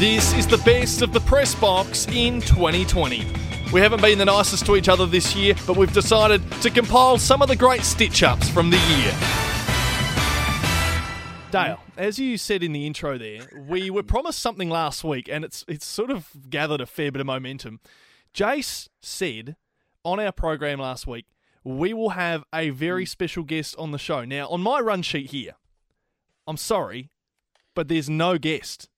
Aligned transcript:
This 0.00 0.32
is 0.32 0.46
the 0.46 0.56
best 0.56 1.02
of 1.02 1.12
the 1.12 1.20
press 1.20 1.54
box 1.54 2.06
in 2.08 2.40
2020. 2.40 3.26
We 3.70 3.82
haven't 3.82 4.00
been 4.00 4.16
the 4.16 4.24
nicest 4.24 4.64
to 4.64 4.76
each 4.76 4.88
other 4.88 5.04
this 5.04 5.36
year, 5.36 5.54
but 5.66 5.76
we've 5.76 5.92
decided 5.92 6.40
to 6.62 6.70
compile 6.70 7.18
some 7.18 7.42
of 7.42 7.48
the 7.48 7.54
great 7.54 7.82
stitch 7.82 8.22
ups 8.22 8.48
from 8.48 8.70
the 8.70 8.78
year. 8.78 9.12
Dale, 11.50 11.80
as 11.98 12.18
you 12.18 12.38
said 12.38 12.62
in 12.62 12.72
the 12.72 12.86
intro 12.86 13.18
there, 13.18 13.42
we 13.68 13.90
were 13.90 14.02
promised 14.02 14.38
something 14.38 14.70
last 14.70 15.04
week 15.04 15.28
and 15.30 15.44
it's 15.44 15.66
it's 15.68 15.84
sort 15.84 16.10
of 16.10 16.30
gathered 16.48 16.80
a 16.80 16.86
fair 16.86 17.12
bit 17.12 17.20
of 17.20 17.26
momentum. 17.26 17.78
Jace 18.32 18.88
said 19.02 19.54
on 20.02 20.18
our 20.18 20.32
program 20.32 20.78
last 20.78 21.06
week, 21.06 21.26
we 21.62 21.92
will 21.92 22.10
have 22.10 22.42
a 22.54 22.70
very 22.70 23.04
special 23.04 23.42
guest 23.42 23.76
on 23.76 23.90
the 23.90 23.98
show. 23.98 24.24
Now, 24.24 24.48
on 24.48 24.62
my 24.62 24.80
run 24.80 25.02
sheet 25.02 25.30
here, 25.30 25.56
I'm 26.46 26.56
sorry, 26.56 27.10
but 27.74 27.88
there's 27.88 28.08
no 28.08 28.38
guest. 28.38 28.88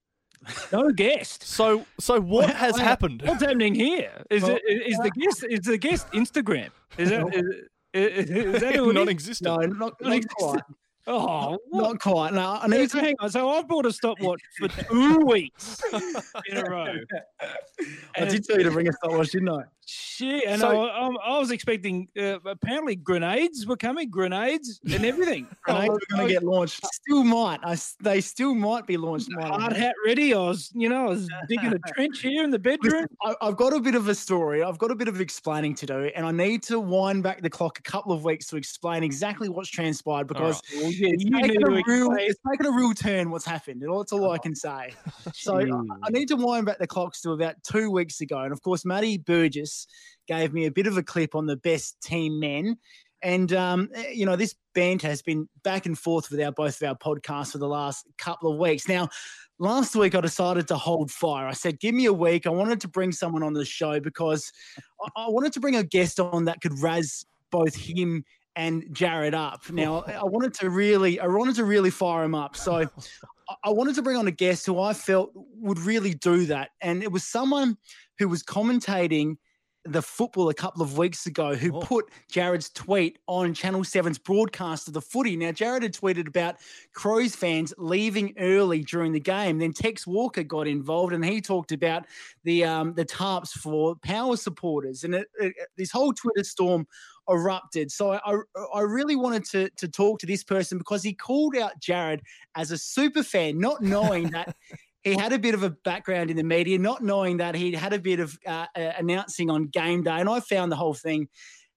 No 0.73 0.91
guest. 0.91 1.45
So, 1.45 1.87
so 2.01 2.21
what 2.21 2.51
has 2.51 2.79
happened? 2.79 3.23
What's 3.25 3.43
happening 3.43 3.75
here? 3.75 4.11
Is 4.31 4.43
it 4.45 4.61
is 4.67 4.97
the 4.99 5.05
uh, 5.05 5.21
guest 5.21 5.45
is 5.49 5.61
the 5.61 5.79
guest 5.79 6.07
Instagram? 6.13 6.71
Is 6.99 7.11
that 7.11 7.35
is, 7.95 8.31
is, 8.31 8.31
is 8.31 8.61
that 8.61 8.75
who 8.75 8.87
it 8.87 8.89
is? 8.89 8.95
Non-existent. 8.95 9.49
No, 9.49 9.67
not, 9.67 9.95
not 10.01 10.29
quite. 10.37 10.63
Oh, 11.07 11.59
what? 11.69 11.83
Not 11.83 12.01
quite. 12.01 12.33
No, 12.33 12.59
I 12.63 12.69
need 12.69 12.91
to. 12.91 13.01
hang 13.01 13.17
on. 13.19 13.31
So 13.31 13.51
I've 13.51 13.67
bought 13.67 13.87
a 13.87 13.93
stopwatch 13.93 14.41
for 14.59 14.69
two 14.91 15.19
weeks 15.19 15.83
in 16.49 16.57
a 16.59 16.65
row. 16.71 16.95
I 18.17 18.25
did 18.25 18.45
tell 18.45 18.59
you 18.59 18.65
to 18.65 18.71
bring 18.71 18.89
a 18.89 18.93
stopwatch, 18.93 19.31
didn't 19.33 19.49
I? 19.49 19.63
Shit, 19.85 20.45
and 20.47 20.61
So- 20.61 20.83
I, 20.87 21.09
I, 21.09 21.35
I 21.35 21.39
was 21.41 21.51
expecting 21.51 22.07
uh, 22.17 22.39
apparently 22.47 22.95
grenades 22.95 23.67
were 23.67 23.77
coming, 23.77 24.11
grenades 24.11 24.81
and 24.85 25.05
everything. 25.05 25.49
Grenades 25.65 25.89
were 25.89 25.99
going 26.17 26.29
to 26.29 26.33
get 26.35 26.45
launched. 26.45 26.87
Still 26.87 27.25
might. 27.25 27.59
I 27.65 27.77
they 28.01 28.21
still 28.21 28.55
might 28.55 28.87
be 28.87 28.97
launched. 28.97 29.29
hard 29.41 29.73
hat 29.73 29.95
ready. 30.07 30.35
I 30.35 30.39
was, 30.39 30.71
you 30.75 30.89
know, 30.89 31.07
I 31.07 31.09
was 31.11 31.29
digging 31.49 31.73
a 31.73 31.79
trench 31.95 32.21
here 32.21 32.45
in 32.45 32.51
the 32.51 32.59
bedroom. 32.61 33.07
I, 33.23 33.35
I've 33.43 33.57
got 33.57 33.73
a 33.73 33.81
bit 33.81 33.97
of 33.97 34.09
a 34.09 34.15
story. 34.15 34.63
I've 34.63 34.79
got 34.79 34.93
a 34.93 34.95
bit 34.95 35.09
of 35.09 35.21
explaining 35.21 35.75
to 35.77 35.87
do, 35.87 36.11
and 36.15 36.25
I 36.25 36.31
need 36.31 36.63
to 36.65 36.79
wind 36.79 37.25
back 37.25 37.43
the 37.43 37.51
clock 37.51 37.79
a 37.81 37.83
couple 37.83 38.13
of 38.13 38.23
weeks 38.25 38.47
to 38.49 38.57
explain 38.57 39.03
exactly 39.03 39.49
what's 39.49 39.69
transpired 39.69 40.29
because 40.29 40.63
it's, 41.01 41.25
need 41.25 41.63
a 41.63 41.71
real, 41.87 42.13
it's 42.13 42.39
taken 42.51 42.67
a 42.67 42.73
real 42.73 42.93
turn. 42.93 43.31
What's 43.31 43.45
happened? 43.45 43.83
That's 43.83 44.13
all 44.13 44.31
I 44.31 44.39
can 44.39 44.55
say. 44.55 44.95
So 45.35 45.59
I, 45.59 45.65
I 46.05 46.11
need 46.11 46.29
to 46.29 46.37
wind 46.37 46.67
back 46.67 46.79
the 46.79 46.87
clocks 46.87 47.21
to 47.23 47.33
about 47.33 47.57
two 47.63 47.91
weeks 47.91 48.21
ago, 48.21 48.41
and 48.41 48.53
of 48.53 48.61
course, 48.63 48.85
Matty 48.85 49.19
Burgess 49.19 49.87
gave 50.27 50.53
me 50.53 50.67
a 50.67 50.71
bit 50.71 50.87
of 50.87 50.97
a 50.97 51.03
clip 51.03 51.35
on 51.35 51.47
the 51.47 51.57
best 51.57 52.01
team 52.03 52.39
men. 52.39 52.77
And 53.23 53.53
um, 53.53 53.89
eh, 53.95 54.11
you 54.13 54.27
know, 54.27 54.37
this 54.37 54.55
banter 54.75 55.07
has 55.07 55.23
been 55.23 55.49
back 55.63 55.87
and 55.87 55.99
forth 55.99 56.31
with 56.31 56.41
our 56.41 56.53
both 56.53 56.81
of 56.83 56.89
our 56.89 56.97
podcasts 56.97 57.53
for 57.53 57.59
the 57.59 57.69
last 57.69 58.07
couple 58.19 58.53
of 58.53 58.59
weeks. 58.59 58.89
Now, 58.89 59.09
last 59.59 59.95
week 59.95 60.15
I 60.15 60.21
decided 60.21 60.69
to 60.69 60.77
hold 60.77 61.11
fire. 61.11 61.47
I 61.47 61.53
said, 61.53 61.81
"Give 61.81 61.95
me 61.95 62.07
a 62.07 62.13
week." 62.13 62.47
I 62.47 62.51
wanted 62.51 62.81
to 62.83 62.89
bring 62.89 63.13
someone 63.13 63.43
on 63.43 63.53
the 63.53 63.65
show 63.65 64.01
because 64.01 64.53
I, 65.01 65.25
I 65.25 65.29
wanted 65.29 65.53
to 65.55 65.61
bring 65.61 65.77
a 65.77 65.85
guest 65.85 66.19
on 66.21 66.47
that 66.47 66.61
could 66.61 66.79
razz 66.81 67.25
both 67.51 67.77
him 67.77 68.25
and 68.57 68.85
Jared 68.93 69.35
up. 69.35 69.63
Now, 69.71 70.03
I 70.03 70.25
wanted 70.25 70.55
to 70.55 70.71
really, 70.71 71.19
I 71.21 71.27
wanted 71.27 71.55
to 71.57 71.65
really 71.65 71.91
fire 71.91 72.23
him 72.25 72.35
up. 72.35 72.57
So, 72.57 72.87
I- 73.65 73.71
wanted 73.71 73.95
to 73.97 74.03
bring 74.03 74.17
on 74.17 74.27
a 74.29 74.31
guest 74.33 74.65
who 74.67 74.81
I 74.81 74.95
felt 74.95 75.31
would 75.35 75.79
really 75.79 76.15
do 76.15 76.47
that, 76.47 76.71
and 76.81 77.03
it 77.03 77.11
was 77.13 77.25
someone 77.25 77.77
who 78.19 78.29
was 78.29 78.43
commentating 78.43 79.37
the 79.85 80.01
football 80.01 80.49
a 80.49 80.55
couple 80.55 80.81
of 80.81 80.97
weeks 80.97 81.27
ago 81.27 81.57
who 81.57 81.75
Oh. 81.77 81.81
put 81.81 82.05
Jared's 82.31 82.71
tweet 82.71 83.19
on 83.27 83.53
Channel 83.53 83.81
7's 83.81 84.17
broadcast 84.17 84.87
of 84.87 84.95
the 84.95 85.01
footy. 85.01 85.35
Now, 85.37 85.51
Jared 85.51 85.83
had 85.83 85.93
tweeted 85.93 86.29
about 86.29 86.55
Crows 86.95 87.35
fans 87.35 87.75
leaving 87.79 88.33
early 88.39 88.85
during 88.85 89.11
the 89.11 89.19
game. 89.19 89.59
Then 89.59 89.73
Tex 89.73 90.07
Walker 90.07 90.45
got 90.45 90.69
involved 90.69 91.13
and 91.13 91.25
he 91.25 91.41
talked 91.41 91.73
about 91.73 92.07
the 92.45 92.65
um, 92.65 92.95
the 92.95 93.05
tarps 93.05 93.51
for 93.51 93.97
power 93.97 94.37
supporters. 94.37 95.03
And 95.03 95.17
it, 95.17 95.27
it, 95.41 95.53
this 95.77 95.91
whole 95.91 96.13
Twitter 96.13 96.45
storm 96.45 96.87
erupted. 97.29 97.91
So 97.91 98.13
I, 98.13 98.37
I 98.75 98.81
really 98.81 99.17
wanted 99.17 99.45
to, 99.47 99.71
to 99.77 99.89
talk 99.89 100.19
to 100.21 100.27
this 100.27 100.45
person 100.45 100.79
because 100.79 101.03
he 101.03 101.15
called 101.15 101.57
out 101.57 101.79
Jared 101.81 102.23
as 102.55 102.71
a 102.71 102.79
super 102.79 103.23
fan, 103.23 103.59
not 103.59 103.83
knowing 103.83 104.31
that 104.31 104.57
he 105.03 105.15
had 105.15 105.33
a 105.33 105.39
bit 105.39 105.55
of 105.55 105.63
a 105.63 105.71
background 105.71 106.31
in 106.31 106.37
the 106.37 106.45
media, 106.45 106.79
not 106.79 107.03
knowing 107.03 107.39
that 107.39 107.55
he 107.55 107.73
had 107.73 107.93
a 107.93 107.99
bit 107.99 108.21
of 108.21 108.39
uh, 108.47 108.67
uh, 108.77 108.93
announcing 108.99 109.51
on 109.51 109.67
game 109.67 110.03
day. 110.03 110.21
And 110.21 110.29
I 110.29 110.41
found 110.41 110.71
the 110.71 110.77
whole 110.77 110.95
thing 110.95 111.29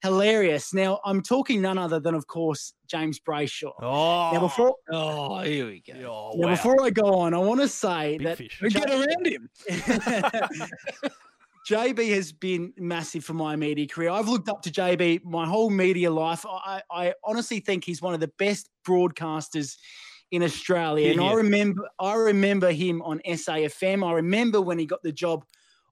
hilarious. 0.03 0.73
Now, 0.73 0.99
I'm 1.03 1.21
talking 1.21 1.61
none 1.61 1.77
other 1.79 1.99
than, 1.99 2.13
of 2.13 2.27
course, 2.27 2.73
James 2.87 3.19
Brayshaw. 3.19 3.71
Oh, 3.81 4.29
Now, 4.33 4.39
before, 4.39 4.75
Oh, 4.91 5.39
here 5.39 5.65
we 5.65 5.81
go. 5.81 5.93
oh, 6.07 6.33
now, 6.37 6.47
wow. 6.47 6.53
before 6.53 6.83
I 6.83 6.91
go 6.91 7.15
on, 7.19 7.33
I 7.33 7.39
want 7.39 7.61
to 7.61 7.67
say 7.67 8.17
Big 8.17 8.27
that 8.27 8.37
fish. 8.37 8.59
We 8.61 8.69
get 8.69 8.89
around 8.89 9.25
him. 9.25 9.49
JB 11.67 12.13
has 12.13 12.31
been 12.31 12.73
massive 12.77 13.25
for 13.25 13.33
my 13.33 13.55
media 13.55 13.87
career. 13.87 14.09
I've 14.11 14.27
looked 14.27 14.49
up 14.49 14.61
to 14.63 14.71
JB 14.71 15.23
my 15.23 15.47
whole 15.47 15.69
media 15.71 16.11
life. 16.11 16.45
I, 16.47 16.81
I 16.91 17.13
honestly 17.23 17.59
think 17.59 17.83
he's 17.83 18.01
one 18.01 18.13
of 18.13 18.19
the 18.19 18.31
best 18.37 18.69
broadcasters 18.87 19.77
in 20.31 20.43
Australia. 20.43 21.09
and 21.11 21.21
Yeah, 21.21 21.27
I 21.29 21.33
remember 21.33 21.89
I 21.99 22.13
remember 22.13 22.71
him 22.71 23.01
on 23.01 23.19
SAFM. 23.27 24.05
I 24.07 24.13
remember 24.13 24.61
when 24.61 24.77
he 24.77 24.85
got 24.85 25.01
the 25.01 25.11
job 25.11 25.43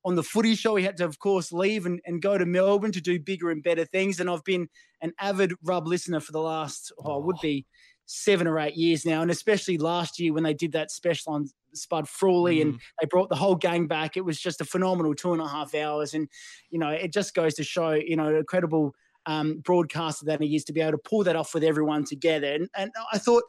on 0.06 0.16
the 0.16 0.24
footy 0.24 0.54
show. 0.54 0.76
He 0.76 0.84
had 0.84 0.98
to, 0.98 1.06
of 1.06 1.18
course, 1.18 1.52
leave 1.52 1.86
and, 1.88 2.00
and 2.06 2.22
go 2.22 2.38
to 2.38 2.46
Melbourne 2.46 2.92
to 2.92 3.02
do 3.02 3.20
bigger 3.20 3.50
and 3.50 3.64
better 3.64 3.86
things. 3.86 4.20
And 4.20 4.30
I've 4.30 4.44
been 4.44 4.68
an 5.02 5.14
avid 5.20 5.54
rub 5.64 5.88
listener 5.88 6.20
for 6.20 6.34
the 6.34 6.42
last, 6.42 6.92
oh, 7.00 7.20
it 7.20 7.26
would 7.26 7.38
Oh. 7.38 7.42
be 7.42 7.66
seven 8.06 8.48
or 8.48 8.60
eight 8.60 8.76
years 8.76 9.06
now. 9.06 9.22
And 9.22 9.32
especially 9.32 9.78
last 9.78 10.20
year 10.20 10.34
when 10.34 10.44
they 10.44 10.54
did 10.54 10.74
that 10.74 10.92
special 10.92 11.34
on 11.34 11.50
Spud 11.74 12.08
Frawley 12.08 12.62
and 12.62 12.74
Mm. 12.74 12.80
they 13.02 13.08
brought 13.08 13.30
the 13.30 13.36
whole 13.36 13.56
gang 13.56 13.88
back. 13.88 14.16
It 14.18 14.26
was 14.26 14.40
just 14.40 14.62
a 14.62 14.66
phenomenal 14.66 15.16
two 15.16 15.34
and 15.34 15.42
a 15.42 15.48
half 15.48 15.74
hours. 15.74 16.14
And, 16.14 16.28
you 16.70 16.78
know, 16.80 16.90
it 16.90 17.12
just 17.12 17.34
goes 17.34 17.54
to 17.56 17.64
show, 17.64 17.92
you 17.92 18.16
know, 18.16 18.36
a 18.36 18.44
credible 18.44 18.94
um, 19.26 19.60
broadcaster 19.60 20.26
that 20.26 20.42
he 20.42 20.56
is 20.56 20.66
to 20.66 20.74
be 20.74 20.82
able 20.82 20.92
to 20.92 20.98
pull 21.10 21.24
that 21.24 21.36
off 21.36 21.54
with 21.54 21.64
everyone 21.64 22.04
together. 22.04 22.54
And, 22.54 22.70
and 22.78 22.92
I 23.12 23.18
thought, 23.18 23.44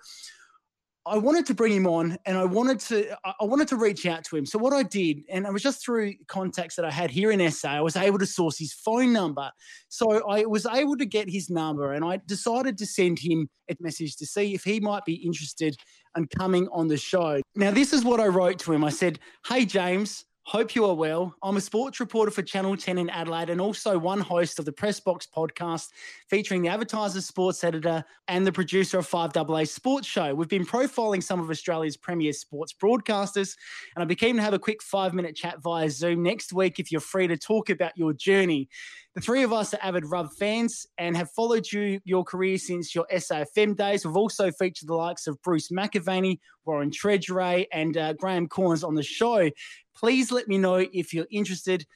I 1.07 1.19
wanted 1.19 1.45
to 1.47 1.55
bring 1.55 1.73
him 1.73 1.87
on 1.87 2.17
and 2.25 2.39
I 2.39 2.45
wanted 2.45 2.81
to 2.81 3.17
I 3.25 3.45
wanted 3.45 3.69
to 3.69 3.77
reach 3.77 4.07
out 4.07 4.25
to 4.25 4.37
him. 4.37 4.47
So 4.47 4.59
what 4.59 4.73
I 4.73 4.83
did, 4.83 5.23
and 5.29 5.45
it 5.45 5.53
was 5.53 5.63
just 5.63 5.85
through 5.85 6.15
contacts 6.29 6.77
that 6.77 6.85
I 6.85 6.91
had 6.91 7.11
here 7.11 7.31
in 7.31 7.51
SA, 7.51 7.69
I 7.69 7.81
was 7.83 7.97
able 7.97 8.19
to 8.19 8.27
source 8.27 8.59
his 8.59 8.73
phone 8.73 9.13
number. 9.13 9.51
So 9.89 10.27
I 10.27 10.47
was 10.47 10.65
able 10.67 10.97
to 10.97 11.05
get 11.05 11.29
his 11.29 11.51
number 11.51 11.93
and 11.93 12.05
I 12.05 12.21
decided 12.27 12.79
to 12.79 12.87
send 12.87 13.19
him 13.19 13.49
a 13.71 13.77
message 13.81 14.17
to 14.17 14.27
see 14.27 14.55
if 14.55 14.65
he 14.65 14.81
might 14.81 15.05
be 15.05 15.15
interested 15.15 15.77
in 16.17 16.27
coming 16.27 16.69
on 16.73 16.89
the 16.89 16.97
show. 16.97 17.43
Now 17.55 17.71
this 17.71 17.93
is 17.93 18.03
what 18.03 18.21
I 18.21 18.27
wrote 18.27 18.59
to 18.61 18.73
him. 18.73 18.83
I 18.83 18.91
said, 18.91 19.19
Hey 19.47 19.67
James, 19.67 20.25
Hope 20.47 20.75
you 20.75 20.85
are 20.85 20.95
well. 20.95 21.35
I'm 21.43 21.57
a 21.57 21.61
sports 21.61 22.01
reporter 22.01 22.31
for 22.31 22.43
Channel 22.43 22.77
10 22.77 22.99
in 22.99 23.09
Adelaide 23.09 23.49
and 23.49 23.63
also 23.63 23.99
one 23.99 24.21
host 24.21 24.59
of 24.59 24.67
the 24.67 24.73
Press 24.73 25.01
Box 25.01 25.27
podcast 25.27 25.89
featuring 26.29 26.61
the 26.61 26.69
advertiser, 26.69 27.23
sports 27.23 27.65
editor, 27.65 28.05
and 28.29 28.47
the 28.47 28.53
producer 28.53 28.99
of 28.99 29.09
5AA 29.09 29.67
Sports 29.67 30.07
Show. 30.07 30.35
We've 30.35 30.47
been 30.47 30.67
profiling 30.67 31.23
some 31.23 31.41
of 31.41 31.49
Australia's 31.49 31.97
premier 31.97 32.35
sports 32.35 32.75
broadcasters, 32.75 33.57
and 33.97 34.03
I'd 34.03 34.09
be 34.09 34.17
keen 34.17 34.37
to 34.37 34.43
have 34.43 34.53
a 34.53 34.59
quick 34.59 34.83
five 34.83 35.15
minute 35.15 35.35
chat 35.35 35.63
via 35.63 35.89
Zoom 35.89 36.23
next 36.23 36.53
week 36.53 36.79
if 36.79 36.93
you're 36.93 37.01
free 37.01 37.27
to 37.27 37.39
talk 37.39 37.71
about 37.71 37.97
your 37.97 38.13
journey. 38.13 38.69
The 39.15 39.21
three 39.21 39.45
of 39.45 39.53
us 39.53 39.73
are 39.73 39.79
avid 39.81 40.07
Rub 40.07 40.33
fans 40.33 40.89
and 40.99 41.17
have 41.17 41.31
followed 41.31 41.71
you 41.71 42.01
your 42.05 42.25
career 42.25 42.59
since 42.59 42.97
your 42.97 43.07
SAFM 43.13 43.77
days. 43.77 44.05
We've 44.05 44.17
also 44.17 44.51
featured 44.51 44.89
the 44.89 44.95
likes 44.97 45.29
of 45.29 45.41
Bruce 45.43 45.69
McAvaney, 45.69 46.41
Warren 46.65 46.91
Tredrea, 46.91 47.67
and 47.73 47.97
uh, 47.97 48.15
Graham 48.15 48.49
Cornes 48.49 48.83
on 48.83 48.97
the 48.97 49.05
show. 49.05 49.49
Please 49.95 50.33
let 50.33 50.49
me 50.49 50.59
know 50.59 50.85
if 50.93 51.15
you're 51.15 51.29
interested. 51.31 51.87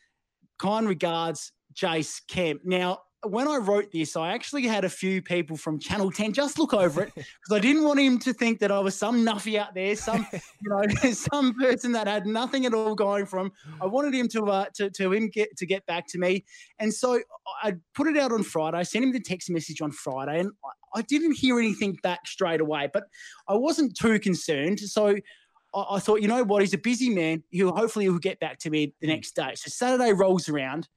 Kind 0.60 0.86
regards, 0.86 1.50
Jace 1.74 2.20
Kemp. 2.28 2.60
Now, 2.64 3.00
when 3.26 3.48
I 3.48 3.56
wrote 3.56 3.90
this, 3.90 4.16
I 4.16 4.32
actually 4.32 4.66
had 4.66 4.84
a 4.84 4.88
few 4.88 5.20
people 5.20 5.56
from 5.56 5.78
Channel 5.80 6.12
10 6.12 6.32
just 6.32 6.58
look 6.58 6.72
over 6.72 7.02
it 7.02 7.12
because 7.14 7.52
I 7.52 7.58
didn't 7.58 7.84
want 7.84 7.98
him 7.98 8.18
to 8.20 8.32
think 8.32 8.60
that 8.60 8.70
I 8.70 8.78
was 8.78 8.94
some 8.94 9.24
nuffy 9.24 9.58
out 9.58 9.74
there, 9.74 9.96
some 9.96 10.26
you 10.32 10.70
know, 10.70 10.84
some 11.12 11.54
person 11.54 11.92
that 11.92 12.06
had 12.06 12.26
nothing 12.26 12.64
at 12.64 12.74
all 12.74 12.94
going 12.94 13.26
for 13.26 13.40
him. 13.40 13.50
I 13.80 13.86
wanted 13.86 14.14
him 14.14 14.28
to 14.28 14.46
uh, 14.46 14.66
to 14.74 14.90
to 14.90 15.12
him 15.12 15.28
get 15.28 15.56
to 15.56 15.66
get 15.66 15.84
back 15.86 16.06
to 16.08 16.18
me, 16.18 16.44
and 16.78 16.94
so 16.94 17.20
I 17.62 17.74
put 17.94 18.06
it 18.06 18.16
out 18.16 18.32
on 18.32 18.44
Friday. 18.44 18.78
I 18.78 18.82
sent 18.84 19.04
him 19.04 19.12
the 19.12 19.20
text 19.20 19.50
message 19.50 19.80
on 19.80 19.90
Friday, 19.90 20.40
and 20.40 20.50
I, 20.64 21.00
I 21.00 21.02
didn't 21.02 21.36
hear 21.36 21.58
anything 21.58 21.98
back 22.02 22.26
straight 22.26 22.60
away, 22.60 22.88
but 22.92 23.04
I 23.48 23.54
wasn't 23.54 23.96
too 23.96 24.20
concerned. 24.20 24.78
So 24.78 25.16
I, 25.74 25.84
I 25.90 25.98
thought, 25.98 26.22
you 26.22 26.28
know 26.28 26.44
what, 26.44 26.62
he's 26.62 26.74
a 26.74 26.78
busy 26.78 27.10
man. 27.10 27.42
He'll 27.50 27.74
hopefully 27.74 28.04
he'll 28.04 28.18
get 28.18 28.38
back 28.38 28.58
to 28.60 28.70
me 28.70 28.94
the 29.00 29.08
next 29.08 29.34
day. 29.34 29.54
So 29.56 29.70
Saturday 29.70 30.12
rolls 30.12 30.48
around 30.48 30.88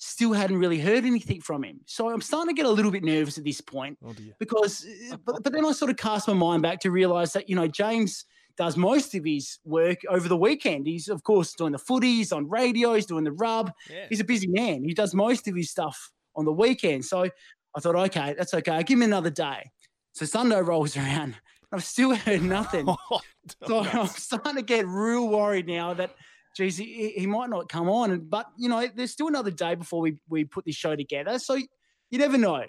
still 0.00 0.32
hadn't 0.32 0.56
really 0.56 0.80
heard 0.80 1.04
anything 1.04 1.42
from 1.42 1.62
him. 1.62 1.80
So 1.84 2.10
I'm 2.10 2.22
starting 2.22 2.54
to 2.54 2.58
get 2.58 2.66
a 2.66 2.70
little 2.70 2.90
bit 2.90 3.04
nervous 3.04 3.36
at 3.36 3.44
this 3.44 3.60
point 3.60 3.98
Oh 4.04 4.14
because, 4.38 4.86
uh, 5.12 5.16
but, 5.24 5.42
but 5.42 5.52
then 5.52 5.64
I 5.64 5.72
sort 5.72 5.90
of 5.90 5.98
cast 5.98 6.26
my 6.26 6.32
mind 6.34 6.62
back 6.62 6.80
to 6.80 6.90
realize 6.90 7.34
that, 7.34 7.50
you 7.50 7.54
know, 7.54 7.68
James 7.68 8.24
does 8.56 8.78
most 8.78 9.14
of 9.14 9.24
his 9.24 9.58
work 9.64 9.98
over 10.08 10.26
the 10.26 10.38
weekend. 10.38 10.86
He's, 10.86 11.08
of 11.08 11.22
course, 11.22 11.52
doing 11.52 11.72
the 11.72 11.78
footies 11.78 12.32
on 12.32 12.48
radio, 12.48 12.94
he's 12.94 13.04
doing 13.04 13.24
the 13.24 13.32
rub. 13.32 13.72
Yeah. 13.90 14.06
He's 14.08 14.20
a 14.20 14.24
busy 14.24 14.46
man. 14.48 14.84
He 14.84 14.94
does 14.94 15.14
most 15.14 15.46
of 15.46 15.54
his 15.54 15.70
stuff 15.70 16.10
on 16.34 16.46
the 16.46 16.52
weekend. 16.52 17.04
So 17.04 17.28
I 17.76 17.80
thought, 17.80 17.96
okay, 17.96 18.34
that's 18.36 18.54
okay. 18.54 18.82
Give 18.82 18.98
him 18.98 19.02
another 19.02 19.30
day. 19.30 19.70
So 20.12 20.24
Sunday 20.24 20.60
rolls 20.62 20.96
around. 20.96 21.36
I've 21.72 21.84
still 21.84 22.14
heard 22.14 22.42
nothing. 22.42 22.88
Oh, 23.10 23.20
So 23.66 23.80
I'm 23.92 24.06
starting 24.06 24.56
to 24.56 24.62
get 24.62 24.86
real 24.86 25.28
worried 25.28 25.66
now 25.66 25.94
that, 25.94 26.14
geez, 26.56 26.76
he, 26.76 27.10
he 27.10 27.26
might 27.26 27.50
not 27.50 27.68
come 27.68 27.88
on. 27.88 28.18
But, 28.20 28.46
you 28.56 28.68
know, 28.68 28.86
there's 28.94 29.12
still 29.12 29.28
another 29.28 29.50
day 29.50 29.74
before 29.74 30.00
we, 30.00 30.18
we 30.28 30.44
put 30.44 30.64
this 30.64 30.76
show 30.76 30.96
together. 30.96 31.38
So 31.38 31.54
you 31.54 32.18
never 32.18 32.38
know. 32.38 32.64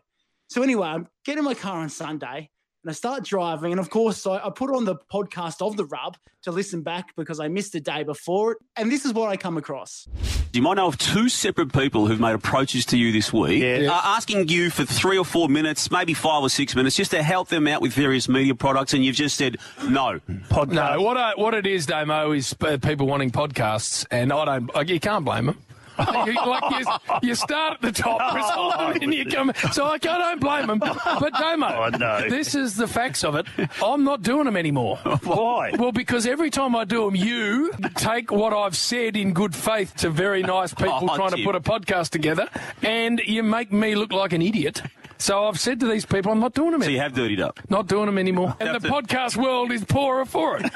So 0.48 0.64
anyway, 0.64 0.88
I'm 0.88 1.08
getting 1.26 1.40
in 1.40 1.46
my 1.46 1.54
car 1.54 1.78
on 1.78 1.90
Sunday 1.90 2.50
and 2.84 2.90
I 2.90 2.94
start 2.94 3.24
driving. 3.24 3.72
And 3.72 3.80
of 3.80 3.90
course, 3.90 4.26
I, 4.26 4.38
I 4.38 4.50
put 4.50 4.70
on 4.70 4.86
the 4.86 4.96
podcast 5.12 5.66
of 5.66 5.78
The 5.78 5.86
Rub 5.86 6.18
to 6.44 6.52
listen 6.52 6.82
back 6.82 7.16
because 7.16 7.40
I 7.40 7.48
missed 7.48 7.74
the 7.74 7.80
day 7.80 8.04
before. 8.04 8.54
It. 8.54 8.58
And 8.76 8.92
this 8.92 9.06
is 9.06 9.14
what 9.14 9.30
I 9.30 9.38
come 9.38 9.58
across. 9.58 10.08
You 10.54 10.62
might 10.62 10.74
know 10.74 10.88
of 10.88 10.98
two 10.98 11.30
separate 11.30 11.72
people 11.72 12.08
who've 12.08 12.20
made 12.20 12.34
approaches 12.34 12.86
to 12.88 12.98
you 12.98 13.12
this 13.12 13.32
week, 13.32 13.62
Yeah. 13.64 13.92
uh, 13.92 14.02
asking 14.04 14.50
you 14.50 14.70
for 14.70 14.84
three 14.84 15.18
or 15.18 15.24
four 15.24 15.48
minutes, 15.48 15.90
maybe 15.92 16.14
five 16.14 16.42
or 16.42 16.50
six 16.50 16.76
minutes, 16.76 16.96
just 16.96 17.12
to 17.12 17.24
help 17.24 17.48
them 17.48 17.68
out 17.68 17.82
with 17.82 17.94
various 17.94 18.28
media 18.28 18.54
products, 18.56 18.94
and 18.94 19.06
you've 19.06 19.16
just 19.16 19.38
said 19.38 19.58
no. 19.88 20.20
Podcast. 20.50 20.74
No, 20.98 21.02
what 21.02 21.16
I, 21.16 21.34
what 21.36 21.54
it 21.54 21.66
is, 21.68 21.86
Damo, 21.86 22.32
is 22.34 22.54
uh, 22.62 22.78
people 22.82 23.08
wanting 23.08 23.32
podcasts, 23.32 24.06
and 24.12 24.34
I 24.34 24.44
don't. 24.44 24.76
Like, 24.76 24.90
you 24.90 25.00
can't 25.00 25.24
blame 25.24 25.46
them. 25.46 25.58
you, 26.26 26.34
like 26.34 26.80
you, 26.80 27.30
you 27.30 27.36
start 27.36 27.76
at 27.76 27.82
the 27.82 27.92
top, 27.92 28.20
oh, 28.24 28.34
Bristol, 28.34 28.74
and 28.74 29.02
then 29.02 29.12
you 29.12 29.26
come. 29.26 29.52
So 29.72 29.86
like, 29.86 30.06
I 30.06 30.18
don't 30.18 30.40
blame 30.42 30.68
them. 30.68 30.80
But 30.80 31.34
Damo, 31.34 31.68
Oh, 31.72 31.90
no. 31.90 32.30
this 32.30 32.56
is 32.56 32.76
the 32.76 32.88
facts 32.88 33.24
of 33.24 33.36
it. 33.36 33.46
I'm 33.84 34.04
not 34.04 34.22
doing 34.22 34.46
them 34.46 34.58
anymore. 34.58 34.98
Why? 35.24 35.72
Well, 35.78 35.92
because 35.92 36.26
every 36.26 36.50
time 36.50 36.76
I 36.76 36.84
do 36.86 37.06
them, 37.06 37.16
you 37.16 37.72
take 37.96 38.32
what 38.32 38.54
I've 38.54 38.76
said 38.76 39.16
in 39.16 39.34
good 39.34 39.56
faith 39.56 39.96
to 39.98 40.10
very 40.10 40.44
nice 40.44 40.74
people 40.74 41.10
Oh, 41.10 41.16
trying 41.16 41.32
to 41.32 41.44
put 41.44 41.56
a 41.56 41.60
podcast 41.62 42.10
together, 42.10 42.48
and 42.84 43.20
you 43.26 43.44
make 43.44 43.72
me 43.72 43.96
look 43.96 44.12
like 44.12 44.34
an 44.34 44.42
idiot. 44.42 44.82
So 45.18 45.46
I've 45.48 45.60
said 45.60 45.80
to 45.82 45.88
these 45.88 46.06
people, 46.06 46.32
I'm 46.32 46.40
not 46.40 46.54
doing 46.54 46.72
them 46.72 46.82
So 46.82 46.90
you 46.90 47.00
have 47.00 47.14
dirtied 47.14 47.42
up. 47.42 47.60
Not 47.70 47.88
doing 47.88 48.08
them 48.08 48.18
anymore. 48.18 48.56
And 48.60 48.82
the 48.82 48.88
podcast 48.88 49.38
world 49.38 49.72
is 49.72 49.84
poorer 49.86 50.26
for 50.26 50.58
it. 50.60 50.72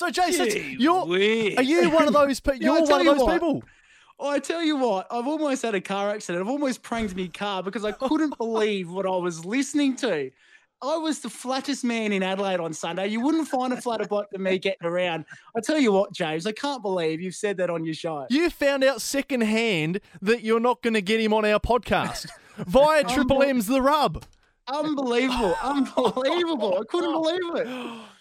So, 0.00 0.08
Jason, 0.08 0.48
Gee 0.48 0.76
you're 0.78 1.02
are 1.02 1.62
you 1.62 1.90
one 1.90 2.06
of 2.08 2.14
those? 2.14 2.40
Pe- 2.40 2.52
Yeah, 2.58 2.68
you're 2.78 2.86
tell 2.86 2.96
one 2.96 3.00
of 3.00 3.04
you 3.04 3.12
those 3.12 3.22
what. 3.22 3.32
people. 3.34 3.62
I 4.18 4.38
tell 4.38 4.62
you 4.62 4.76
what, 4.78 5.06
I've 5.10 5.26
almost 5.26 5.60
had 5.60 5.74
a 5.74 5.80
car 5.82 6.08
accident. 6.08 6.42
I've 6.42 6.48
almost 6.48 6.82
pranked 6.82 7.14
my 7.14 7.26
car 7.26 7.62
because 7.62 7.84
I 7.84 7.92
couldn't 7.92 8.38
believe 8.38 8.90
what 8.90 9.04
I 9.04 9.10
was 9.16 9.44
listening 9.44 9.96
to. 9.96 10.30
I 10.80 10.96
was 10.96 11.18
the 11.18 11.28
flattest 11.28 11.84
man 11.84 12.12
in 12.12 12.22
Adelaide 12.22 12.60
on 12.60 12.72
Sunday. 12.72 13.08
You 13.08 13.20
wouldn't 13.20 13.48
find 13.48 13.74
a 13.74 13.76
flatter 13.82 14.06
bloke 14.06 14.30
than 14.30 14.42
me 14.42 14.58
getting 14.58 14.86
around. 14.86 15.26
I 15.54 15.60
tell 15.60 15.78
you 15.78 15.92
what, 15.92 16.14
James, 16.14 16.46
I 16.46 16.52
can't 16.52 16.80
believe 16.80 17.20
you've 17.20 17.34
said 17.34 17.58
that 17.58 17.68
on 17.68 17.84
your 17.84 17.92
show. 17.92 18.26
You 18.30 18.48
found 18.48 18.82
out 18.82 19.02
secondhand 19.02 20.00
that 20.22 20.42
you're 20.42 20.60
not 20.60 20.80
going 20.80 20.94
to 20.94 21.02
get 21.02 21.20
him 21.20 21.34
on 21.34 21.44
our 21.44 21.60
podcast 21.60 22.26
via 22.56 23.04
Triple 23.04 23.42
M's 23.42 23.66
The 23.66 23.82
Rub. 23.82 24.24
Unbelievable. 24.66 25.56
Unbelievable. 25.62 26.78
I 26.80 26.84
couldn't 26.88 27.12
believe 27.12 27.66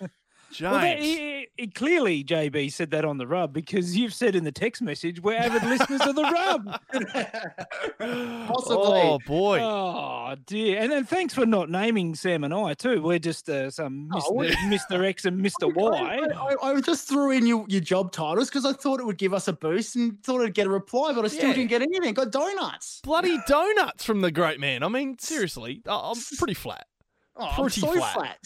it. 0.02 0.12
James. 0.52 0.72
Well, 0.72 0.82
that, 0.82 1.00
he, 1.00 1.48
he- 1.58 1.68
clearly, 1.68 2.24
JB 2.24 2.72
said 2.72 2.92
that 2.92 3.06
on 3.06 3.18
the 3.18 3.28
rub 3.28 3.54
because 3.54 3.96
you've 3.96 4.14
said 4.14 4.36
in 4.36 4.44
the 4.44 4.52
text 4.52 4.82
message 4.82 5.22
we're 5.22 5.36
avid 5.38 5.64
listeners 5.64 6.02
of 6.02 6.16
the 6.16 6.24
rub. 6.24 6.80
Possibly. 8.48 9.02
oh 9.02 9.20
boy. 9.26 9.60
Oh 9.62 10.36
dear! 10.46 10.80
And 10.82 10.92
then 10.92 11.06
thanks 11.06 11.34
for 11.34 11.46
not 11.46 11.70
naming 11.70 12.16
Sam 12.16 12.44
and 12.44 12.54
I 12.54 12.74
too. 12.74 13.02
We're 13.02 13.20
just 13.20 13.50
uh, 13.50 13.70
some 13.72 14.10
Oh, 14.14 14.32
Mr. 14.34 14.54
Mr. 14.90 15.06
X 15.06 15.26
and 15.26 15.40
Mr. 15.44 15.74
Y. 15.74 16.20
I, 16.34 16.56
I, 16.68 16.72
I 16.72 16.82
just 16.82 17.08
threw 17.08 17.32
in 17.32 17.46
your, 17.46 17.66
your 17.68 17.82
job 17.82 18.12
titles 18.12 18.50
because 18.50 18.66
I 18.66 18.74
thought 18.74 19.00
it 19.00 19.06
would 19.06 19.18
give 19.18 19.34
us 19.34 19.48
a 19.48 19.54
boost 19.54 19.96
and 19.96 20.22
thought 20.24 20.42
I'd 20.42 20.54
get 20.54 20.68
a 20.68 20.70
reply, 20.70 21.14
but 21.14 21.26
I 21.26 21.28
still 21.28 21.50
Yeah. 21.50 21.56
didn't 21.56 21.70
get 21.70 21.82
anything. 21.82 22.14
Got 22.14 22.32
donuts. 22.32 23.02
Bloody 23.04 23.38
donuts 23.48 24.04
from 24.04 24.22
the 24.22 24.32
great 24.32 24.60
man. 24.60 24.84
I 24.84 24.88
mean, 24.88 25.18
seriously, 25.20 25.82
I- 25.88 26.12
I'm 26.14 26.22
pretty 26.38 26.54
flat. 26.56 26.86
Oh, 27.36 27.46
I'm 27.46 27.62
Pretty 27.62 27.80
so 27.82 27.94
flat. 27.94 28.14
flat. 28.14 28.38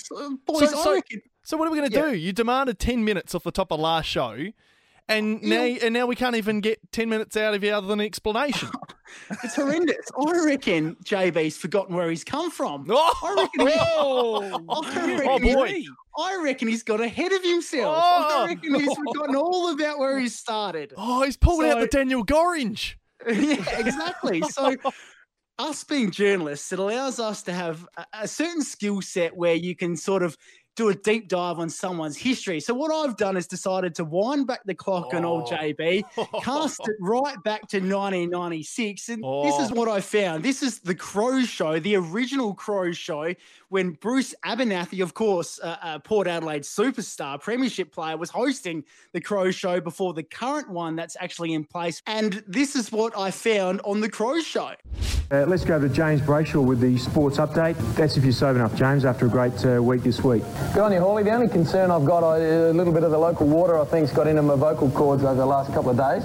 Boys, 0.46 0.70
So- 0.70 0.92
I 0.92 0.96
reckon 0.96 1.22
So 1.44 1.58
what 1.58 1.68
are 1.68 1.72
we 1.72 1.78
going 1.78 1.90
to 1.92 1.96
Yeah. 1.98 2.10
do? 2.12 2.16
You 2.18 2.34
demanded 2.34 2.80
ten 2.80 3.04
minutes 3.04 3.36
off 3.36 3.44
the 3.44 3.52
top 3.52 3.72
of 3.72 3.80
last 3.80 4.06
show, 4.08 4.38
and 5.10 5.42
now 5.42 5.62
and 5.64 5.94
now 5.94 6.06
we 6.06 6.16
can't 6.16 6.36
even 6.36 6.62
get 6.62 6.80
ten 6.92 7.10
minutes 7.10 7.36
out 7.38 7.54
of 7.54 7.64
you 7.64 7.72
other 7.72 7.88
than 7.88 8.00
an 8.00 8.06
explanation. 8.06 8.70
it's 9.44 9.56
horrendous. 9.56 10.10
I 10.18 10.46
reckon 10.46 10.96
JB's 11.04 11.58
forgotten 11.58 11.96
where 11.96 12.10
he's 12.10 12.24
come 12.24 12.50
from. 12.50 12.86
oh, 12.90 13.14
I 13.24 13.42
reckon, 13.44 13.68
he- 13.68 13.74
Oh, 13.98 14.64
I 14.70 15.06
reckon 15.18 15.28
Oh, 15.30 15.38
he- 15.40 15.54
boy. 15.54 15.84
I 16.16 16.42
reckon 16.44 16.68
he's 16.68 16.84
got 16.84 17.02
ahead 17.02 17.32
of 17.32 17.44
himself. 17.44 17.98
Oh. 18.00 18.44
I 18.44 18.48
reckon 18.50 18.76
he's 18.76 18.96
forgotten 18.96 19.36
all 19.36 19.72
about 19.74 19.98
where 19.98 20.20
he 20.20 20.30
started. 20.30 20.94
oh, 20.96 21.24
he's 21.24 21.38
pulled 21.38 21.64
out 21.66 21.80
the 21.80 21.88
Daniel 21.88 22.24
Gorringe. 22.24 22.96
yeah, 23.28 23.80
exactly. 23.80 24.42
So, 24.44 24.76
us 25.60 25.84
being 25.84 26.12
journalists, 26.12 26.72
it 26.72 26.78
allows 26.80 27.20
us 27.20 27.42
to 27.44 27.54
have 27.54 27.88
a, 27.98 28.06
a 28.14 28.28
certain 28.28 28.62
skill 28.62 29.02
set 29.02 29.36
where 29.36 29.56
you 29.56 29.76
can 29.76 29.96
sort 29.98 30.22
of 30.24 30.38
do 30.76 30.90
a 30.90 30.96
deep 30.96 31.28
dive 31.28 31.60
on 31.60 31.70
someone's 31.70 32.18
history. 32.18 32.60
So, 32.60 32.74
what 32.74 32.92
I've 32.92 33.16
done 33.18 33.38
is 33.38 33.46
decided 33.48 33.94
to 33.96 34.04
wind 34.06 34.48
back 34.48 34.62
the 34.66 34.74
clock 34.74 35.14
on 35.14 35.24
old 35.26 35.44
Oh. 35.52 35.56
JB, 35.56 36.04
cast 36.44 36.80
it 36.88 36.96
right 37.00 37.42
back 37.44 37.68
to 37.70 37.80
1996. 37.80 39.10
And 39.10 39.24
this 39.44 39.60
is 39.60 39.72
Oh. 39.72 39.76
what 39.76 39.88
I 39.88 40.02
found. 40.02 40.44
This 40.44 40.64
is 40.64 40.80
the 40.80 40.96
Crow 40.96 41.42
Show, 41.44 41.80
the 41.80 41.96
original 41.96 42.54
Crow 42.54 42.92
Show, 42.92 43.34
when 43.70 43.92
Bruce 43.92 44.34
Abernethy, 44.44 45.02
of 45.02 45.14
course, 45.14 45.60
uh, 45.62 45.78
uh, 45.82 46.00
Port 46.00 46.28
Adelaide 46.28 46.64
superstar, 46.64 47.40
premiership 47.42 47.92
player, 47.92 48.18
was 48.18 48.30
hosting 48.30 48.84
the 49.14 49.22
Crow 49.22 49.52
Show 49.52 49.80
before 49.80 50.14
the 50.14 50.24
current 50.24 50.70
one 50.70 50.96
that's 50.96 51.18
actually 51.20 51.54
in 51.54 51.64
place. 51.64 52.02
And 52.08 52.44
this 52.48 52.76
is 52.76 52.92
what 52.92 53.18
I 53.18 53.32
found 53.32 53.82
on 53.84 54.00
the 54.02 54.10
Crow 54.10 54.40
Show. 54.42 54.72
Uh, 55.32 55.46
let's 55.48 55.64
go 55.66 55.80
to 55.80 55.90
James 55.90 56.22
Brayshaw 56.22 56.64
with 56.64 56.80
the 56.80 56.98
sports 56.98 57.38
update. 57.38 57.76
That's 57.96 58.18
if 58.18 58.24
you're 58.24 58.34
sober 58.34 58.60
enough, 58.60 58.76
James, 58.76 59.06
after 59.06 59.26
a 59.26 59.30
great 59.30 59.66
uh, 59.66 59.82
week 59.82 60.04
this 60.04 60.24
week. 60.24 60.44
Good 60.72 60.82
on 60.82 60.92
you, 60.92 61.00
Hawley. 61.00 61.24
The 61.24 61.32
only 61.32 61.48
concern 61.48 61.92
I've 61.92 62.06
got, 62.06 62.24
I, 62.24 62.38
a 62.38 62.74
little 62.74 62.94
bit 62.94 63.04
of 63.04 63.12
the 63.12 63.18
local 63.18 63.46
water, 63.46 63.80
I 63.80 63.86
think, 63.86 64.08
has 64.08 64.16
got 64.16 64.28
into 64.28 64.42
my 64.42 64.56
vocal 64.56 64.90
cords 64.90 65.24
over 65.24 65.36
the 65.36 65.46
last 65.46 65.72
couple 65.74 65.92
of 65.92 65.98
days. 65.98 66.24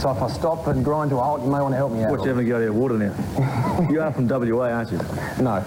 So 0.00 0.10
if 0.10 0.20
I 0.20 0.28
stop 0.28 0.66
and 0.66 0.84
grind 0.84 1.10
to 1.10 1.16
a 1.16 1.22
halt, 1.22 1.42
you 1.42 1.50
may 1.50 1.60
want 1.60 1.72
to 1.72 1.76
help 1.76 1.92
me 1.92 2.04
out. 2.04 2.10
Watch 2.10 2.22
you 2.22 2.28
haven't 2.28 2.48
got 2.48 2.60
any 2.60 2.70
water 2.70 2.98
now. 2.98 3.88
you 3.90 4.00
are 4.02 4.12
from 4.12 4.28
WA, 4.28 4.68
aren't 4.70 4.92
you? 4.92 4.98
No. 5.40 5.64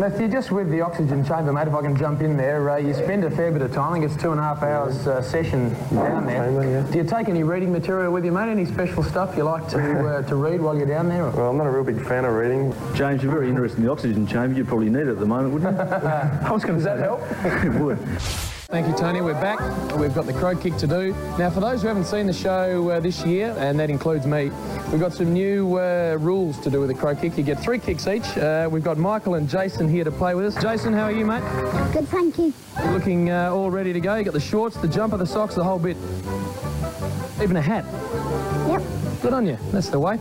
Matthew, 0.00 0.28
just 0.28 0.50
with 0.50 0.70
the 0.70 0.80
oxygen 0.80 1.22
chamber, 1.22 1.52
mate, 1.52 1.68
if 1.68 1.74
I 1.74 1.82
can 1.82 1.94
jump 1.94 2.22
in 2.22 2.34
there, 2.34 2.70
uh, 2.70 2.78
you 2.78 2.94
spend 2.94 3.22
a 3.22 3.30
fair 3.30 3.52
bit 3.52 3.60
of 3.60 3.70
time, 3.74 3.90
I 3.90 3.92
think 4.00 4.10
it's 4.10 4.22
two 4.22 4.30
and 4.30 4.40
a 4.40 4.42
half 4.42 4.62
hours 4.62 5.06
uh, 5.06 5.20
session 5.20 5.74
down 5.94 6.24
there. 6.24 6.82
Do 6.84 6.96
you 6.96 7.04
take 7.04 7.28
any 7.28 7.42
reading 7.42 7.70
material 7.70 8.10
with 8.10 8.24
you, 8.24 8.32
mate? 8.32 8.48
Any 8.48 8.64
special 8.64 9.02
stuff 9.02 9.36
you 9.36 9.42
like 9.42 9.68
to 9.68 10.08
uh, 10.08 10.22
to 10.28 10.36
read 10.36 10.62
while 10.62 10.74
you're 10.74 10.86
down 10.86 11.10
there? 11.10 11.28
Well, 11.28 11.50
I'm 11.50 11.58
not 11.58 11.66
a 11.66 11.70
real 11.70 11.84
big 11.84 12.02
fan 12.02 12.24
of 12.24 12.32
reading. 12.32 12.72
James, 12.94 13.22
you're 13.22 13.30
very 13.30 13.50
interested 13.50 13.80
in 13.80 13.84
the 13.84 13.92
oxygen 13.92 14.26
chamber. 14.26 14.56
You'd 14.56 14.68
probably 14.68 14.88
need 14.88 15.00
it 15.00 15.08
at 15.08 15.18
the 15.18 15.26
moment, 15.26 15.52
wouldn't 15.52 15.76
you? 15.76 15.82
I 16.08 16.50
was 16.50 16.64
going 16.64 16.78
to 16.78 16.82
say 16.82 16.96
that. 16.96 17.04
help? 17.04 17.20
it 17.62 17.78
would. 17.78 17.98
Thank 18.70 18.86
you, 18.86 18.94
Tony. 18.94 19.20
We're 19.20 19.34
back. 19.34 19.58
We've 19.96 20.14
got 20.14 20.26
the 20.26 20.32
crow 20.32 20.54
kick 20.54 20.76
to 20.76 20.86
do. 20.86 21.12
Now, 21.36 21.50
for 21.50 21.58
those 21.58 21.82
who 21.82 21.88
haven't 21.88 22.04
seen 22.04 22.28
the 22.28 22.32
show 22.32 22.88
uh, 22.88 23.00
this 23.00 23.26
year, 23.26 23.52
and 23.58 23.76
that 23.80 23.90
includes 23.90 24.26
me, 24.26 24.52
we've 24.92 25.00
got 25.00 25.12
some 25.12 25.32
new 25.32 25.76
uh, 25.76 26.16
rules 26.20 26.56
to 26.60 26.70
do 26.70 26.78
with 26.78 26.88
the 26.88 26.94
crow 26.94 27.16
kick. 27.16 27.36
You 27.36 27.42
get 27.42 27.58
three 27.58 27.80
kicks 27.80 28.06
each. 28.06 28.38
Uh, 28.38 28.68
we've 28.70 28.84
got 28.84 28.96
Michael 28.96 29.34
and 29.34 29.48
Jason 29.48 29.88
here 29.88 30.04
to 30.04 30.12
play 30.12 30.36
with 30.36 30.46
us. 30.46 30.62
Jason, 30.62 30.92
how 30.92 31.06
are 31.06 31.12
you, 31.12 31.26
mate? 31.26 31.42
Good, 31.92 32.06
thank 32.06 32.38
you. 32.38 32.54
You're 32.78 32.92
looking 32.92 33.30
uh, 33.30 33.50
all 33.52 33.72
ready 33.72 33.92
to 33.92 33.98
go. 33.98 34.14
You 34.14 34.22
got 34.22 34.34
the 34.34 34.40
shorts, 34.40 34.76
the 34.76 34.86
jumper, 34.86 35.16
the 35.16 35.26
socks, 35.26 35.56
the 35.56 35.64
whole 35.64 35.80
bit. 35.80 35.96
Even 37.42 37.56
a 37.56 37.62
hat. 37.62 37.84
Yep. 38.68 38.82
Good 39.20 39.32
on 39.32 39.46
you. 39.46 39.58
That's 39.72 39.88
the 39.88 39.98
way. 39.98 40.20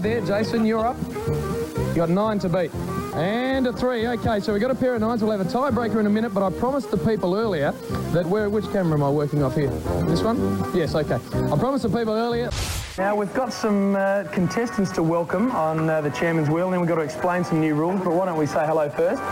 There, 0.00 0.20
Jason, 0.26 0.66
you're 0.66 0.84
up. 0.84 0.96
You 0.98 1.94
got 1.94 2.10
nine 2.10 2.40
to 2.40 2.48
beat. 2.48 2.72
And 3.14 3.64
a 3.68 3.72
three. 3.72 4.08
Okay, 4.08 4.40
so 4.40 4.52
we've 4.52 4.60
got 4.60 4.72
a 4.72 4.74
pair 4.74 4.96
of 4.96 5.00
nines. 5.00 5.22
We'll 5.22 5.30
have 5.30 5.40
a 5.40 5.48
tiebreaker 5.48 6.00
in 6.00 6.06
a 6.06 6.10
minute, 6.10 6.34
but 6.34 6.42
I 6.42 6.50
promised 6.50 6.90
the 6.90 6.96
people 6.96 7.36
earlier 7.36 7.70
that 8.10 8.26
where, 8.26 8.50
which 8.50 8.64
camera 8.72 8.94
am 8.94 9.04
I 9.04 9.10
working 9.10 9.40
off 9.40 9.54
here? 9.54 9.70
This 10.06 10.20
one? 10.22 10.36
Yes, 10.74 10.96
okay. 10.96 11.14
I 11.14 11.56
promised 11.56 11.84
the 11.84 11.96
people 11.96 12.14
earlier. 12.14 12.50
Now, 12.98 13.14
we've 13.14 13.32
got 13.32 13.52
some 13.52 13.94
uh, 13.94 14.24
contestants 14.32 14.90
to 14.92 15.02
welcome 15.04 15.52
on 15.52 15.88
uh, 15.88 16.00
the 16.00 16.10
chairman's 16.10 16.50
wheel, 16.50 16.64
and 16.64 16.72
then 16.72 16.80
we've 16.80 16.88
got 16.88 16.96
to 16.96 17.02
explain 17.02 17.44
some 17.44 17.60
new 17.60 17.76
rules, 17.76 18.02
but 18.02 18.14
why 18.14 18.26
don't 18.26 18.36
we 18.36 18.46
say 18.46 18.66
hello 18.66 18.90
first? 18.90 19.22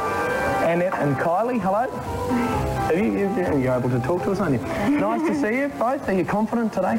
Annette 0.63 0.95
and 0.95 1.17
Kylie, 1.17 1.61
hello. 1.61 1.89
Are 2.87 2.95
you, 2.95 3.19
you, 3.19 3.63
you're 3.63 3.75
able 3.75 3.91
to 3.91 3.99
talk 3.99 4.23
to 4.23 4.31
us, 4.31 4.39
aren't 4.39 4.61
you? 4.61 5.01
nice 5.01 5.27
to 5.29 5.35
see 5.41 5.59
you 5.59 5.69
both. 5.71 6.09
Are 6.09 6.13
you 6.13 6.25
confident 6.25 6.73
today? 6.73 6.99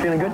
Feeling 0.00 0.20
good? 0.20 0.32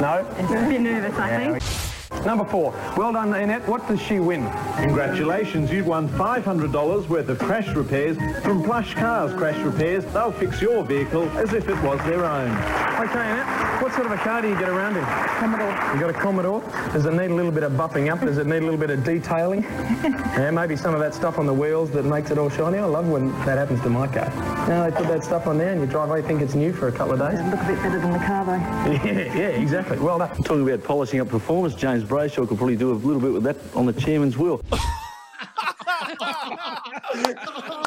No? 0.00 0.24
Just 0.38 0.54
a 0.54 0.68
bit 0.68 0.80
nervous, 0.80 1.18
I 1.18 1.58
think. 1.58 1.93
Number 2.24 2.44
four. 2.44 2.72
Well 2.96 3.12
done, 3.12 3.34
Annette. 3.34 3.66
What 3.68 3.86
does 3.86 4.00
she 4.00 4.18
win? 4.20 4.50
Congratulations, 4.76 5.70
you've 5.70 5.86
won 5.86 6.08
$500 6.08 7.08
worth 7.08 7.28
of 7.28 7.38
crash 7.38 7.68
repairs 7.68 8.16
from 8.42 8.62
Plush 8.62 8.94
Cars 8.94 9.32
Crash 9.34 9.58
Repairs. 9.58 10.04
They'll 10.06 10.32
fix 10.32 10.60
your 10.62 10.84
vehicle 10.84 11.28
as 11.38 11.52
if 11.52 11.68
it 11.68 11.80
was 11.82 11.98
their 12.06 12.24
own. 12.24 12.50
Okay, 12.50 13.18
Annette. 13.18 13.82
What 13.82 13.92
sort 13.92 14.06
of 14.06 14.12
a 14.12 14.16
car 14.16 14.40
do 14.40 14.48
you 14.48 14.58
get 14.58 14.68
around 14.68 14.96
in? 14.96 15.04
Commodore. 15.04 15.94
You 15.94 16.00
got 16.00 16.10
a 16.10 16.12
Commodore? 16.14 16.60
Does 16.92 17.04
it 17.04 17.12
need 17.12 17.30
a 17.30 17.34
little 17.34 17.50
bit 17.50 17.64
of 17.64 17.72
buffing 17.72 18.10
up? 18.10 18.20
Does 18.20 18.38
it 18.38 18.46
need 18.46 18.58
a 18.58 18.60
little 18.60 18.78
bit 18.78 18.90
of 18.90 19.04
detailing? 19.04 19.62
yeah, 20.02 20.50
maybe 20.50 20.76
some 20.76 20.94
of 20.94 21.00
that 21.00 21.12
stuff 21.12 21.38
on 21.38 21.46
the 21.46 21.52
wheels 21.52 21.90
that 21.90 22.04
makes 22.04 22.30
it 22.30 22.38
all 22.38 22.48
shiny. 22.48 22.78
I 22.78 22.84
love 22.84 23.08
when 23.08 23.32
that 23.44 23.58
happens 23.58 23.80
to 23.82 23.90
my 23.90 24.06
car. 24.06 24.30
Now 24.68 24.88
they 24.88 24.96
put 24.96 25.08
that 25.08 25.24
stuff 25.24 25.46
on 25.46 25.58
there 25.58 25.72
and 25.72 25.80
you 25.80 25.86
drive 25.86 26.08
away, 26.08 26.22
think 26.22 26.40
it's 26.40 26.54
new 26.54 26.72
for 26.72 26.88
a 26.88 26.92
couple 26.92 27.12
of 27.14 27.18
days. 27.18 27.38
It 27.40 27.50
Look 27.50 27.60
a 27.60 27.66
bit 27.66 27.76
better 27.82 27.98
than 28.00 28.12
the 28.12 28.18
car, 28.18 28.44
though. 28.44 28.54
Yeah, 29.04 29.34
yeah, 29.34 29.48
exactly. 29.48 29.98
Well 29.98 30.18
done. 30.18 30.30
Talking 30.42 30.66
about 30.66 30.82
polishing 30.84 31.20
up 31.20 31.28
performance, 31.28 31.74
James 31.74 32.03
Brayshaw 32.04 32.46
could 32.48 32.58
probably 32.58 32.76
do 32.76 32.92
a 32.92 32.94
little 32.94 33.20
bit 33.20 33.32
with 33.32 33.42
that 33.44 33.56
on 33.74 33.86
the 33.86 33.92
chairman's 33.92 34.36
wheel. 34.36 34.60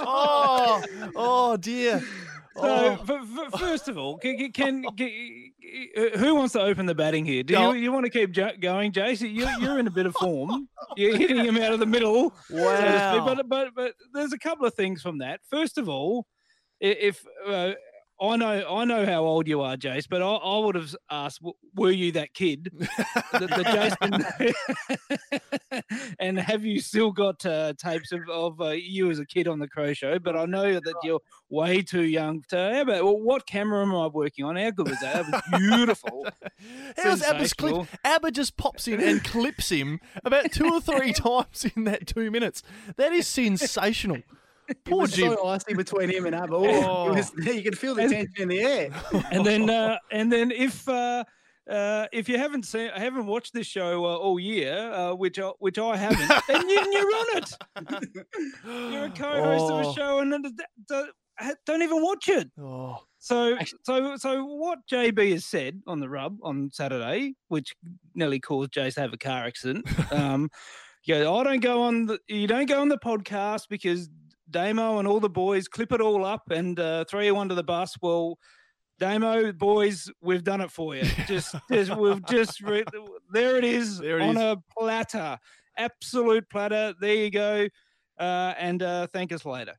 oh, 0.06 0.84
oh 1.16 1.58
dear. 1.58 2.00
So, 2.00 2.64
Oh. 2.64 2.98
f- 3.08 3.10
f- 3.54 3.60
first 3.60 3.88
of 3.88 4.00
all, 4.00 4.18
can, 4.18 4.52
can, 4.52 4.84
can- 4.96 5.52
uh, 5.96 6.18
who 6.18 6.34
wants 6.34 6.54
to 6.54 6.62
open 6.62 6.88
the 6.88 6.96
batting 6.96 7.24
here? 7.24 7.44
Do 7.44 7.54
you, 7.54 7.74
you 7.74 7.92
want 7.92 8.06
to 8.06 8.10
keep 8.10 8.32
jo- 8.32 8.54
going, 8.60 8.92
Jason? 8.92 9.30
You're, 9.30 9.52
you're 9.60 9.78
in 9.78 9.86
a 9.86 9.92
bit 9.92 10.08
of 10.08 10.16
form. 10.16 10.68
You're 10.96 11.16
hitting 11.18 11.38
him 11.38 11.58
out 11.58 11.74
of 11.74 11.80
the 11.80 11.86
middle. 11.86 12.34
so. 12.48 12.56
Wow. 12.66 13.26
But, 13.26 13.48
but 13.48 13.76
but 13.76 13.94
there's 14.14 14.34
a 14.34 14.40
couple 14.40 14.66
of 14.66 14.74
things 14.74 15.04
from 15.04 15.20
that. 15.20 15.42
First 15.52 15.78
of 15.78 15.88
all, 15.88 16.26
if 16.80 17.24
uh, 17.46 17.74
I 18.20 18.36
know 18.36 18.66
I 18.68 18.86
know 18.86 19.06
how 19.06 19.26
old 19.26 19.48
you 19.48 19.62
are, 19.62 19.78
Jace, 19.78 20.08
but 20.10 20.24
I, 20.24 20.26
I 20.26 20.58
would 20.60 20.74
have 20.76 20.96
asked, 21.12 21.40
were 21.76 21.92
you 21.92 22.12
that 22.14 22.34
kid, 22.34 22.72
the, 23.34 23.48
the 23.48 24.32
Jason, 25.70 25.84
and 26.20 26.40
have 26.40 26.66
you 26.66 26.80
still 26.80 27.12
got 27.12 27.46
uh, 27.46 27.74
tapes 27.78 28.12
of, 28.12 28.22
of 28.30 28.60
uh, 28.60 28.70
you 28.70 29.12
as 29.12 29.20
a 29.20 29.26
kid 29.26 29.48
on 29.48 29.60
the 29.60 29.68
Crow 29.68 29.94
Show? 29.94 30.18
But 30.18 30.36
I 30.36 30.46
know 30.46 30.74
that 30.74 30.96
you're 31.04 31.20
way 31.50 31.84
too 31.84 32.04
young 32.04 32.44
to. 32.50 32.58
How 32.58 32.82
about 32.82 33.04
well, 33.04 33.20
what 33.20 33.46
camera 33.46 33.84
am 33.84 33.94
I 33.94 34.08
working 34.08 34.46
on? 34.46 34.56
How 34.56 34.72
good 34.72 34.90
was 34.90 35.00
that? 35.02 35.30
That 35.30 35.44
was 35.52 35.60
beautiful. 35.60 36.28
How's 36.98 37.22
Abba's 37.22 37.54
clip? 37.54 37.88
Abba 38.04 38.32
just 38.32 38.58
pops 38.58 38.88
in 38.88 39.00
and 39.00 39.24
clips 39.24 39.70
him 39.70 40.00
about 40.26 40.52
two 40.52 40.74
or 40.74 40.82
three 40.82 41.14
times 41.14 41.66
in 41.76 41.84
that 41.84 42.08
two 42.08 42.32
minutes. 42.32 42.64
That 42.96 43.14
is 43.14 43.28
sensational. 43.28 44.24
It 44.70 44.84
Poor 44.86 45.02
was 45.02 45.12
Jim. 45.14 45.34
so 45.34 45.46
icy 45.48 45.74
between 45.74 46.10
him 46.10 46.26
and 46.26 46.36
Abba. 46.44 46.56
Oh, 46.56 46.66
Oh. 46.66 47.14
it 47.14 47.16
was- 47.16 47.56
you 47.56 47.64
can 47.64 47.74
feel 47.76 47.96
the 47.96 48.04
And- 48.04 48.12
tension 48.12 48.42
in 48.44 48.48
the 48.50 48.60
air. 48.62 48.90
and 49.32 49.46
then 49.46 49.70
uh, 49.70 49.98
and 50.12 50.32
then 50.32 50.52
if 50.52 50.88
uh, 50.90 51.24
uh, 51.70 52.08
if 52.14 52.28
you 52.30 52.38
haven't 52.38 52.64
seen 52.64 52.90
I 52.96 53.00
haven't 53.00 53.26
watched 53.28 53.54
this 53.54 53.68
show 53.68 54.06
uh, 54.06 54.16
all 54.18 54.40
year, 54.40 54.74
uh, 54.94 55.14
which 55.14 55.38
I, 55.40 55.50
which 55.60 55.78
I 55.78 55.98
haven't, 55.98 56.28
then 56.48 56.70
you, 56.70 56.80
you're 56.92 57.16
on 57.22 57.38
it. 57.38 57.50
You're 58.66 59.06
a 59.06 59.10
co-host 59.10 59.72
of 59.72 59.86
Oh. 59.86 59.90
a 59.92 59.94
show 59.94 60.20
and 60.20 60.44
d- 60.44 60.64
d- 60.90 61.52
don't 61.66 61.82
even 61.84 62.02
watch 62.02 62.30
it. 62.30 62.50
Oh. 62.60 63.00
So 63.20 63.58
so 63.84 64.16
so 64.18 64.44
what 64.46 64.80
JB 64.92 65.32
has 65.34 65.46
said 65.46 65.82
on 65.88 66.00
the 66.00 66.08
rub 66.10 66.38
on 66.42 66.70
Saturday, 66.72 67.34
which 67.50 67.76
nearly 68.16 68.40
caused 68.40 68.72
Jace 68.72 68.96
to 68.96 69.02
have 69.02 69.14
a 69.14 69.18
car 69.18 69.44
accident. 69.46 69.86
Um, 70.12 70.50
yeah, 71.06 71.30
I 71.30 71.44
don't 71.44 71.60
go 71.62 71.82
on 71.84 72.06
the 72.06 72.20
you 72.28 72.48
don't 72.48 72.68
go 72.70 72.80
on 72.82 72.90
the 72.90 72.98
podcast 72.98 73.64
because 73.70 74.10
Damo 74.50 75.00
and 75.00 75.08
all 75.08 75.20
the 75.20 75.30
boys 75.30 75.68
clip 75.68 75.92
it 75.92 76.02
all 76.02 76.26
up 76.26 76.50
and 76.52 76.80
uh, 76.80 77.04
throw 77.06 77.22
you 77.22 77.38
under 77.38 77.56
the 77.56 77.64
bus. 77.64 77.96
Well, 78.02 78.38
Damo 79.00 79.52
boys, 79.52 80.10
we've 80.22 80.44
done 80.44 80.62
it 80.62 80.72
for 80.72 80.96
you. 80.96 81.04
Just, 81.28 81.56
just 81.72 81.96
we've 81.96 82.26
just 82.26 82.62
re- 82.62 82.84
there 83.32 83.58
it 83.58 83.64
is 83.64 84.00
There 84.00 84.20
it 84.20 84.24
on 84.24 84.38
is. 84.38 84.42
a 84.44 84.58
platter, 84.78 85.38
absolute 85.78 86.50
platter. 86.50 86.94
There 87.00 87.14
you 87.16 87.30
go, 87.30 87.68
uh, 88.20 88.54
and 88.58 88.82
uh, 88.82 89.08
thank 89.14 89.32
us 89.32 89.46
later. 89.46 89.74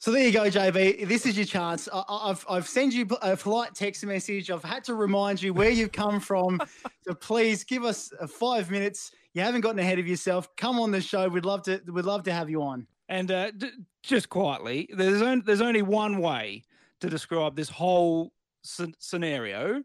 So 0.00 0.12
there 0.12 0.24
you 0.24 0.32
go, 0.32 0.44
JB. 0.44 1.08
This 1.08 1.26
is 1.26 1.36
your 1.36 1.44
chance. 1.44 1.88
I, 1.92 2.02
I've 2.08 2.44
I've 2.48 2.68
sent 2.68 2.94
you 2.94 3.06
a 3.20 3.36
polite 3.36 3.74
text 3.74 4.04
message. 4.06 4.50
I've 4.50 4.64
had 4.64 4.82
to 4.84 4.94
remind 4.94 5.42
you 5.42 5.52
where 5.52 5.70
you've 5.70 5.92
come 5.92 6.20
from. 6.20 6.60
so 7.02 7.14
please 7.14 7.64
give 7.64 7.84
us 7.84 8.10
uh, 8.18 8.26
five 8.26 8.70
minutes. 8.70 9.10
You 9.34 9.42
haven't 9.42 9.60
gotten 9.60 9.78
ahead 9.78 9.98
of 9.98 10.08
yourself. 10.08 10.48
Come 10.56 10.78
on 10.78 10.90
the 10.90 11.00
show. 11.02 11.28
We'd 11.28 11.44
love 11.44 11.62
to. 11.64 11.82
We'd 11.86 12.06
love 12.06 12.22
to 12.24 12.32
have 12.32 12.48
you 12.48 12.62
on. 12.62 12.86
And 13.08 13.30
uh, 13.30 13.50
d- 13.52 13.70
just 14.02 14.28
quietly, 14.28 14.88
there's 14.92 15.22
only, 15.22 15.42
there's 15.44 15.60
only 15.60 15.82
one 15.82 16.18
way 16.18 16.64
to 17.00 17.08
describe 17.08 17.56
this 17.56 17.70
whole 17.70 18.32
sc- 18.62 18.94
scenario. 18.98 19.82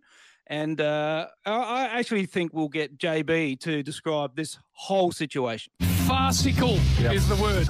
And 0.47 0.81
uh, 0.81 1.27
I, 1.45 1.51
I 1.51 1.83
actually 1.99 2.25
think 2.25 2.53
we'll 2.53 2.67
get 2.67 2.97
JB 2.97 3.59
to 3.61 3.81
describe 3.81 4.35
this 4.35 4.57
whole 4.71 5.11
situation. 5.11 5.71
Farcical 6.05 6.77
is 6.99 7.29
the 7.29 7.35
word. 7.37 7.65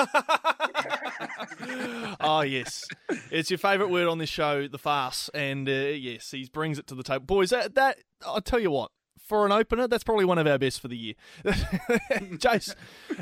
oh 2.19 2.41
yes, 2.47 2.83
it's 3.29 3.51
your 3.51 3.59
favourite 3.59 3.91
word 3.91 4.07
on 4.07 4.17
this 4.17 4.29
show, 4.29 4.67
the 4.67 4.79
farce, 4.79 5.29
and 5.35 5.69
uh, 5.69 5.71
yes, 5.71 6.31
he 6.31 6.49
brings 6.51 6.79
it 6.79 6.87
to 6.87 6.95
the 6.95 7.03
table, 7.03 7.25
boys. 7.25 7.51
That 7.51 7.75
that 7.75 7.99
I'll 8.25 8.41
tell 8.41 8.59
you 8.59 8.71
what, 8.71 8.89
for 9.23 9.45
an 9.45 9.51
opener, 9.51 9.87
that's 9.87 10.03
probably 10.03 10.25
one 10.25 10.39
of 10.39 10.47
our 10.47 10.57
best 10.57 10.79
for 10.81 10.87
the 10.87 10.97
year. 10.97 11.13
Jace, 11.45 12.73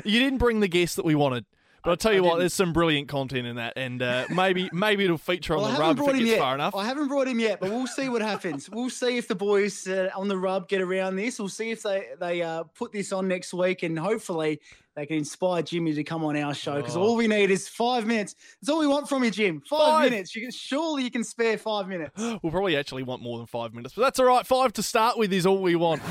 you 0.02 0.18
didn't 0.18 0.38
bring 0.38 0.60
the 0.60 0.68
guest 0.68 0.96
that 0.96 1.04
we 1.04 1.14
wanted. 1.14 1.44
But 1.84 1.90
I'll 1.90 1.96
tell 1.96 2.12
you 2.12 2.24
I 2.24 2.28
what, 2.28 2.38
there's 2.38 2.54
some 2.54 2.72
brilliant 2.72 3.08
content 3.08 3.46
in 3.46 3.56
that, 3.56 3.72
and 3.76 4.00
uh, 4.02 4.26
maybe 4.30 4.70
maybe 4.72 5.04
it'll 5.04 5.18
feature 5.18 5.56
on 5.56 5.62
Well, 5.62 5.72
the 5.72 5.78
rub 5.78 5.98
if 6.00 6.08
it 6.08 6.12
gets 6.18 6.24
yet. 6.30 6.38
far 6.38 6.54
enough. 6.54 6.74
I 6.76 6.84
haven't 6.84 7.08
brought 7.08 7.26
him 7.26 7.40
yet, 7.40 7.58
but 7.60 7.70
we'll 7.70 7.86
see 7.88 8.08
what 8.08 8.22
happens. 8.22 8.70
we'll 8.70 8.90
see 8.90 9.16
if 9.16 9.26
the 9.28 9.34
boys 9.34 9.86
uh, 9.88 10.10
on 10.16 10.28
the 10.28 10.38
rub 10.38 10.68
get 10.68 10.80
around 10.80 11.16
this. 11.16 11.38
We'll 11.38 11.48
see 11.48 11.70
if 11.70 11.82
they 11.82 12.06
they 12.20 12.42
uh, 12.42 12.64
put 12.74 12.92
this 12.92 13.12
on 13.12 13.26
next 13.28 13.52
week, 13.52 13.82
and 13.82 13.98
hopefully 13.98 14.60
they 14.94 15.06
can 15.06 15.16
inspire 15.16 15.62
Jimmy 15.62 15.94
to 15.94 16.04
come 16.04 16.22
on 16.22 16.36
our 16.36 16.54
show. 16.54 16.76
Because 16.76 16.96
Oh. 16.96 17.02
all 17.02 17.16
we 17.16 17.26
need 17.26 17.50
is 17.50 17.66
five 17.68 18.06
minutes. 18.06 18.36
That's 18.60 18.68
all 18.68 18.78
we 18.78 18.86
want 18.86 19.08
from 19.08 19.24
you, 19.24 19.30
Jim. 19.30 19.62
Five, 19.68 19.78
Five. 19.80 20.10
minutes. 20.10 20.36
You 20.36 20.42
can, 20.42 20.50
surely 20.50 21.02
you 21.04 21.10
can 21.10 21.24
spare 21.24 21.56
five 21.58 21.88
minutes. 21.88 22.12
We'll 22.42 22.52
probably 22.52 22.76
actually 22.76 23.02
want 23.02 23.22
more 23.22 23.38
than 23.38 23.46
five 23.46 23.72
minutes, 23.74 23.94
but 23.94 24.02
that's 24.02 24.18
all 24.20 24.26
right. 24.26 24.46
Five 24.46 24.72
to 24.74 24.82
start 24.82 25.16
with 25.18 25.32
is 25.32 25.46
all 25.46 25.62
we 25.62 25.76
want. 25.76 26.02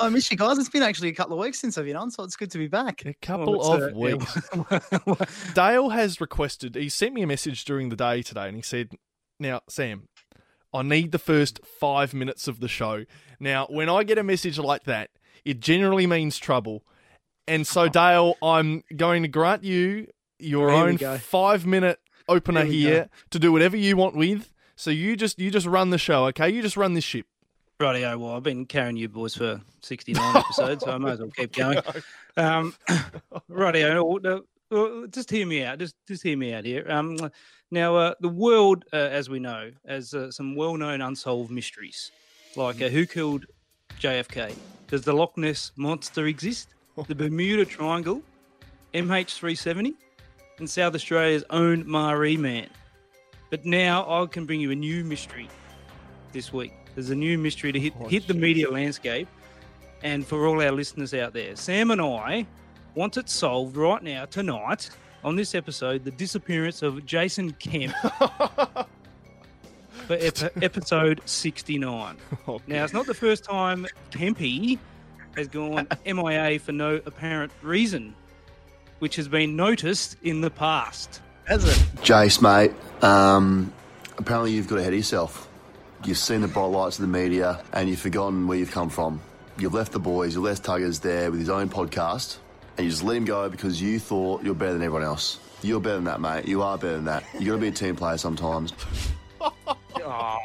I 0.00 0.08
miss 0.08 0.30
you 0.30 0.36
guys. 0.36 0.58
It's 0.58 0.68
been 0.68 0.82
actually 0.82 1.08
a 1.08 1.14
couple 1.14 1.34
of 1.34 1.40
weeks 1.40 1.58
since 1.58 1.76
I've 1.76 1.84
been 1.84 1.96
on, 1.96 2.10
so 2.10 2.22
it's 2.24 2.36
good 2.36 2.50
to 2.52 2.58
be 2.58 2.68
back. 2.68 3.04
A 3.04 3.14
couple 3.14 3.56
it's, 3.56 3.68
of 3.68 3.82
uh, 3.82 3.86
yeah, 3.96 5.16
weeks. 5.16 5.52
Dale 5.54 5.90
has 5.90 6.20
requested. 6.20 6.74
He 6.74 6.88
sent 6.88 7.14
me 7.14 7.22
a 7.22 7.26
message 7.26 7.64
during 7.64 7.88
the 7.88 7.96
day 7.96 8.22
today, 8.22 8.48
and 8.48 8.56
he 8.56 8.62
said, 8.62 8.92
"Now, 9.40 9.62
Sam, 9.68 10.08
I 10.72 10.82
need 10.82 11.12
the 11.12 11.18
first 11.18 11.60
five 11.64 12.14
minutes 12.14 12.48
of 12.48 12.60
the 12.60 12.68
show. 12.68 13.04
Now, 13.40 13.66
when 13.68 13.88
I 13.88 14.04
get 14.04 14.18
a 14.18 14.22
message 14.22 14.58
like 14.58 14.84
that, 14.84 15.10
it 15.44 15.60
generally 15.60 16.06
means 16.06 16.38
trouble. 16.38 16.84
And 17.46 17.66
so, 17.66 17.88
Dale, 17.88 18.34
I'm 18.42 18.82
going 18.94 19.22
to 19.22 19.28
grant 19.28 19.64
you 19.64 20.08
your 20.38 20.70
Here 20.70 20.78
own 20.78 20.96
go. 20.96 21.18
five 21.18 21.66
minute 21.66 21.98
opener 22.28 22.64
Here 22.64 22.90
here 22.90 23.08
to 23.30 23.38
do 23.38 23.52
whatever 23.52 23.76
you 23.76 23.96
want 23.96 24.14
with. 24.14 24.52
So 24.76 24.90
you 24.90 25.16
just 25.16 25.38
you 25.38 25.50
just 25.50 25.66
run 25.66 25.90
the 25.90 25.98
show, 25.98 26.26
okay? 26.26 26.50
You 26.50 26.62
just 26.62 26.76
run 26.76 26.94
this 26.94 27.04
ship. 27.04 27.26
Rightio, 27.80 28.18
well, 28.18 28.34
I've 28.34 28.42
been 28.42 28.66
carrying 28.66 28.96
you 28.96 29.08
boys 29.08 29.36
for 29.36 29.60
69 29.82 30.36
episodes, 30.36 30.84
so 30.84 30.90
I 30.90 30.98
might 30.98 31.12
as 31.12 31.20
well 31.20 31.30
keep 31.30 31.52
going. 31.52 31.78
Um, 32.36 32.74
rightio, 33.48 34.42
just 35.12 35.30
hear 35.30 35.46
me 35.46 35.62
out. 35.62 35.78
Just 35.78 35.94
just 36.06 36.24
hear 36.24 36.36
me 36.36 36.52
out 36.52 36.64
here. 36.64 36.84
Um, 36.88 37.30
now, 37.70 37.94
uh, 37.94 38.14
the 38.20 38.28
world, 38.28 38.84
uh, 38.92 38.96
as 38.96 39.30
we 39.30 39.38
know, 39.38 39.70
has 39.86 40.12
uh, 40.12 40.30
some 40.32 40.56
well-known 40.56 41.00
unsolved 41.00 41.52
mysteries, 41.52 42.10
like 42.56 42.82
uh, 42.82 42.88
who 42.88 43.06
killed 43.06 43.46
JFK? 44.00 44.56
Does 44.88 45.02
the 45.02 45.12
Loch 45.12 45.36
Ness 45.36 45.70
monster 45.76 46.26
exist? 46.26 46.70
The 47.06 47.14
Bermuda 47.14 47.64
Triangle, 47.64 48.22
MH370, 48.94 49.94
and 50.58 50.68
South 50.68 50.96
Australia's 50.96 51.44
own 51.50 51.84
Marie 51.86 52.36
Man. 52.36 52.68
But 53.50 53.64
now 53.64 54.22
I 54.22 54.26
can 54.26 54.46
bring 54.46 54.60
you 54.60 54.72
a 54.72 54.74
new 54.74 55.04
mystery 55.04 55.48
this 56.32 56.52
week. 56.52 56.77
There's 56.98 57.10
a 57.10 57.14
new 57.14 57.38
mystery 57.38 57.70
to 57.70 57.78
hit 57.78 57.92
hit 58.08 58.26
the 58.26 58.34
media 58.34 58.68
landscape, 58.68 59.28
and 60.02 60.26
for 60.26 60.48
all 60.48 60.60
our 60.60 60.72
listeners 60.72 61.14
out 61.14 61.32
there, 61.32 61.54
Sam 61.54 61.92
and 61.92 62.00
I 62.00 62.44
want 62.96 63.16
it 63.16 63.28
solved 63.28 63.76
right 63.76 64.02
now 64.02 64.24
tonight 64.24 64.90
on 65.22 65.36
this 65.36 65.54
episode: 65.54 66.02
the 66.02 66.10
disappearance 66.10 66.82
of 66.82 67.06
Jason 67.06 67.52
Kemp 67.52 67.94
for 70.08 70.14
ep- 70.14 70.60
episode 70.60 71.20
69. 71.24 72.16
Now, 72.66 72.82
it's 72.82 72.92
not 72.92 73.06
the 73.06 73.14
first 73.14 73.44
time 73.44 73.86
Kempy 74.10 74.76
has 75.36 75.46
gone 75.46 75.86
MIA 76.04 76.58
for 76.58 76.72
no 76.72 77.00
apparent 77.06 77.52
reason, 77.62 78.12
which 78.98 79.14
has 79.14 79.28
been 79.28 79.54
noticed 79.54 80.16
in 80.24 80.40
the 80.40 80.50
past. 80.50 81.20
Has 81.44 81.62
it? 81.64 81.78
Jace, 82.02 82.42
mate, 82.42 82.72
um, 83.04 83.72
apparently 84.16 84.50
you've 84.50 84.66
got 84.66 84.80
ahead 84.80 84.94
of 84.94 84.98
yourself. 84.98 85.47
You've 86.04 86.18
seen 86.18 86.40
the 86.40 86.48
bright 86.48 86.66
lights 86.66 86.98
of 86.98 87.02
the 87.02 87.08
media 87.08 87.62
and 87.72 87.88
you've 87.88 87.98
forgotten 87.98 88.46
where 88.46 88.56
you've 88.56 88.70
come 88.70 88.88
from. 88.88 89.20
You've 89.58 89.74
left 89.74 89.92
the 89.92 89.98
boys, 89.98 90.34
you 90.34 90.40
left 90.40 90.62
Tuggers 90.62 91.00
there 91.00 91.30
with 91.30 91.40
his 91.40 91.48
own 91.48 91.68
podcast, 91.68 92.38
and 92.76 92.84
you 92.84 92.90
just 92.90 93.02
let 93.02 93.16
him 93.16 93.24
go 93.24 93.48
because 93.48 93.82
you 93.82 93.98
thought 93.98 94.44
you're 94.44 94.54
better 94.54 94.74
than 94.74 94.82
everyone 94.82 95.02
else. 95.02 95.40
You're 95.62 95.80
better 95.80 95.96
than 95.96 96.04
that, 96.04 96.20
mate. 96.20 96.46
You 96.46 96.62
are 96.62 96.78
better 96.78 96.94
than 96.94 97.06
that. 97.06 97.24
you 97.38 97.46
got 97.46 97.54
to 97.54 97.60
be 97.60 97.68
a 97.68 97.72
team 97.72 97.96
player 97.96 98.16
sometimes. 98.16 98.72
Ah. 100.10 100.38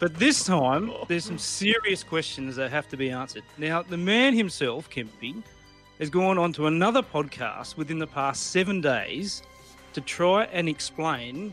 But 0.00 0.14
this 0.14 0.44
time, 0.44 0.90
there's 1.06 1.24
some 1.24 1.38
serious 1.38 2.02
questions 2.02 2.56
that 2.56 2.70
have 2.70 2.88
to 2.88 2.96
be 2.96 3.10
answered. 3.10 3.42
Now, 3.58 3.82
the 3.82 3.96
man 3.98 4.34
himself, 4.34 4.88
Kempy, 4.88 5.42
has 5.98 6.08
gone 6.08 6.38
on 6.38 6.52
to 6.54 6.66
another 6.66 7.02
podcast 7.02 7.76
within 7.76 7.98
the 7.98 8.06
past 8.06 8.52
seven 8.52 8.80
days 8.80 9.42
to 9.92 10.00
try 10.00 10.44
and 10.44 10.66
explain 10.68 11.52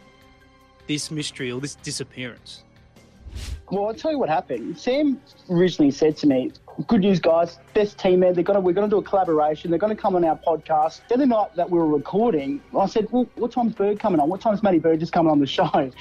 this 0.88 1.12
mystery 1.12 1.52
or 1.52 1.60
this 1.60 1.76
disappearance. 1.76 2.64
Well, 3.72 3.88
I'll 3.88 3.94
tell 3.94 4.12
you 4.12 4.20
what 4.20 4.30
happened. 4.30 4.78
Sam 4.78 5.20
originally 5.50 5.90
said 5.92 6.16
to 6.18 6.28
me, 6.28 6.52
"Good 6.88 7.02
news, 7.02 7.20
guys. 7.20 7.60
Best 7.74 7.98
team 7.98 8.20
there. 8.20 8.34
They're 8.34 8.44
gonna 8.44 8.60
we're 8.60 8.74
gonna 8.74 8.88
do 8.88 8.98
a 8.98 9.04
collaboration. 9.04 9.72
They're 9.72 9.80
gonna 9.80 9.96
come 9.96 10.16
on 10.16 10.24
our 10.24 10.38
podcast." 10.38 11.02
The 11.08 11.16
other 11.16 11.26
night 11.26 11.56
that 11.56 11.70
we 11.70 11.80
were 11.80 11.88
recording, 11.88 12.62
I 12.78 12.86
said, 12.86 13.08
"Well, 13.12 13.28
what 13.36 13.52
time's 13.52 13.74
Bird 13.74 14.00
coming 14.00 14.20
on? 14.20 14.30
What 14.30 14.42
time's 14.42 14.62
Matty 14.62 14.80
Bird 14.80 15.00
just 15.00 15.12
coming 15.14 15.32
on 15.32 15.40
the 15.40 15.48
show?" 15.48 15.70
And 15.74 15.94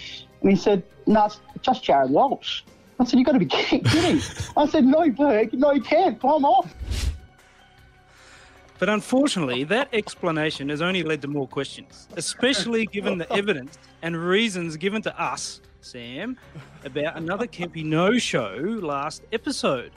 he 0.51 0.57
said, 0.57 0.83
"No, 1.07 1.25
it's 1.27 1.39
just 1.63 1.83
Jared 1.85 2.11
Walsh." 2.11 2.63
I 3.01 3.05
said, 3.05 3.19
"You 3.19 3.25
got 3.25 3.33
to 3.33 3.39
be 3.39 3.47
kidding!" 3.61 4.21
I 4.57 4.67
said, 4.67 4.85
"No, 4.85 5.09
Berg. 5.11 5.55
No, 5.55 5.73
you 5.73 5.81
can't. 5.81 6.19
I'm 6.23 6.45
off." 6.45 6.75
But 8.79 8.89
unfortunately, 8.89 9.63
that 9.65 9.89
explanation 9.93 10.69
has 10.69 10.83
only 10.83 11.05
led 11.05 11.23
to 11.23 11.29
more 11.29 11.47
questions, 11.47 12.09
especially 12.17 12.85
given 12.87 13.17
the 13.17 13.33
evidence 13.33 13.79
and 14.03 14.17
reasons 14.17 14.77
given 14.77 15.01
to 15.03 15.23
us, 15.23 15.61
Sam, 15.85 16.37
about 16.85 17.17
another 17.17 17.47
Kempy 17.47 17.85
no 17.85 18.19
show 18.19 18.55
last 18.81 19.23
episode. 19.33 19.93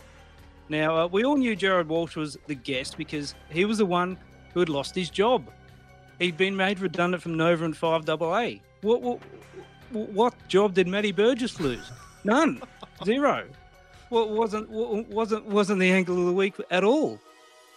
Now, 0.68 0.98
uh, 0.98 1.08
we 1.08 1.24
all 1.24 1.38
knew 1.38 1.56
Jared 1.56 1.88
Walsh 1.88 2.16
was 2.16 2.38
the 2.48 2.56
guest 2.56 2.98
because 2.98 3.36
he 3.50 3.66
was 3.66 3.78
the 3.78 3.86
one 3.86 4.18
who 4.54 4.60
had 4.60 4.70
lost 4.70 4.96
his 4.96 5.10
job. 5.10 5.48
He'd 6.18 6.38
been 6.38 6.56
made 6.56 6.80
redundant 6.80 7.22
from 7.22 7.38
Nova 7.38 7.66
and 7.66 7.76
5AA. 7.76 8.62
What, 8.82 9.02
what, 9.02 9.20
what 9.92 10.48
job 10.48 10.74
did 10.74 10.88
Matty 10.88 11.12
Burgess 11.12 11.60
lose? 11.60 11.92
None. 12.24 12.62
Zero. 13.04 13.46
What 14.10 14.30
wasn't 14.30 14.70
wasn't 14.70 15.46
wasn't 15.46 15.80
the 15.80 15.92
angle 15.92 16.20
of 16.20 16.26
the 16.28 16.34
week 16.34 16.56
at 16.72 16.84
all. 16.84 17.20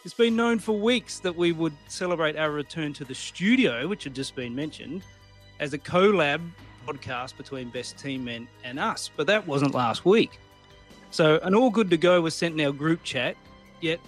It's 0.05 0.15
been 0.15 0.37
known 0.37 0.59
for 0.59 0.79
weeks 0.79 1.21
that 1.21 1.35
we 1.35 1.53
would 1.53 1.73
celebrate 1.89 2.37
our 2.37 2.51
return 2.51 2.93
to 2.95 3.05
the 3.05 3.15
studio, 3.15 3.89
which 3.89 4.05
had 4.05 4.15
just 4.15 4.37
been 4.37 4.55
mentioned, 4.55 5.03
as 5.59 5.73
a 5.73 5.79
collab 5.79 6.41
podcast 6.89 7.37
between 7.37 7.69
Best 7.71 7.99
Team 7.99 8.25
Men 8.25 8.49
and 8.65 8.79
us. 8.79 9.11
But 9.17 9.27
that 9.27 9.47
wasn't 9.47 9.75
last 9.75 10.05
week. 10.05 10.39
So 11.11 11.39
an 11.43 11.55
all 11.55 11.71
good 11.71 11.91
to 11.91 11.97
go 11.97 12.21
was 12.21 12.35
sent 12.35 12.59
in 12.59 12.67
our 12.67 12.73
group 12.73 13.03
chat. 13.03 13.37
Yet, 13.81 14.01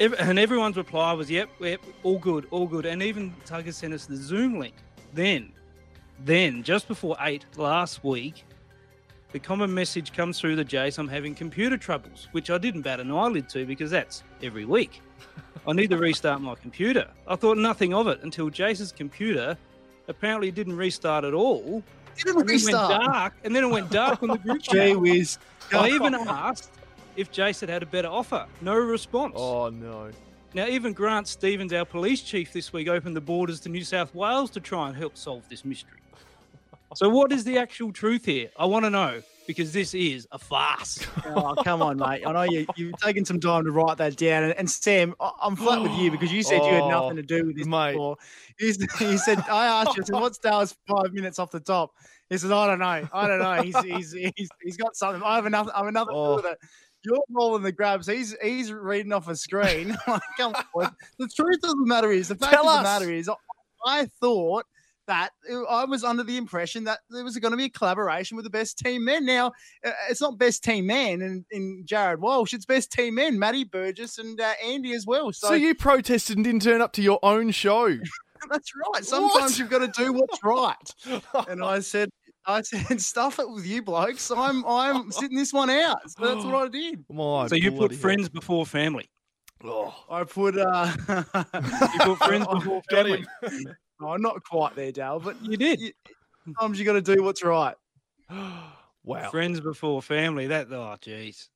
and 0.00 0.38
everyone's 0.38 0.76
reply 0.76 1.12
was, 1.12 1.30
"Yep, 1.30 1.50
yep, 1.60 1.80
all 2.02 2.18
good, 2.18 2.46
all 2.50 2.66
good." 2.66 2.86
And 2.86 3.02
even 3.02 3.34
Tugger 3.46 3.72
sent 3.72 3.94
us 3.94 4.06
the 4.06 4.16
Zoom 4.16 4.58
link. 4.58 4.74
Then, 5.14 5.52
then 6.24 6.62
just 6.62 6.88
before 6.88 7.16
eight 7.20 7.44
last 7.56 8.02
week, 8.02 8.44
the 9.32 9.38
common 9.38 9.72
message 9.72 10.12
comes 10.12 10.40
through 10.40 10.56
the 10.56 10.64
Jace 10.64 10.98
I'm 10.98 11.08
having 11.08 11.34
computer 11.34 11.76
troubles, 11.76 12.28
which 12.32 12.50
I 12.50 12.58
didn't 12.58 12.82
bat 12.82 13.00
an 13.00 13.10
eyelid 13.10 13.48
to 13.50 13.64
because 13.64 13.90
that's 13.90 14.24
every 14.42 14.64
week. 14.64 15.00
I 15.66 15.72
need 15.72 15.90
to 15.90 15.96
restart 15.96 16.40
my 16.40 16.54
computer. 16.56 17.08
I 17.28 17.36
thought 17.36 17.56
nothing 17.56 17.94
of 17.94 18.08
it 18.08 18.20
until 18.22 18.50
Jace's 18.50 18.90
computer 18.92 19.56
apparently 20.08 20.48
it 20.48 20.54
didn't 20.54 20.76
restart 20.76 21.24
at 21.24 21.34
all. 21.34 21.82
Didn't 22.16 22.38
and 22.38 22.38
then 22.40 22.46
restart. 22.46 22.90
Went 22.90 23.12
dark, 23.12 23.34
and 23.44 23.56
then 23.56 23.64
it 23.64 23.70
went 23.70 23.90
dark 23.90 24.22
on 24.22 24.28
the 24.30 24.38
group 24.38 24.62
Gee 24.62 24.90
chat. 24.90 25.00
whiz. 25.00 25.38
I 25.72 25.88
even 25.88 26.14
asked 26.14 26.70
if 27.16 27.32
Jace 27.32 27.60
had 27.60 27.68
had 27.68 27.82
a 27.82 27.86
better 27.86 28.08
offer. 28.08 28.46
No 28.60 28.74
response. 28.76 29.34
Oh 29.36 29.68
no. 29.70 30.10
Now, 30.54 30.66
even 30.66 30.92
Grant 30.92 31.26
Stevens, 31.28 31.72
our 31.72 31.86
police 31.86 32.20
chief 32.20 32.52
this 32.52 32.74
week, 32.74 32.86
opened 32.86 33.16
the 33.16 33.22
borders 33.22 33.58
to 33.60 33.70
New 33.70 33.84
South 33.84 34.14
Wales 34.14 34.50
to 34.50 34.60
try 34.60 34.88
and 34.88 34.96
help 34.96 35.16
solve 35.16 35.48
this 35.48 35.64
mystery. 35.64 35.98
So, 36.94 37.08
what 37.08 37.32
is 37.32 37.42
the 37.44 37.56
actual 37.56 37.90
truth 37.90 38.26
here? 38.26 38.50
I 38.58 38.66
want 38.66 38.84
to 38.84 38.90
know 38.90 39.22
because 39.46 39.72
this 39.72 39.94
is 39.94 40.26
a 40.32 40.38
farce. 40.38 40.98
Oh, 41.34 41.54
come 41.64 41.80
on, 41.82 41.96
mate. 41.96 42.22
I 42.26 42.32
know 42.32 42.42
you, 42.42 42.66
you've 42.76 42.96
taken 42.98 43.24
some 43.24 43.40
time 43.40 43.64
to 43.64 43.70
write 43.70 43.96
that 43.98 44.16
down. 44.16 44.42
And, 44.44 44.52
and 44.58 44.70
Sam, 44.70 45.14
I- 45.20 45.30
I'm 45.40 45.56
flat 45.56 45.80
with 45.82 45.92
you 45.92 46.10
because 46.10 46.30
you 46.32 46.42
said 46.42 46.58
you 46.58 46.72
had 46.72 46.82
Oh, 46.82 46.88
nothing 46.90 47.16
to 47.16 47.22
do 47.22 47.46
with 47.46 47.56
this 47.56 47.66
mate. 47.66 47.92
before. 47.92 48.16
You, 48.60 48.74
you 49.00 49.18
said, 49.18 49.38
I 49.50 49.66
asked 49.66 49.96
you, 49.96 50.02
I 50.02 50.06
said, 50.06 50.14
what's 50.20 50.38
Dale's 50.38 50.74
five 50.86 51.12
minutes 51.12 51.38
off 51.38 51.50
the 51.50 51.60
top? 51.60 51.92
He 52.28 52.36
said, 52.38 52.52
I 52.52 52.66
don't 52.66 52.78
know. 52.80 53.08
I 53.12 53.26
don't 53.28 53.38
know. 53.38 53.62
He's, 53.62 53.78
he's, 53.82 54.12
he's, 54.36 54.48
he's 54.62 54.76
got 54.76 54.94
something. 54.96 55.22
I 55.24 55.36
have 55.36 55.46
enough, 55.46 55.68
I 55.74 55.78
have 55.78 55.86
another 55.86 56.12
Oh. 56.12 56.36
with 56.36 56.44
it. 56.46 56.58
You're 57.04 57.18
rolling 57.30 57.62
the 57.62 57.72
grabs. 57.72 58.06
He's 58.06 58.36
he's 58.40 58.72
reading 58.72 59.12
off 59.12 59.26
a 59.28 59.34
screen. 59.34 59.96
Like, 60.06 60.22
come 60.36 60.54
on. 60.76 60.94
The 61.18 61.26
truth 61.34 61.58
of 61.64 61.70
the 61.70 61.84
matter 61.86 62.12
is, 62.12 62.28
the 62.28 62.36
fact 62.36 62.52
Tell 62.52 62.68
of 62.68 62.76
us. 62.76 62.78
the 62.78 62.82
matter 63.06 63.12
is, 63.12 63.28
I 63.84 64.06
thought 64.20 64.66
that 65.06 65.30
I 65.68 65.84
was 65.84 66.04
under 66.04 66.22
the 66.22 66.36
impression 66.36 66.84
that 66.84 67.00
there 67.10 67.24
was 67.24 67.36
going 67.38 67.50
to 67.50 67.56
be 67.56 67.64
a 67.64 67.70
collaboration 67.70 68.36
with 68.36 68.44
the 68.44 68.50
best 68.50 68.78
team 68.78 69.04
men. 69.04 69.24
Now, 69.24 69.48
uh, 69.84 69.90
it's 70.08 70.20
not 70.20 70.38
best 70.38 70.62
team 70.62 70.86
men 70.86 71.20
in, 71.22 71.44
in 71.50 71.82
Jared 71.84 72.20
Walsh, 72.20 72.54
it's 72.54 72.64
best 72.66 72.92
team 72.92 73.16
men, 73.16 73.38
Matty 73.38 73.64
Burgess 73.64 74.18
and 74.18 74.40
uh, 74.40 74.52
Andy 74.64 74.92
as 74.94 75.06
well. 75.06 75.32
So, 75.32 75.48
So 75.48 75.54
you 75.54 75.74
protested 75.74 76.36
and 76.36 76.44
didn't 76.44 76.62
turn 76.62 76.80
up 76.80 76.92
to 76.94 77.02
your 77.02 77.18
own 77.22 77.50
show. 77.50 77.88
that's 78.50 78.72
right. 78.94 79.04
Sometimes 79.04 79.52
What? 79.52 79.58
you've 79.58 79.70
got 79.70 79.92
to 79.92 80.02
do 80.04 80.12
what's 80.12 80.42
right. 80.42 81.16
and 81.48 81.62
I 81.62 81.80
said, 81.80 82.08
I 82.46 82.62
said, 82.62 83.00
stuff 83.00 83.38
it 83.38 83.48
with 83.48 83.66
you 83.66 83.82
blokes. 83.82 84.30
I'm 84.30 84.64
I'm 84.66 85.12
sitting 85.12 85.36
this 85.36 85.52
one 85.52 85.70
out. 85.70 85.98
So 86.10 86.34
that's 86.34 86.44
what 86.44 86.54
I 86.54 86.68
did. 86.72 87.04
My 87.10 87.46
so, 87.46 87.54
you 87.54 87.70
put 87.70 87.78
bloody 87.78 87.96
friends 87.96 88.28
before 88.28 88.66
family. 88.66 89.08
hell. 89.62 90.04
I 90.10 90.24
put 90.24 90.58
uh 90.58 90.92
You 91.08 92.00
put 92.00 92.18
friends 92.18 92.46
before 92.48 92.82
family. 92.90 93.24
Him. 94.02 94.10
oh, 94.10 94.16
not 94.16 94.42
quite 94.44 94.74
there, 94.76 94.92
Dale, 94.92 95.20
but 95.20 95.36
You 95.42 95.56
did. 95.56 95.94
sometimes 96.44 96.78
you 96.78 96.84
got 96.84 96.94
to 96.94 97.02
do 97.02 97.22
what's 97.22 97.42
right. 97.42 97.74
Wow. 99.04 99.30
Friends 99.30 99.58
before 99.58 100.00
family. 100.00 100.46
That, 100.46 100.68
oh, 100.70 100.94
jeez. 101.00 101.48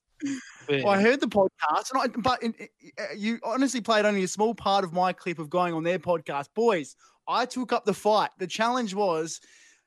Well, 0.69 0.89
I 0.89 1.01
heard 1.01 1.21
the 1.21 1.29
podcast, 1.29 1.93
and 1.93 2.03
I, 2.03 2.09
but 2.09 2.43
in, 2.43 2.55
uh, 2.99 3.05
you 3.17 3.39
honestly 3.45 3.81
played 3.81 4.05
only 4.05 4.25
a 4.25 4.29
small 4.29 4.53
part 4.53 4.83
of 4.83 4.93
my 4.93 5.13
clip 5.13 5.39
of 5.39 5.49
going 5.49 5.73
on 5.73 5.85
their 5.85 6.01
podcast. 6.01 6.49
Boys, 6.57 6.97
I 7.29 7.47
took 7.47 7.73
up 7.73 7.85
the 7.85 7.95
fight. 7.95 8.31
The 8.39 8.49
challenge 8.49 8.95
was 8.95 9.41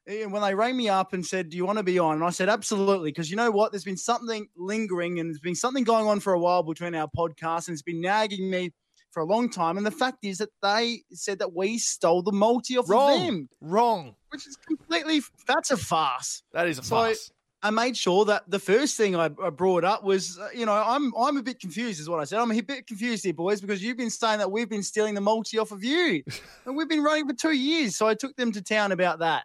when 0.06 0.42
they 0.42 0.56
rang 0.56 0.78
me 0.78 0.88
up 0.88 1.12
and 1.12 1.26
said, 1.26 1.50
"Do 1.50 1.58
you 1.58 1.66
want 1.66 1.80
to 1.80 1.84
be 1.84 2.00
on?" 2.00 2.16
And 2.16 2.24
I 2.24 2.30
said, 2.30 2.48
"Absolutely," 2.48 3.12
because 3.12 3.30
you 3.30 3.36
know 3.36 3.52
what? 3.52 3.74
There's 3.74 3.84
been 3.84 3.98
something 3.98 4.48
lingering, 4.56 5.20
and 5.20 5.30
there's 5.30 5.40
been 5.42 5.56
something 5.56 5.84
going 5.84 6.08
on 6.08 6.22
for 6.22 6.32
a 6.32 6.40
while 6.40 6.64
between 6.64 6.96
our 6.96 7.10
podcasts, 7.18 7.68
and 7.68 7.74
it's 7.74 7.82
been 7.82 8.00
nagging 8.00 8.50
me 8.50 8.72
for 9.20 9.24
a 9.24 9.26
long 9.26 9.50
time. 9.50 9.76
And 9.78 9.86
the 9.86 9.92
fact 9.92 10.20
is 10.24 10.38
that 10.38 10.50
they 10.64 11.02
said 11.12 11.40
that 11.40 11.54
we 11.54 11.78
stole 11.78 12.22
the 12.22 12.32
multi 12.32 12.78
off 12.78 12.90
Wrong. 12.90 13.20
of 13.20 13.26
them, 13.26 13.50
Wrong. 13.60 14.16
which 14.30 14.48
is 14.48 14.56
completely 14.66 15.22
that's 15.46 15.72
a 15.72 15.78
farce. 15.78 16.42
That 16.54 16.68
is 16.68 16.80
a 16.80 16.84
So- 16.84 16.90
farce. 16.96 17.32
I 17.62 17.72
made 17.72 17.98
sure 17.98 18.24
that 18.24 18.50
the 18.50 18.58
first 18.60 18.96
thing 18.96 19.18
I, 19.18 19.26
I 19.26 19.50
brought 19.50 19.84
up 19.84 20.06
was, 20.06 20.40
uh, 20.40 20.48
you 20.56 20.66
know, 20.66 20.72
I'm 20.72 21.14
I'm 21.18 21.36
a 21.36 21.44
bit 21.44 21.60
confused, 21.60 22.00
is 22.00 22.08
what 22.10 22.22
I 22.22 22.24
said. 22.24 22.40
I'm 22.40 22.50
a 22.54 22.62
bit 22.62 22.88
confused 22.88 23.26
here, 23.26 23.34
boys, 23.34 23.60
because 23.60 23.84
you've 23.84 23.98
been 23.98 24.10
saying 24.10 24.40
that 24.40 24.50
we've 24.50 24.70
been 24.70 24.82
stealing 24.82 25.14
the 25.14 25.20
multi 25.20 25.58
off 25.60 25.74
of 25.74 25.84
you, 25.84 26.24
and 26.66 26.78
we've 26.78 26.88
been 26.88 27.04
running 27.04 27.28
for 27.28 27.34
two 27.36 27.52
years. 27.52 27.98
So 27.98 28.08
I 28.08 28.14
took 28.14 28.34
them 28.38 28.54
to 28.54 28.62
town 28.62 28.94
about 28.94 29.20
that. 29.20 29.44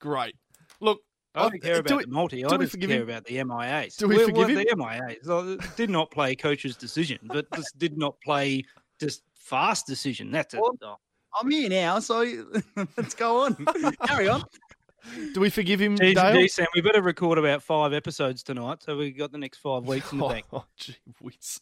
Great. 0.00 0.36
Look, 0.80 1.00
I 1.34 1.48
don't 1.48 1.60
care 1.60 1.74
do 1.74 1.80
about 1.80 1.96
we- 1.98 2.04
the 2.04 2.10
multi. 2.12 2.44
I 2.44 2.48
do 2.48 2.58
we 2.58 2.64
just 2.66 2.78
care 2.80 2.90
him? 2.90 3.02
about 3.02 3.24
the 3.24 3.38
MIAs. 3.38 3.96
Do 3.96 4.06
we 4.06 4.18
Where- 4.18 4.26
forgive 4.26 4.46
where 4.46 4.48
him? 4.50 4.64
The 4.64 4.76
MIAs 4.76 5.24
So, 5.24 5.56
did 5.74 5.90
not 5.90 6.12
play 6.12 6.36
coach's 6.36 6.76
decision, 6.76 7.18
but 7.24 7.46
just 7.56 7.76
did 7.76 7.98
not 7.98 8.14
play 8.24 8.62
just 8.98 9.22
fast 9.34 9.86
decision. 9.86 10.30
That's 10.30 10.54
it. 10.54 10.60
Well, 10.60 10.76
Oh. 10.82 10.96
I'm 11.40 11.50
here 11.50 11.68
now, 11.68 11.98
so 11.98 12.24
let's 12.96 13.14
go 13.14 13.42
on. 13.44 13.54
Carry 14.06 14.28
on. 14.28 14.42
Do 15.32 15.40
we 15.40 15.48
forgive 15.48 15.80
him, 15.80 15.96
Geez, 15.96 16.16
Dale? 16.16 16.34
geez, 16.34 16.54
Sam, 16.54 16.66
we 16.74 16.80
better 16.80 17.00
record 17.00 17.38
about 17.38 17.62
five 17.62 17.92
episodes 17.94 18.42
tonight, 18.42 18.82
so 18.82 18.96
we 18.96 19.10
got 19.10 19.30
the 19.32 19.38
next 19.38 19.58
five 19.58 19.84
weeks 19.86 20.10
in 20.12 20.18
the 20.18 20.26
bank. 20.26 20.46
Oh, 20.52 20.64
gee 20.76 20.96
whiz. 21.20 21.60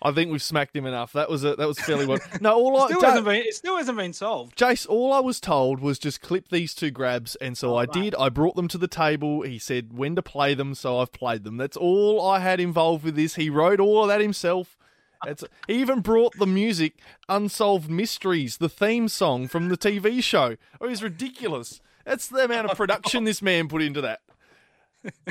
I 0.00 0.12
think 0.12 0.30
we've 0.30 0.42
smacked 0.42 0.74
him 0.76 0.86
enough. 0.86 1.12
That 1.12 1.28
was 1.28 1.44
a, 1.44 1.56
that 1.56 1.66
was 1.66 1.78
fairly 1.80 2.06
well. 2.06 2.18
No, 2.40 2.54
all 2.54 2.80
I 2.80 2.86
Still 2.88 3.00
hasn't 3.02 3.24
been, 3.26 3.42
it 3.42 3.54
still 3.54 3.76
hasn't 3.76 3.98
been 3.98 4.12
solved. 4.12 4.56
Jace, 4.56 4.86
all 4.88 5.12
I 5.12 5.20
was 5.20 5.40
told 5.40 5.80
was 5.80 5.98
just 5.98 6.20
clip 6.22 6.48
these 6.48 6.74
two 6.74 6.90
grabs, 6.90 7.36
and 7.36 7.58
so 7.58 7.76
I 7.76 7.86
did. 7.86 8.14
I 8.14 8.28
brought 8.28 8.54
them 8.54 8.68
to 8.68 8.78
the 8.78 8.88
table. 8.88 9.42
He 9.42 9.58
said 9.58 9.92
when 9.92 10.14
to 10.16 10.22
play 10.22 10.54
them, 10.54 10.74
so 10.74 10.98
I've 11.00 11.12
played 11.12 11.44
them. 11.44 11.56
That's 11.56 11.76
all 11.76 12.24
I 12.26 12.38
had 12.38 12.60
involved 12.60 13.04
with 13.04 13.16
this. 13.16 13.34
He 13.34 13.50
wrote 13.50 13.80
all 13.80 14.02
of 14.02 14.08
that 14.08 14.20
himself. 14.20 14.76
That's, 15.24 15.44
he 15.66 15.74
even 15.74 16.00
brought 16.00 16.36
the 16.38 16.46
music, 16.46 16.94
Unsolved 17.28 17.90
Mysteries, 17.90 18.56
the 18.56 18.68
theme 18.68 19.08
song 19.08 19.48
from 19.48 19.68
the 19.68 19.76
TV 19.76 20.22
show. 20.22 20.56
Oh, 20.80 20.86
it 20.86 20.90
was 20.90 21.02
ridiculous. 21.02 21.80
That's 22.04 22.28
the 22.28 22.44
amount 22.44 22.70
of 22.70 22.76
production 22.76 23.24
this 23.24 23.42
man 23.42 23.68
put 23.68 23.82
into 23.82 24.00
that. 24.00 24.20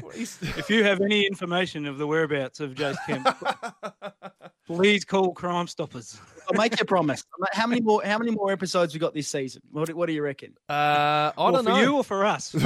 If 0.06 0.70
you 0.70 0.84
have 0.84 1.02
any 1.02 1.26
information 1.26 1.86
of 1.86 1.98
the 1.98 2.08
whereabouts 2.08 2.60
of 2.60 2.74
Jace 2.74 2.98
Kemp, 3.06 3.28
please 4.76 5.04
call 5.06 5.34
Crime 5.34 5.68
Stoppers. 5.68 6.20
I'll 6.52 6.58
make 6.58 6.72
you 6.74 6.82
a 6.82 6.86
promise. 6.86 7.24
How 7.52 7.68
many 7.68 7.80
more? 7.82 8.02
How 8.04 8.18
many 8.18 8.32
more 8.32 8.52
episodes 8.52 8.94
we 8.94 9.00
got 9.00 9.14
this 9.14 9.28
season? 9.28 9.62
What, 9.72 9.88
do- 9.88 9.96
what 9.96 10.08
do 10.08 10.14
you 10.14 10.24
reckon? 10.24 10.56
Uh, 10.68 10.74
I 10.74 11.34
Well, 11.38 11.52
don't 11.52 11.64
for 11.64 11.70
know. 11.70 11.80
you 11.80 11.96
or 11.98 12.04
for 12.04 12.26
us? 12.26 12.56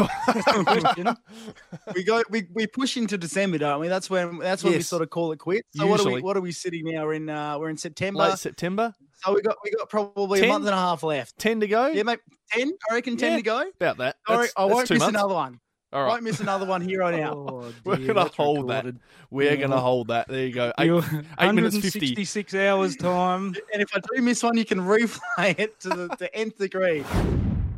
We 1.95 2.03
go. 2.03 2.23
We, 2.29 2.47
we 2.53 2.67
push 2.67 2.97
into 2.97 3.17
December, 3.17 3.57
don't 3.57 3.79
we? 3.79 3.87
That's 3.87 4.09
when. 4.09 4.37
That's 4.39 4.63
when 4.63 4.73
we 4.73 4.81
sort 4.81 5.01
of 5.01 5.09
call 5.09 5.31
it 5.31 5.39
quits. 5.39 5.67
So 5.75 5.85
what 5.87 5.99
are 6.05 6.11
we? 6.11 6.21
What 6.21 6.37
are 6.37 6.41
we 6.41 6.51
sitting 6.51 6.83
now? 6.85 7.05
We're 7.05 7.13
in. 7.13 7.29
Uh, 7.29 7.57
we're 7.59 7.69
in 7.69 7.77
September. 7.77 8.19
Late 8.21 8.37
September, 8.39 8.93
So 9.23 9.33
we 9.33 9.41
got 9.41 9.57
we 9.63 9.71
got 9.71 9.89
probably 9.89 10.39
Ten? 10.39 10.49
a 10.49 10.53
month 10.53 10.65
and 10.65 10.73
a 10.73 10.77
half 10.77 11.03
left. 11.03 11.37
ten 11.37 11.59
to 11.59 11.67
go. 11.67 11.87
Yeah, 11.87 12.03
mate. 12.03 12.19
Ten. 12.51 12.71
I 12.89 12.93
reckon 12.95 13.17
ten 13.17 13.31
Yeah. 13.31 13.37
to 13.37 13.43
go. 13.43 13.59
About 13.81 13.97
that. 13.97 14.15
All 14.27 14.35
right, 14.37 14.41
That's- 14.43 14.53
I 14.57 14.63
that's 14.67 14.73
won't 14.75 14.87
two 14.87 14.93
miss 14.95 15.01
months. 15.01 15.15
another 15.17 15.33
one. 15.33 15.59
All 15.93 15.99
I 16.01 16.03
right. 16.05 16.09
won't 16.13 16.23
miss 16.23 16.39
another 16.39 16.65
one 16.65 16.81
here 16.81 17.03
on 17.03 17.13
out. 17.19 17.35
Oh, 17.37 17.63
oh 17.65 17.73
We're 17.83 17.97
gonna 17.97 18.25
hold 18.35 18.67
recorded. 18.69 18.95
that. 18.95 19.01
We're 19.29 19.57
gonna 19.57 19.79
hold 19.79 20.07
that. 20.07 20.27
There 20.27 20.45
you 20.47 20.53
go. 20.53 20.73
Eight, 20.79 20.85
You're 20.87 21.03
eight 21.39 21.53
minutes 21.53 21.75
fifty. 21.75 21.99
166 21.99 22.53
hours 22.55 22.95
time. 22.95 23.55
And 23.73 23.81
if 23.81 23.89
I 23.95 23.99
do 23.99 24.21
miss 24.21 24.41
one, 24.43 24.57
you 24.57 24.65
can 24.65 24.79
replay 24.79 25.57
it 25.59 25.79
to 25.81 25.89
the, 25.89 26.07
the 26.19 26.33
nth 26.35 26.57
degree. 26.57 27.03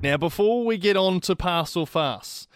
Now, 0.01 0.17
before 0.17 0.65
we 0.65 0.77
get 0.77 0.95
on 0.97 1.19
to 1.21 1.35
pass 1.35 1.75
or 1.75 1.85
farce, 1.87 2.47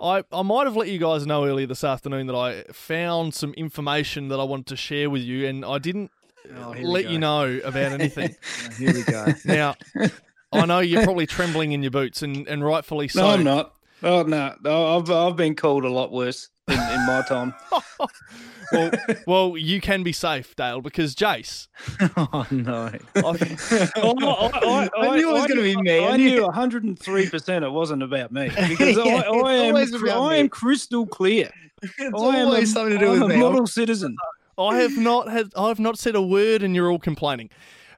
I, 0.00 0.24
I 0.32 0.42
might 0.42 0.64
have 0.66 0.76
let 0.76 0.88
you 0.88 0.98
guys 0.98 1.26
know 1.26 1.44
earlier 1.44 1.66
this 1.66 1.84
afternoon 1.84 2.26
that 2.26 2.34
I 2.36 2.62
found 2.72 3.34
some 3.34 3.52
information 3.54 4.28
that 4.28 4.40
I 4.40 4.44
wanted 4.44 4.66
to 4.68 4.76
share 4.76 5.08
with 5.10 5.22
you, 5.22 5.46
and 5.46 5.64
I 5.64 5.78
didn't 5.78 6.10
Oh, 6.58 6.74
let 6.80 7.08
you 7.10 7.18
know 7.18 7.60
about 7.64 7.92
anything. 7.92 8.34
Oh, 8.66 8.74
here 8.76 8.92
we 8.94 9.02
go. 9.02 9.26
now, 9.44 9.74
I 10.52 10.64
know 10.66 10.80
you're 10.80 11.04
probably 11.04 11.26
trembling 11.26 11.72
in 11.72 11.82
your 11.82 11.90
boots, 11.90 12.22
and, 12.22 12.48
and 12.48 12.64
rightfully 12.64 13.08
so. 13.08 13.20
No, 13.20 13.28
I'm 13.28 13.44
not. 13.44 13.74
Oh 14.02 14.22
no, 14.22 14.54
no, 14.62 14.96
I've 14.98 15.10
I've 15.10 15.36
been 15.36 15.54
called 15.54 15.84
a 15.84 15.88
lot 15.90 16.12
worse 16.12 16.48
in, 16.68 16.74
in 16.74 17.06
my 17.06 17.22
time. 17.28 17.54
well, 18.72 18.90
well, 19.26 19.56
you 19.56 19.80
can 19.80 20.02
be 20.02 20.12
safe, 20.12 20.54
Dale, 20.56 20.80
because 20.80 21.14
Jace. 21.14 21.68
oh 22.16 22.46
no! 22.50 22.90
I 23.16 25.16
knew 25.16 25.30
it 25.30 25.32
was 25.32 25.46
gonna 25.46 25.62
be 25.62 25.76
me. 25.76 26.04
I 26.04 26.10
I 26.12 26.16
knew- 26.16 26.30
knew 26.36 26.42
103 26.44 27.28
percent 27.30 27.64
it 27.64 27.70
wasn't 27.70 28.02
about 28.02 28.32
me 28.32 28.48
because 28.68 28.98
I, 28.98 29.04
Yeah, 29.04 29.14
I 29.14 29.18
it's 29.18 29.26
am 29.26 29.34
always 29.74 29.94
about 29.94 30.22
I 30.30 30.36
am 30.36 30.48
crystal 30.48 31.06
clear. 31.06 31.50
It's 31.82 31.92
I 32.00 32.04
am 32.08 32.14
always 32.46 32.70
a, 32.70 32.72
something 32.72 32.98
to 32.98 33.04
do 33.04 33.12
I'm 33.12 33.20
with 33.20 33.22
a 33.22 33.28
me. 33.28 33.36
model 33.36 33.66
citizen. 33.66 34.16
I 34.58 34.76
have 34.76 34.96
not 34.96 35.30
had. 35.30 35.48
I 35.56 35.68
have 35.68 35.80
not 35.80 35.98
said 35.98 36.14
a 36.14 36.22
word, 36.22 36.62
and 36.62 36.74
you're 36.74 36.90
all 36.90 36.98
complaining. 36.98 37.50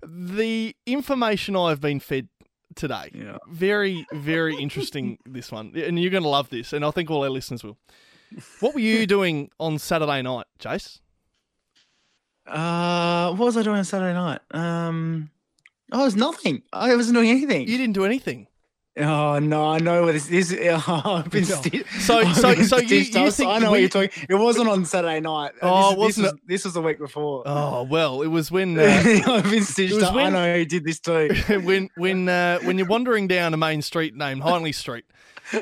The 0.04 0.74
information 0.86 1.56
I've 1.56 1.80
been 1.80 2.00
fed 2.00 2.28
today, 2.76 3.10
Yeah. 3.14 3.38
very, 3.48 4.06
very 4.12 4.56
interesting. 4.56 5.18
this 5.26 5.50
one, 5.52 5.72
and 5.76 6.00
you're 6.00 6.10
going 6.10 6.22
to 6.22 6.28
love 6.28 6.48
this, 6.50 6.72
and 6.72 6.84
I 6.84 6.90
think 6.90 7.10
all 7.10 7.22
our 7.24 7.30
listeners 7.30 7.62
will. 7.64 7.78
What 8.60 8.74
were 8.74 8.80
you 8.80 9.06
doing 9.16 9.50
on 9.60 9.78
Saturday 9.78 10.22
night, 10.22 10.46
Jace? 10.58 11.00
Uh, 12.46 13.28
what 13.34 13.46
was 13.46 13.56
I 13.56 13.62
doing 13.62 13.78
on 13.78 13.84
Saturday 13.84 14.14
night? 14.14 14.40
Um, 14.50 15.30
I 15.92 16.02
was 16.02 16.16
nothing. 16.16 16.62
I 16.72 16.94
wasn't 16.96 17.16
doing 17.16 17.30
anything. 17.30 17.68
You 17.68 17.78
didn't 17.78 17.94
do 17.94 18.04
anything. 18.04 18.48
Oh 18.94 19.38
no, 19.38 19.70
I 19.70 19.78
know 19.78 20.02
what 20.02 20.12
this 20.12 20.28
is. 20.28 20.54
Oh, 20.60 20.82
I've 21.24 21.30
been 21.30 21.44
sti- 21.46 21.82
So- 22.00 22.24
so- 22.34 22.54
so 22.62 22.76
you, 22.78 22.96
you 22.98 23.30
think 23.30 23.50
I 23.50 23.58
know 23.58 23.66
we- 23.66 23.70
what 23.70 23.80
you're 23.80 23.88
talking. 23.88 24.26
It 24.28 24.34
wasn't 24.34 24.68
on 24.68 24.84
Saturday 24.84 25.20
night. 25.20 25.52
Oh, 25.62 25.90
this, 25.90 25.98
wasn't 25.98 26.24
this? 26.24 26.32
Was, 26.32 26.40
this 26.46 26.64
was 26.66 26.74
the 26.74 26.82
week 26.82 26.98
before. 26.98 27.42
Oh 27.46 27.84
well, 27.84 28.20
it 28.20 28.26
was 28.26 28.50
when 28.50 28.78
uh, 28.78 28.82
I've 28.82 29.44
been 29.44 29.62
it 29.62 29.64
stitched 29.64 30.02
up. 30.02 30.14
I 30.14 30.28
know 30.28 30.54
who 30.54 30.64
did 30.66 30.84
this 30.84 31.00
too. 31.00 31.30
when 31.64 31.88
when 31.96 32.28
uh, 32.28 32.58
when 32.60 32.76
you're 32.76 32.86
wandering 32.86 33.28
down 33.28 33.54
a 33.54 33.56
main 33.56 33.80
street 33.80 34.14
named 34.14 34.42
Hindley 34.44 34.72
Street, 34.72 35.06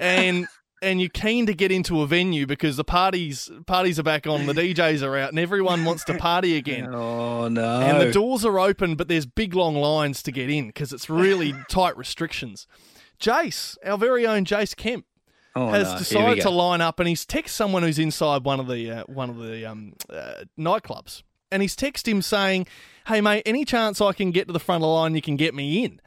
and 0.00 0.48
and 0.82 0.98
you're 1.00 1.10
keen 1.10 1.46
to 1.46 1.54
get 1.54 1.70
into 1.70 2.00
a 2.00 2.06
venue 2.08 2.46
because 2.46 2.76
the 2.78 2.84
parties 2.84 3.48
parties 3.66 4.00
are 4.00 4.02
back 4.02 4.26
on, 4.26 4.46
the 4.46 4.54
DJs 4.54 5.06
are 5.06 5.16
out, 5.16 5.28
and 5.30 5.38
everyone 5.38 5.84
wants 5.84 6.02
to 6.06 6.14
party 6.18 6.56
again. 6.56 6.92
Oh 6.92 7.46
no! 7.46 7.80
And 7.80 8.00
the 8.00 8.10
doors 8.10 8.44
are 8.44 8.58
open, 8.58 8.96
but 8.96 9.06
there's 9.06 9.26
big 9.26 9.54
long 9.54 9.76
lines 9.76 10.20
to 10.24 10.32
get 10.32 10.50
in 10.50 10.66
because 10.66 10.92
it's 10.92 11.08
really 11.08 11.54
tight 11.68 11.96
restrictions. 11.96 12.66
Jace, 13.20 13.76
our 13.85 13.98
very 13.98 14.26
own 14.26 14.44
Jace 14.44 14.74
Kemp, 14.74 15.04
Oh, 15.56 15.68
has 15.68 15.92
no. 15.92 15.98
Decided 15.98 16.42
to 16.42 16.50
line 16.50 16.80
up, 16.80 17.00
and 17.00 17.09
he's 17.09 17.26
text 17.26 17.56
someone 17.56 17.83
who's 17.83 17.98
inside 17.98 18.44
one 18.44 18.61
of 18.61 18.68
the 18.68 18.88
uh, 18.90 19.04
one 19.04 19.28
of 19.30 19.37
the 19.38 19.66
um, 19.66 19.94
uh, 20.09 20.44
nightclubs, 20.59 21.24
and 21.50 21.61
he's 21.61 21.74
text 21.74 22.06
him 22.06 22.22
saying, 22.22 22.68
"Hey 23.09 23.20
mate, 23.20 23.42
any 23.44 23.64
chance 23.64 24.00
I 24.00 24.12
can 24.12 24.30
get 24.30 24.46
to 24.46 24.52
the 24.52 24.61
front 24.61 24.83
of 24.85 24.87
the 24.87 24.92
line? 24.92 25.16
You 25.16 25.22
can 25.22 25.35
get 25.35 25.52
me 25.52 25.85
in." 25.85 26.00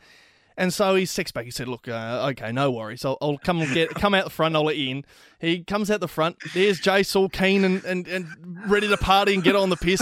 And 0.55 0.73
so 0.73 0.95
he 0.95 1.05
texts 1.05 1.33
back. 1.33 1.43
He 1.43 1.51
said, 1.51 1.67
"Look, 1.67 1.89
uh, 1.89 2.29
okay, 2.31 2.53
no 2.53 2.71
worries. 2.71 3.03
I'll, 3.03 3.17
I'll 3.21 3.37
come 3.37 3.59
get 3.73 3.89
come 3.95 4.13
out 4.13 4.23
the 4.23 4.29
front. 4.29 4.55
I'll 4.55 4.63
let 4.63 4.77
you 4.77 4.89
in." 4.91 5.05
He 5.39 5.61
comes 5.65 5.91
out 5.91 5.99
the 5.99 6.07
front. 6.07 6.37
There's 6.53 6.79
Jace, 6.79 7.13
all 7.13 7.27
keen 7.27 7.65
and, 7.65 7.83
and, 7.83 8.07
and 8.07 8.27
ready 8.71 8.87
to 8.87 8.95
party 8.95 9.33
and 9.33 9.43
get 9.43 9.57
on 9.57 9.69
the 9.69 9.75
piss. 9.75 10.01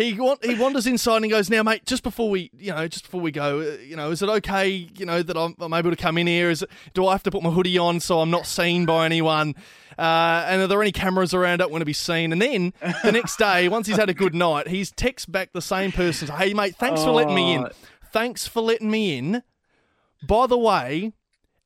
He 0.00 0.14
want, 0.14 0.44
he 0.44 0.54
wanders 0.54 0.86
inside 0.86 1.16
and 1.16 1.24
he 1.26 1.30
goes, 1.30 1.50
"Now, 1.50 1.62
mate, 1.62 1.84
just 1.84 2.02
before 2.02 2.30
we, 2.30 2.50
you 2.58 2.72
know, 2.72 2.88
just 2.88 3.04
before 3.04 3.20
we 3.20 3.30
go, 3.30 3.60
uh, 3.60 3.76
you 3.82 3.96
know, 3.96 4.10
is 4.10 4.22
it 4.22 4.28
okay, 4.28 4.68
you 4.68 5.04
know, 5.04 5.22
that 5.22 5.36
I'm, 5.36 5.54
I'm 5.60 5.74
able 5.74 5.90
to 5.90 5.96
come 5.96 6.16
in 6.16 6.26
here? 6.26 6.48
Is 6.48 6.62
it, 6.62 6.70
do 6.94 7.06
I 7.06 7.12
have 7.12 7.22
to 7.24 7.30
put 7.30 7.42
my 7.42 7.50
hoodie 7.50 7.76
on 7.76 8.00
so 8.00 8.20
I'm 8.20 8.30
not 8.30 8.46
seen 8.46 8.86
by 8.86 9.04
anyone? 9.04 9.54
Uh, 9.98 10.46
and 10.48 10.62
are 10.62 10.66
there 10.66 10.80
any 10.80 10.92
cameras 10.92 11.34
around? 11.34 11.54
I 11.54 11.56
don't 11.64 11.70
want 11.70 11.82
to 11.82 11.86
be 11.86 11.92
seen." 11.92 12.32
And 12.32 12.40
then 12.40 12.72
the 13.04 13.12
next 13.12 13.36
day, 13.36 13.68
once 13.68 13.86
he's 13.86 13.98
had 13.98 14.08
a 14.08 14.14
good 14.14 14.34
night, 14.34 14.68
he's 14.68 14.90
texts 14.90 15.26
back 15.26 15.52
the 15.52 15.60
same 15.60 15.92
person, 15.92 16.28
"Hey, 16.28 16.54
mate, 16.54 16.76
thanks 16.76 17.02
for 17.02 17.10
letting 17.10 17.34
me 17.34 17.54
in. 17.54 17.66
Oh. 17.66 17.70
Thanks 18.12 18.46
for 18.46 18.62
letting 18.62 18.90
me 18.90 19.18
in." 19.18 19.42
By 20.26 20.46
the 20.46 20.58
way, 20.58 21.12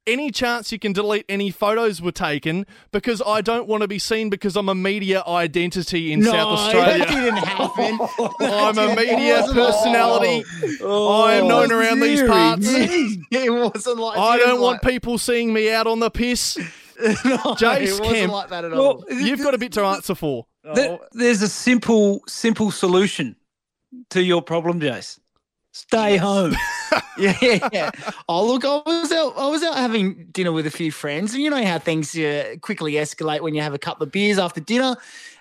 any 0.07 0.31
chance 0.31 0.71
you 0.73 0.79
can 0.79 0.93
delete 0.93 1.25
any 1.29 1.51
photos 1.51 2.03
were 2.03 2.13
taken 2.13 2.67
because 2.93 3.23
I 3.25 3.41
don't 3.41 3.67
want 3.67 3.83
to 3.83 3.89
be 3.89 3.99
seen 3.99 4.31
because 4.31 4.57
I'm 4.57 4.69
a 4.69 4.75
media 4.75 5.23
identity 5.27 6.13
in 6.13 6.21
no, 6.21 6.31
South 6.31 6.59
Australia. 6.59 6.99
that 6.99 7.09
didn't 7.09 7.37
happen. 7.37 7.99
I'm 8.41 8.79
a 8.79 8.97
media 8.97 9.45
personality. 9.53 10.45
Oh, 10.83 11.23
I 11.23 11.35
am 11.35 11.49
known 11.49 11.73
around 11.73 12.01
these 12.01 12.23
parts. 12.23 12.67
it 12.69 13.53
wasn't 13.53 13.99
like. 13.99 14.19
I 14.19 14.39
don't 14.39 14.61
want 14.61 14.83
like, 14.83 14.93
people 14.93 15.19
seeing 15.19 15.53
me 15.53 15.71
out 15.73 15.87
on 15.87 16.01
the 16.01 16.11
piss. 16.11 16.57
no, 17.03 17.39
Jace 17.57 17.81
it 17.81 17.91
wasn't 17.91 18.09
Kemp. 18.09 18.33
like 18.33 18.49
that 18.51 18.65
at 18.65 18.73
all. 18.73 19.05
Well, 19.09 19.19
You've 19.19 19.43
got 19.43 19.55
a 19.55 19.59
bit 19.59 19.73
to 19.73 19.83
answer 19.83 20.15
for. 20.15 20.47
There- 20.63 20.93
oh. 20.93 21.05
there's 21.13 21.43
a 21.43 21.49
simple, 21.49 22.23
simple 22.27 22.71
solution 22.71 23.37
to 24.11 24.23
your 24.23 24.43
problem, 24.43 24.81
Jace. 24.81 25.19
Stay 25.73 26.17
home. 26.17 26.55
yeah, 27.19 27.37
yeah, 27.41 27.69
yeah. 27.73 27.91
Oh, 28.29 28.47
look, 28.47 28.65
I 28.65 28.83
was 28.85 29.13
out. 29.13 29.35
I 29.37 29.49
was 29.49 29.63
out 29.63 29.77
having 29.77 30.27
dinner 30.33 30.53
with 30.53 30.67
a 30.67 30.71
few 30.71 30.91
friends, 30.93 31.35
and 31.35 31.43
you 31.43 31.51
know 31.51 31.65
how 31.65 31.79
things 31.79 32.17
uh, 32.17 32.57
quickly 32.61 32.93
escalate 32.93 33.41
when 33.41 33.55
you 33.55 33.63
have 33.63 33.75
a 33.75 33.79
couple 33.79 34.05
of 34.05 34.13
beers 34.13 34.39
after 34.39 34.61
dinner. 34.61 34.97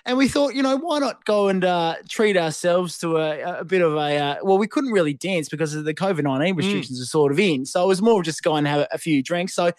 And 0.06 0.18
we 0.18 0.28
thought, 0.28 0.54
you 0.54 0.62
know, 0.62 0.76
why 0.76 0.98
not 0.98 1.24
go 1.24 1.48
and 1.48 1.64
uh, 1.64 1.96
treat 2.08 2.36
ourselves 2.36 2.98
to 2.98 3.16
a, 3.16 3.60
a 3.60 3.64
bit 3.64 3.82
of 3.82 3.94
a. 3.94 4.16
Uh, 4.16 4.36
well, 4.42 4.58
we 4.58 4.66
couldn't 4.66 4.92
really 4.92 5.14
dance 5.14 5.48
because 5.48 5.74
of 5.74 5.84
the 5.84 5.94
COVID 5.94 6.22
nineteen 6.22 6.56
restrictions 6.56 7.00
are 7.00 7.06
sort 7.06 7.32
of 7.32 7.38
in, 7.38 7.64
so 7.64 7.82
it 7.84 7.88
was 7.88 8.02
more 8.02 8.22
just 8.22 8.42
go 8.42 8.56
and 8.56 8.66
have 8.66 8.86
a 8.92 8.98
few 8.98 9.22
drinks. 9.22 9.54
So. 9.54 9.72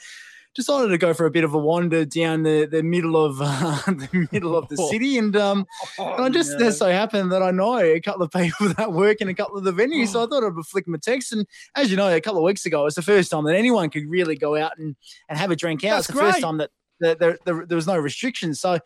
Decided 0.55 0.87
to 0.87 0.97
go 0.97 1.13
for 1.13 1.25
a 1.25 1.31
bit 1.31 1.43
of 1.43 1.53
a 1.53 1.57
wander 1.57 2.05
down 2.05 2.43
the, 2.43 2.65
the 2.65 2.81
middle 2.81 3.17
of 3.17 3.41
uh, 3.41 3.81
the 3.87 4.27
middle 4.31 4.55
of 4.55 4.69
the 4.69 4.77
city, 4.89 5.17
and 5.17 5.35
um, 5.35 5.65
and 5.99 6.25
I 6.25 6.29
just 6.29 6.57
no. 6.57 6.69
so 6.69 6.89
happened 6.89 7.31
that 7.33 7.43
I 7.43 7.51
know 7.51 7.77
a 7.77 7.99
couple 7.99 8.23
of 8.23 8.31
people 8.31 8.69
that 8.77 8.93
work 8.93 9.19
in 9.19 9.27
a 9.27 9.33
couple 9.33 9.57
of 9.57 9.65
the 9.65 9.73
venues, 9.73 10.09
so 10.09 10.23
I 10.23 10.27
thought 10.27 10.45
I'd 10.45 10.65
flick 10.65 10.85
them 10.85 10.93
a 10.93 10.97
text. 10.97 11.33
And 11.33 11.45
as 11.75 11.91
you 11.91 11.97
know, 11.97 12.07
a 12.07 12.21
couple 12.21 12.39
of 12.39 12.45
weeks 12.45 12.65
ago, 12.65 12.81
it 12.81 12.85
was 12.85 12.95
the 12.95 13.01
first 13.01 13.31
time 13.31 13.43
that 13.43 13.55
anyone 13.55 13.89
could 13.89 14.07
really 14.07 14.37
go 14.37 14.55
out 14.55 14.77
and, 14.77 14.95
and 15.27 15.37
have 15.37 15.51
a 15.51 15.57
drink 15.57 15.83
out. 15.83 15.95
That's 15.95 16.09
it's 16.09 16.17
the 16.17 16.23
first 16.23 16.39
time 16.39 16.57
that 16.59 16.69
there, 16.99 17.15
there, 17.15 17.37
there, 17.45 17.65
there 17.65 17.75
was 17.75 17.87
no 17.87 17.97
restrictions. 17.97 18.61
So 18.61 18.79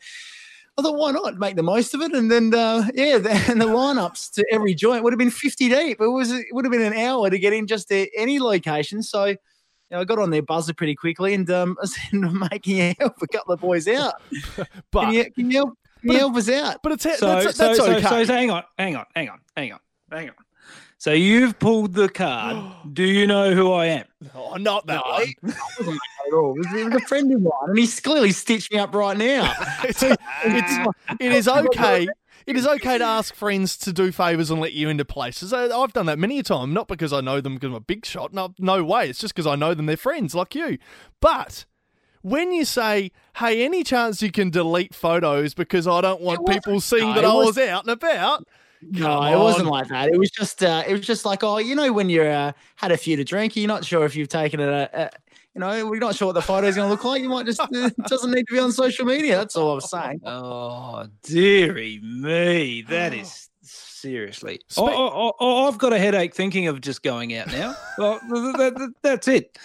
I 0.79 0.81
thought, 0.81 0.97
why 0.97 1.11
not 1.11 1.37
make 1.37 1.55
the 1.55 1.63
most 1.63 1.93
of 1.93 2.01
it? 2.01 2.13
And 2.13 2.31
then, 2.31 2.53
uh, 2.53 2.87
yeah, 2.93 3.17
the, 3.17 3.31
and 3.49 3.61
the 3.61 3.65
lineups 3.65 4.31
to 4.33 4.45
every 4.51 4.73
joint 4.73 5.03
would 5.03 5.13
have 5.13 5.19
been 5.19 5.29
50 5.29 5.69
deep. 5.69 5.99
It 5.99 6.07
was 6.07 6.31
it 6.31 6.47
would 6.51 6.65
have 6.65 6.71
been 6.71 6.81
an 6.81 6.93
hour 6.93 7.29
to 7.29 7.37
get 7.37 7.53
in 7.53 7.67
just 7.67 7.89
to 7.89 8.07
any 8.15 8.39
location. 8.39 9.03
So 9.03 9.35
you 9.89 9.95
know, 9.95 10.01
I 10.01 10.05
got 10.05 10.19
on 10.19 10.29
their 10.29 10.41
buzzer 10.41 10.73
pretty 10.73 10.95
quickly 10.95 11.33
and 11.33 11.49
um, 11.49 11.77
I 11.83 11.85
said, 11.85 12.13
"Mate, 12.13 12.63
can 12.63 12.75
you 12.75 12.93
help 12.99 13.21
a 13.21 13.27
couple 13.27 13.53
of 13.53 13.59
boys 13.61 13.87
out? 13.87 14.15
But 14.91 15.01
Can 15.05 15.13
you, 15.13 15.31
can 15.31 15.51
you 15.51 15.57
help, 15.57 15.77
can 16.01 16.11
you 16.11 16.17
help 16.17 16.35
us 16.35 16.49
out? 16.49 16.77
but 16.83 16.91
it's 16.93 17.03
So, 17.03 17.09
that's, 17.27 17.57
that's 17.57 17.77
so, 17.77 17.91
okay. 17.91 18.01
so, 18.01 18.23
so 18.25 18.33
hang 18.33 18.51
on, 18.51 18.63
hang 18.77 18.95
on, 18.95 19.05
hang 19.15 19.29
on, 19.29 19.39
hang 19.55 19.73
on, 19.73 19.79
hang 20.11 20.29
on. 20.29 20.35
So 20.97 21.13
you've 21.13 21.57
pulled 21.59 21.93
the 21.93 22.09
card. 22.09 22.57
Do 22.93 23.03
you 23.03 23.25
know 23.25 23.53
who 23.55 23.71
I 23.71 23.85
am? 23.85 24.05
oh, 24.35 24.55
not 24.55 24.85
that 24.87 25.01
No, 25.05 25.11
one. 25.11 25.21
it 25.23 25.35
wasn't 25.79 25.99
at 26.27 26.33
all. 26.33 26.53
It 26.55 26.57
was, 26.57 26.67
it 26.73 26.85
was 26.85 26.95
a 26.95 27.05
friend 27.07 27.33
of 27.33 27.41
mine, 27.41 27.51
and 27.67 27.77
he's 27.79 27.99
clearly 28.01 28.31
stitched 28.33 28.71
me 28.73 28.79
up 28.79 28.93
right 28.93 29.17
now. 29.17 29.53
it's, 29.83 30.03
it's 30.03 30.87
it 31.21 31.31
is 31.31 31.47
okay. 31.47 32.05
It 32.49 32.55
is 32.57 32.65
okay 32.65 32.97
to 32.97 33.03
ask 33.03 33.35
friends 33.35 33.77
to 33.77 33.93
do 33.93 34.11
favors 34.11 34.49
and 34.49 34.59
let 34.59 34.73
you 34.73 34.89
into 34.89 35.05
places. 35.05 35.53
I- 35.53 35.67
I've 35.67 35.93
done 35.93 36.07
that 36.07 36.17
many 36.17 36.39
a 36.39 36.43
time, 36.43 36.73
not 36.73 36.87
because 36.87 37.13
I 37.13 37.21
know 37.21 37.41
them 37.41 37.53
because 37.53 37.67
I'm 37.67 37.75
a 37.75 37.79
big 37.79 38.07
shot. 38.07 38.33
No, 38.33 38.55
no 38.57 38.83
way. 38.83 39.07
It's 39.07 39.19
just 39.19 39.35
because 39.35 39.45
I 39.45 39.55
know 39.55 39.75
them. 39.75 39.85
They're 39.85 39.95
friends 39.97 40.33
like 40.33 40.55
you. 40.55 40.79
But 41.21 41.65
when 42.23 42.51
you 42.51 42.65
say, 42.65 43.11
"Hey, 43.35 43.63
any 43.63 43.83
chance 43.83 44.23
you 44.23 44.31
can 44.31 44.49
delete 44.49 44.95
photos 44.95 45.53
because 45.53 45.87
I 45.87 46.01
don't 46.01 46.21
want 46.21 46.47
people 46.47 46.81
seeing 46.81 47.09
no, 47.09 47.13
that 47.13 47.25
I 47.25 47.33
was- 47.35 47.45
was 47.55 47.57
out 47.59 47.83
and 47.83 47.91
about," 47.91 48.47
No, 48.81 49.21
it 49.21 49.37
wasn't 49.37 49.67
like 49.67 49.89
that. 49.89 50.07
It 50.09 50.17
was 50.17 50.31
just, 50.31 50.63
uh, 50.63 50.83
it 50.87 50.93
was 50.93 51.01
just 51.05 51.25
like, 51.25 51.43
oh, 51.43 51.57
you 51.57 51.75
know, 51.75 51.91
when 51.91 52.09
you're 52.09 52.31
uh, 52.31 52.53
had 52.77 52.91
a 52.93 52.97
few 52.97 53.15
to 53.17 53.23
drink, 53.25 53.55
you're 53.57 53.67
not 53.67 53.83
sure 53.85 54.05
if 54.05 54.15
you've 54.15 54.29
taken 54.29 54.59
it. 54.61 54.69
Uh, 54.69 54.97
uh, 54.97 55.09
you 55.55 55.61
know, 55.61 55.87
we're 55.87 55.99
not 55.99 56.15
sure 56.15 56.27
what 56.27 56.33
the 56.33 56.41
photo's 56.41 56.75
going 56.75 56.87
to 56.87 56.91
look 56.91 57.03
like. 57.03 57.21
You 57.21 57.29
might 57.29 57.45
just 57.45 57.59
uh, 57.59 57.67
it 57.71 57.95
doesn't 58.07 58.31
need 58.31 58.45
to 58.47 58.53
be 58.53 58.59
on 58.59 58.71
social 58.71 59.05
media. 59.05 59.37
That's 59.37 59.55
all 59.55 59.71
I 59.71 59.75
was 59.75 59.89
saying. 59.89 60.21
Oh, 60.25 61.07
dearie 61.23 61.99
me, 62.01 62.83
that 62.83 63.13
is 63.13 63.49
seriously. 63.61 64.59
Spe- 64.67 64.79
Oh, 64.79 64.87
oh, 64.89 65.33
oh, 65.39 65.67
I've 65.67 65.77
got 65.77 65.93
a 65.93 65.99
headache 65.99 66.33
thinking 66.35 66.67
of 66.67 66.81
just 66.81 67.01
going 67.03 67.33
out 67.35 67.47
now. 67.47 67.75
well, 67.97 68.19
th- 68.31 68.55
th- 68.55 68.75
th- 68.75 68.89
that's 69.01 69.27
it. 69.27 69.57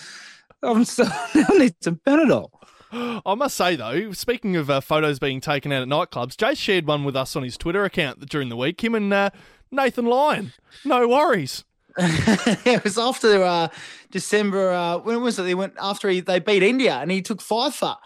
I'm 0.63 0.85
so, 0.85 1.05
I 1.07 1.59
need 1.59 1.75
some 1.81 1.97
Panadol. 1.97 2.49
I 2.93 3.35
must 3.35 3.57
say 3.57 3.75
though, 3.75 4.13
speaking 4.13 4.55
of 4.55 4.71
uh, 4.71 4.81
photos 4.81 5.19
being 5.19 5.41
taken 5.41 5.73
out 5.73 5.83
at 5.83 5.89
nightclubs, 5.89 6.37
Jay 6.37 6.55
shared 6.55 6.87
one 6.87 7.03
with 7.05 7.17
us 7.17 7.35
on 7.35 7.43
his 7.43 7.57
Twitter 7.57 7.85
account 7.85 8.21
during 8.29 8.49
the 8.51 8.57
week. 8.57 8.83
Him 8.85 8.95
and 8.95 9.13
uh, 9.13 9.31
Nathan 9.73 10.05
Lyon. 10.07 10.53
No 10.85 11.09
worries. 11.09 11.65
it 12.67 12.83
was 12.83 12.99
after 12.99 13.43
uh, 13.43 13.69
December. 14.11 14.71
Uh, 14.71 14.99
when 14.99 15.23
was 15.23 15.39
it? 15.39 15.45
They 15.45 15.55
went 15.55 15.75
after 15.81 16.09
he, 16.09 16.21
they 16.21 16.41
beat 16.41 16.63
India, 16.63 16.97
and 16.97 17.11
he 17.11 17.23
took 17.23 17.41
five 17.41 17.75
for. 17.75 17.97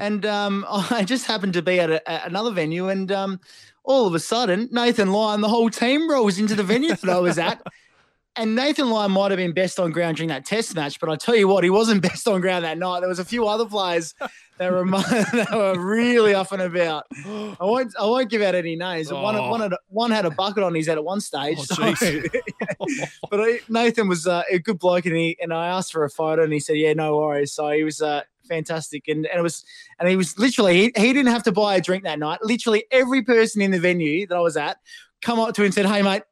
And 0.00 0.26
um, 0.26 0.66
I 0.70 1.04
just 1.04 1.26
happened 1.26 1.52
to 1.54 1.62
be 1.62 1.78
at, 1.78 1.90
a, 1.90 2.10
at 2.10 2.26
another 2.26 2.50
venue, 2.50 2.88
and 2.88 3.10
um, 3.12 3.40
all 3.84 4.06
of 4.06 4.14
a 4.14 4.20
sudden, 4.20 4.68
Nathan 4.72 5.12
Lyon, 5.12 5.40
the 5.40 5.48
whole 5.48 5.70
team 5.70 6.10
rolls 6.10 6.38
into 6.38 6.54
the 6.54 6.64
venue 6.64 6.96
that 6.96 7.08
I 7.08 7.18
was 7.18 7.38
at. 7.38 7.62
And 8.38 8.54
Nathan 8.54 8.90
Lyon 8.90 9.12
might 9.12 9.30
have 9.30 9.38
been 9.38 9.52
best 9.52 9.80
on 9.80 9.92
ground 9.92 10.18
during 10.18 10.28
that 10.28 10.44
test 10.44 10.74
match, 10.74 11.00
but 11.00 11.08
I 11.08 11.16
tell 11.16 11.34
you 11.34 11.48
what, 11.48 11.64
he 11.64 11.70
wasn't 11.70 12.02
best 12.08 12.28
on 12.28 12.40
ground 12.42 12.64
that 12.66 12.76
night. 12.76 13.00
There 13.00 13.08
was 13.08 13.18
a 13.18 13.24
few 13.24 13.46
other 13.46 13.64
players 13.64 14.14
that 14.58 14.70
were 14.72 14.84
that 14.90 15.48
were 15.52 15.78
really 15.78 16.34
up 16.34 16.52
and 16.52 16.60
about. 16.60 17.04
I 17.24 17.56
won't 17.60 17.94
I 17.98 18.04
won't 18.04 18.28
give 18.28 18.42
out 18.42 18.54
any 18.54 18.76
names. 18.76 19.08
But 19.08 19.22
one 19.22 19.36
Oh. 19.36 19.50
one 19.50 19.60
had 19.60 19.72
a, 19.72 19.78
one 19.88 20.10
had 20.10 20.26
a 20.26 20.30
bucket 20.30 20.62
on 20.64 20.74
his 20.74 20.86
head 20.86 20.98
at 20.98 21.04
one 21.04 21.20
stage. 21.20 21.58
Oh, 21.78 21.94
so- 21.94 22.22
but 23.30 23.40
I, 23.40 23.60
Nathan 23.68 24.08
was 24.08 24.26
uh, 24.26 24.42
a 24.50 24.58
good 24.58 24.78
bloke, 24.78 25.06
and 25.06 25.16
he 25.16 25.36
and 25.40 25.52
I 25.52 25.68
asked 25.68 25.92
for 25.92 26.04
a 26.04 26.10
photo, 26.10 26.42
and 26.44 26.52
he 26.52 26.60
said, 26.60 26.76
"Yeah, 26.76 26.92
no 26.92 27.16
worries." 27.16 27.52
So 27.52 27.70
he 27.70 27.84
was 27.84 28.02
uh, 28.02 28.22
fantastic. 28.48 29.08
And, 29.08 29.26
and 29.26 29.38
it 29.38 29.42
was, 29.42 29.64
and 29.98 30.08
he 30.08 30.16
was 30.16 30.38
literally, 30.38 30.76
he, 30.76 30.92
he 30.96 31.12
didn't 31.12 31.32
have 31.32 31.42
to 31.44 31.52
buy 31.52 31.76
a 31.76 31.80
drink 31.80 32.04
that 32.04 32.18
night. 32.18 32.40
Literally 32.42 32.84
every 32.90 33.22
person 33.22 33.62
in 33.62 33.70
the 33.70 33.80
venue 33.80 34.26
that 34.26 34.36
I 34.36 34.40
was 34.40 34.56
at 34.56 34.76
come 35.22 35.38
up 35.40 35.54
to 35.54 35.62
him 35.62 35.66
and 35.66 35.74
said, 35.74 35.86
"Hey, 35.86 36.02
mate." 36.02 36.22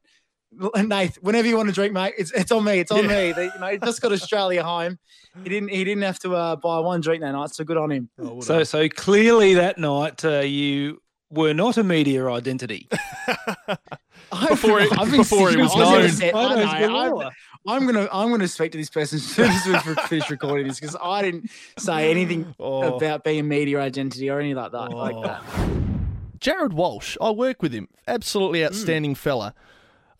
Nath, 0.75 1.15
whenever 1.21 1.47
you 1.47 1.57
want 1.57 1.69
to 1.69 1.73
drink, 1.75 1.93
mate, 1.93 2.13
it's 2.17 2.31
it's 2.31 2.51
on 2.51 2.63
me. 2.63 2.79
It's 2.79 2.91
on 2.91 3.03
Yeah. 3.03 3.07
me. 3.27 3.31
They, 3.33 3.45
you 3.45 3.59
know, 3.59 3.67
he 3.67 3.77
just 3.77 4.01
got 4.01 4.11
Australia 4.11 4.63
home. 4.63 4.97
He 5.43 5.49
didn't 5.49 5.69
he 5.69 5.83
didn't 5.83 6.03
have 6.03 6.19
to 6.19 6.33
uh, 6.35 6.55
buy 6.55 6.79
one 6.79 7.01
drink 7.01 7.21
that 7.21 7.31
night. 7.31 7.53
So 7.53 7.63
good 7.63 7.77
on 7.77 7.91
him. 7.91 8.09
So, 8.41 8.63
so 8.63 8.87
clearly 8.89 9.55
that 9.55 9.77
night 9.77 10.23
uh, 10.23 10.39
you 10.39 11.01
were 11.29 11.53
not 11.53 11.77
a 11.77 11.83
media 11.83 12.25
identity. 12.27 12.87
Before 14.49 14.79
it- 14.79 14.91
I've 14.97 15.09
been 15.11 15.21
before 15.21 15.49
it 15.49 15.53
sitting- 15.53 15.63
was 15.65 15.75
I 15.75 15.79
never 15.79 15.99
known. 15.99 16.09
said- 16.09 16.31
Photos 16.33 16.65
I 16.65 16.79
know, 16.81 16.87
galore. 16.87 17.23
I'm, 17.25 17.31
I'm 17.67 17.85
gonna 17.85 18.07
I'm 18.11 18.29
gonna 18.31 18.47
speak 18.47 18.71
to 18.73 18.77
this 18.77 18.89
person 18.89 19.17
as 19.17 19.23
soon 19.23 19.49
as 19.49 19.65
we 19.85 19.93
finish 20.07 20.29
recording 20.29 20.67
this 20.67 20.79
because 20.79 20.95
I 21.01 21.21
didn't 21.21 21.49
say 21.77 22.11
anything 22.11 22.53
Oh. 22.59 22.95
about 22.95 23.23
being 23.23 23.47
media 23.47 23.79
identity 23.81 24.29
or 24.29 24.39
anything 24.39 24.57
like 24.57 24.71
that. 24.71 24.91
Like 24.91 25.15
that. 25.23 25.43
Jared 26.39 26.73
Walsh, 26.73 27.17
I 27.21 27.31
work 27.31 27.61
with 27.61 27.73
him. 27.73 27.87
Absolutely 28.07 28.65
outstanding 28.65 29.15
fella. 29.15 29.53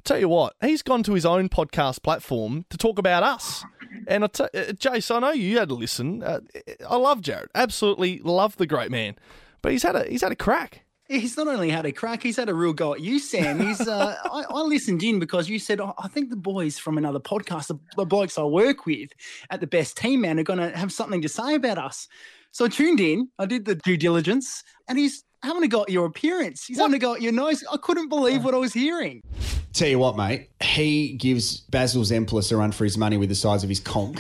Tell 0.06 0.20
you 0.20 0.30
what, 0.30 0.54
he's 0.62 0.84
gone 0.84 1.02
to 1.04 1.14
his 1.14 1.26
own 1.26 1.50
podcast 1.50 2.04
platform 2.04 2.66
to 2.70 2.78
talk 2.78 3.00
about 3.00 3.24
us. 3.24 3.66
And 4.08 4.24
I 4.24 4.28
t- 4.28 4.44
uh, 4.44 4.74
Jace, 4.74 5.14
I 5.14 5.18
know 5.18 5.32
you 5.32 5.58
had 5.58 5.70
to 5.70 5.76
listen. 5.76 6.22
Uh, 6.22 6.42
I 6.88 6.96
love 6.96 7.22
Jared. 7.22 7.50
Absolutely 7.56 8.20
love 8.20 8.56
the 8.58 8.68
great 8.68 8.92
man. 8.92 9.16
But 9.64 9.72
he's 9.72 9.82
had 9.82 9.96
a 9.96 10.06
he's 10.06 10.22
had 10.22 10.32
a 10.32 10.36
crack. 10.36 10.86
He's 11.08 11.36
not 11.38 11.48
only 11.48 11.70
had 11.70 11.88
a 11.88 11.92
crack, 11.92 12.22
he's 12.22 12.38
had 12.38 12.50
a 12.50 12.54
real 12.54 12.74
go 12.74 12.94
at 12.94 13.02
you, 13.02 13.18
Sam. 13.18 13.60
He's 13.60 13.82
uh, 13.82 14.16
I, 14.26 14.44
I 14.48 14.62
listened 14.62 15.02
in 15.02 15.18
because 15.18 15.50
you 15.50 15.58
said, 15.58 15.82
"Oh, 15.82 15.96
I 15.98 16.08
think 16.08 16.30
the 16.30 16.36
boys 16.36 16.78
from 16.78 17.00
another 17.00 17.20
podcast, 17.20 17.68
the, 17.68 17.80
the 17.98 18.06
blokes 18.06 18.38
I 18.38 18.44
work 18.44 18.86
with 18.86 19.10
at 19.50 19.60
the 19.60 19.68
best 19.68 19.98
team 19.98 20.22
man, 20.22 20.40
are 20.40 20.44
going 20.44 20.60
to 20.60 20.78
have 20.78 20.92
something 20.92 21.24
to 21.24 21.30
say 21.30 21.56
about 21.56 21.80
us. 21.80 22.08
So 22.52 22.64
I 22.64 22.68
tuned 22.70 23.02
in, 23.02 23.28
I 23.38 23.48
did 23.48 23.66
the 23.66 23.76
due 23.76 23.98
diligence, 23.98 24.64
and 24.88 24.98
he's 24.98 25.25
having 25.46 25.64
a 25.64 25.68
go 25.68 25.84
at 25.84 25.90
your 25.90 26.06
appearance. 26.06 26.66
He's 26.66 26.78
having 26.78 26.96
a 26.96 27.00
go 27.00 27.16
at 27.16 27.22
your 27.22 27.32
nose. 27.32 27.64
I 27.72 27.78
couldn't 27.78 28.10
believe 28.10 28.44
what 28.44 28.54
I 28.54 28.58
was 28.58 28.74
hearing. 28.74 29.22
Tell 29.76 29.90
you 29.90 30.00
what, 30.00 30.16
mate, 30.16 30.50
he 30.64 31.14
gives 31.14 31.60
Basil 31.60 32.04
Zempilas 32.04 32.50
a 32.50 32.56
run 32.56 32.72
for 32.72 32.86
his 32.86 32.98
money 32.98 33.18
with 33.18 33.28
the 33.28 33.36
size 33.36 33.62
of 33.62 33.68
his 33.68 33.82
conch. 33.82 34.20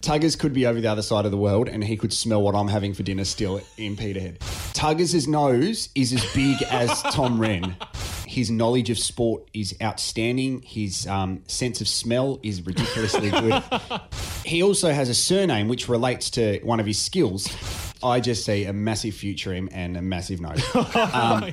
Tuggers 0.00 0.38
could 0.38 0.52
be 0.52 0.64
over 0.64 0.80
the 0.80 0.86
other 0.86 1.02
side 1.02 1.24
of 1.24 1.32
the 1.32 1.36
world 1.36 1.68
and 1.68 1.82
he 1.82 1.96
could 1.96 2.12
smell 2.12 2.40
what 2.40 2.54
I'm 2.54 2.68
having 2.68 2.94
for 2.94 3.02
dinner 3.02 3.24
still 3.24 3.60
in 3.76 3.96
Peterhead. 3.96 4.38
Tuggers' 4.74 5.26
nose 5.26 5.88
is 5.96 6.12
as 6.12 6.24
big 6.34 6.62
as 6.70 7.02
Tom 7.02 7.40
Wren. 7.40 7.74
His 8.28 8.48
knowledge 8.48 8.90
of 8.90 8.98
sport 8.98 9.48
is 9.52 9.74
outstanding. 9.82 10.62
His 10.62 11.06
um, 11.08 11.42
sense 11.48 11.80
of 11.80 11.88
smell 11.88 12.38
is 12.44 12.64
ridiculously 12.64 13.30
good. 13.30 13.62
he 14.44 14.62
also 14.62 14.92
has 14.92 15.08
a 15.08 15.14
surname 15.14 15.66
which 15.66 15.88
relates 15.88 16.30
to 16.30 16.60
one 16.62 16.78
of 16.78 16.86
his 16.86 16.98
skills. 17.00 17.48
I 18.02 18.20
just 18.20 18.44
see 18.44 18.64
a 18.64 18.72
massive 18.72 19.14
future 19.14 19.52
in 19.52 19.68
him 19.68 19.68
and 19.72 19.96
a 19.96 20.02
massive 20.02 20.40
nose. 20.40 20.62
Um, 21.12 21.42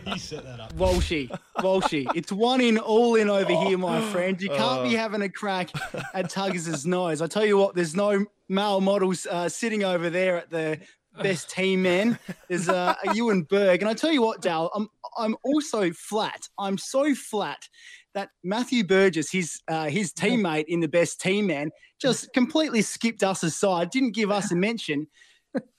Walshy, 0.77 1.29
Walshy. 1.57 2.09
It's 2.15 2.31
one 2.31 2.61
in, 2.61 2.77
all 2.77 3.15
in 3.15 3.29
over 3.29 3.53
here, 3.53 3.77
my 3.77 4.01
friend. 4.11 4.41
You 4.41 4.49
can't 4.49 4.83
be 4.83 4.95
having 4.95 5.21
a 5.21 5.29
crack 5.29 5.69
at 6.13 6.29
Tuggers' 6.29 6.85
nose. 6.85 7.21
I 7.21 7.27
tell 7.27 7.45
you 7.45 7.57
what, 7.57 7.75
there's 7.75 7.95
no 7.95 8.25
male 8.47 8.81
models 8.81 9.27
uh, 9.27 9.49
sitting 9.49 9.83
over 9.83 10.09
there 10.09 10.37
at 10.37 10.49
the 10.49 10.79
best 11.21 11.49
team 11.49 11.81
man. 11.81 12.17
There's 12.47 12.69
uh, 12.69 12.95
a 13.05 13.13
Ewan 13.15 13.43
Berg. 13.43 13.81
And 13.81 13.89
I 13.89 13.93
tell 13.93 14.11
you 14.11 14.21
what, 14.21 14.41
Dal, 14.41 14.71
I'm, 14.75 14.87
I'm 15.17 15.35
also 15.43 15.91
flat. 15.91 16.47
I'm 16.57 16.77
so 16.77 17.13
flat 17.15 17.67
that 18.13 18.29
Matthew 18.43 18.83
Burgess, 18.83 19.31
his 19.31 19.61
uh, 19.67 19.85
his 19.85 20.13
teammate 20.13 20.65
in 20.67 20.79
the 20.79 20.87
best 20.87 21.21
team 21.21 21.47
man, 21.47 21.69
just 22.01 22.31
completely 22.33 22.81
skipped 22.81 23.23
us 23.23 23.43
aside, 23.43 23.91
didn't 23.91 24.15
give 24.15 24.31
us 24.31 24.51
a 24.51 24.55
mention. 24.55 25.07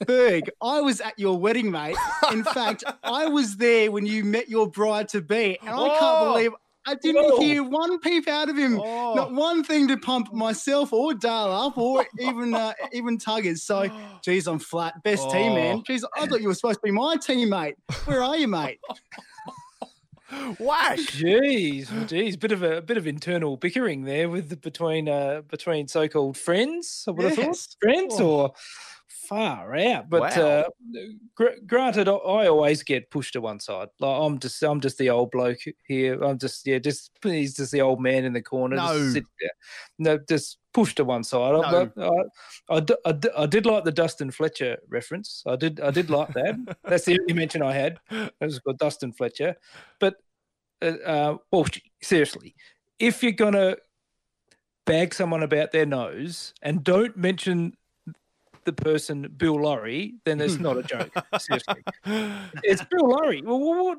Berg, 0.07 0.51
I 0.63 0.81
was 0.81 1.01
at 1.01 1.19
your 1.19 1.39
wedding, 1.39 1.71
mate. 1.71 1.97
In 2.33 2.43
fact, 2.57 2.83
I 3.05 3.27
was 3.27 3.57
there 3.57 3.91
when 3.93 4.07
you 4.07 4.25
met 4.25 4.49
your 4.49 4.69
bride 4.69 5.09
to 5.11 5.21
be, 5.23 5.59
and 5.61 5.71
I 5.71 5.75
Oh. 5.75 5.97
can't 5.99 6.33
believe 6.35 6.53
I 6.87 6.95
didn't 6.95 7.23
Whoa. 7.25 7.41
hear 7.41 7.63
one 7.63 8.01
peep 8.01 8.27
out 8.27 8.49
of 8.49 8.57
him. 8.57 8.81
Oh. 8.81 9.13
Not 9.15 9.33
one 9.33 9.63
thing 9.63 9.87
to 9.89 9.99
pump 9.99 10.33
myself 10.33 10.93
or 10.95 11.13
Dale 11.13 11.31
up, 11.53 11.77
or 11.77 12.07
even 12.19 12.55
uh, 12.55 12.73
even 12.93 13.19
Tuggers. 13.19 13.59
So, 13.59 13.87
geez, 14.25 14.47
I'm 14.49 14.59
flat. 14.59 15.03
Best 15.05 15.31
team, 15.31 15.55
man. 15.55 15.77
Oh. 15.77 15.83
Geez, 15.87 16.05
I 16.17 16.27
thought 16.27 16.41
you 16.41 16.49
were 16.49 16.55
supposed 16.55 16.81
to 16.81 16.85
be 16.85 16.91
my 16.91 17.17
teammate. 17.17 17.75
Where 18.07 18.23
are 18.23 18.37
you, 18.37 18.49
mate? 18.49 18.81
Whack. 20.59 20.99
Jeez, 20.99 21.87
jeez, 22.07 22.39
bit 22.39 22.53
of 22.53 22.63
a 22.63 22.81
bit 22.81 22.97
of 22.97 23.07
internal 23.09 23.57
bickering 23.57 24.05
there 24.05 24.29
with 24.29 24.49
the, 24.49 24.57
between 24.57 25.09
uh 25.09 25.43
between 25.49 25.89
so-called 25.89 26.39
friends. 26.39 27.05
I 27.09 27.11
would 27.11 27.27
have 27.27 27.35
thought 27.37 27.67
friends 27.83 28.15
Oh. 28.21 28.27
or 28.31 28.53
far 29.31 29.77
out. 29.77 30.11
But 30.11 30.37
Wow. 30.37 30.43
uh, 30.43 30.65
gr- 31.37 31.61
granted, 31.67 32.09
I, 32.09 32.13
I 32.13 32.49
always 32.49 32.83
get 32.83 33.11
pushed 33.11 33.33
to 33.35 33.41
one 33.41 33.61
side. 33.61 33.89
Like 34.01 34.21
I'm 34.23 34.39
just 34.41 34.61
I'm 34.63 34.81
just 34.81 34.99
the 34.99 35.09
old 35.11 35.31
bloke 35.31 35.61
here. 35.87 36.21
I'm 36.23 36.37
just 36.39 36.67
yeah, 36.67 36.79
just 36.81 37.13
he's 37.23 37.57
just 37.57 37.71
the 37.73 37.81
old 37.81 38.01
man 38.03 38.25
in 38.25 38.33
the 38.33 38.43
corner. 38.43 38.77
No. 38.77 38.99
just 38.99 39.13
sit 39.13 39.25
there. 39.41 39.51
no, 39.99 40.19
just 40.29 40.59
pushed 40.75 40.97
to 40.97 41.05
one 41.05 41.23
side. 41.25 41.53
No. 41.53 41.91
I-. 41.97 42.75
I, 42.75 42.77
I, 42.77 42.81
d- 42.81 42.97
I 43.07 43.13
d- 43.13 43.31
I 43.39 43.47
did 43.47 43.65
like 43.67 43.85
the 43.85 43.93
Dustin 43.93 44.31
Fletcher 44.33 44.79
reference. 44.89 45.43
I 45.47 45.55
did 45.57 45.81
I 45.81 45.91
did 45.93 46.11
like 46.11 46.35
that. 46.35 46.57
That's 46.85 47.05
the 47.05 47.19
only 47.21 47.33
mention 47.35 47.63
I 47.63 47.73
had. 47.73 47.99
It 48.11 48.33
was 48.41 48.59
called 48.59 48.79
Dustin 48.79 49.13
Fletcher. 49.13 49.55
But 50.01 50.17
uh, 50.83 50.97
uh, 51.07 51.37
well, 51.53 51.67
seriously, 52.03 52.57
if 52.99 53.23
you're 53.23 53.33
gonna 53.33 53.77
bag 54.87 55.15
someone 55.15 55.43
about 55.45 55.71
their 55.71 55.87
nose 55.87 56.53
and 56.63 56.83
don't 56.83 57.17
mention 57.17 57.77
the 58.65 58.73
person 58.73 59.33
Bill 59.37 59.61
Lawry, 59.61 60.15
then 60.25 60.41
it's 60.41 60.59
not 60.59 60.77
a 60.79 60.83
joke. 60.83 61.11
Seriously, 61.39 61.83
it's 62.63 62.85
Bill 62.85 63.09
Lawry. 63.09 63.43
Well, 63.43 63.59
what, 63.61 63.85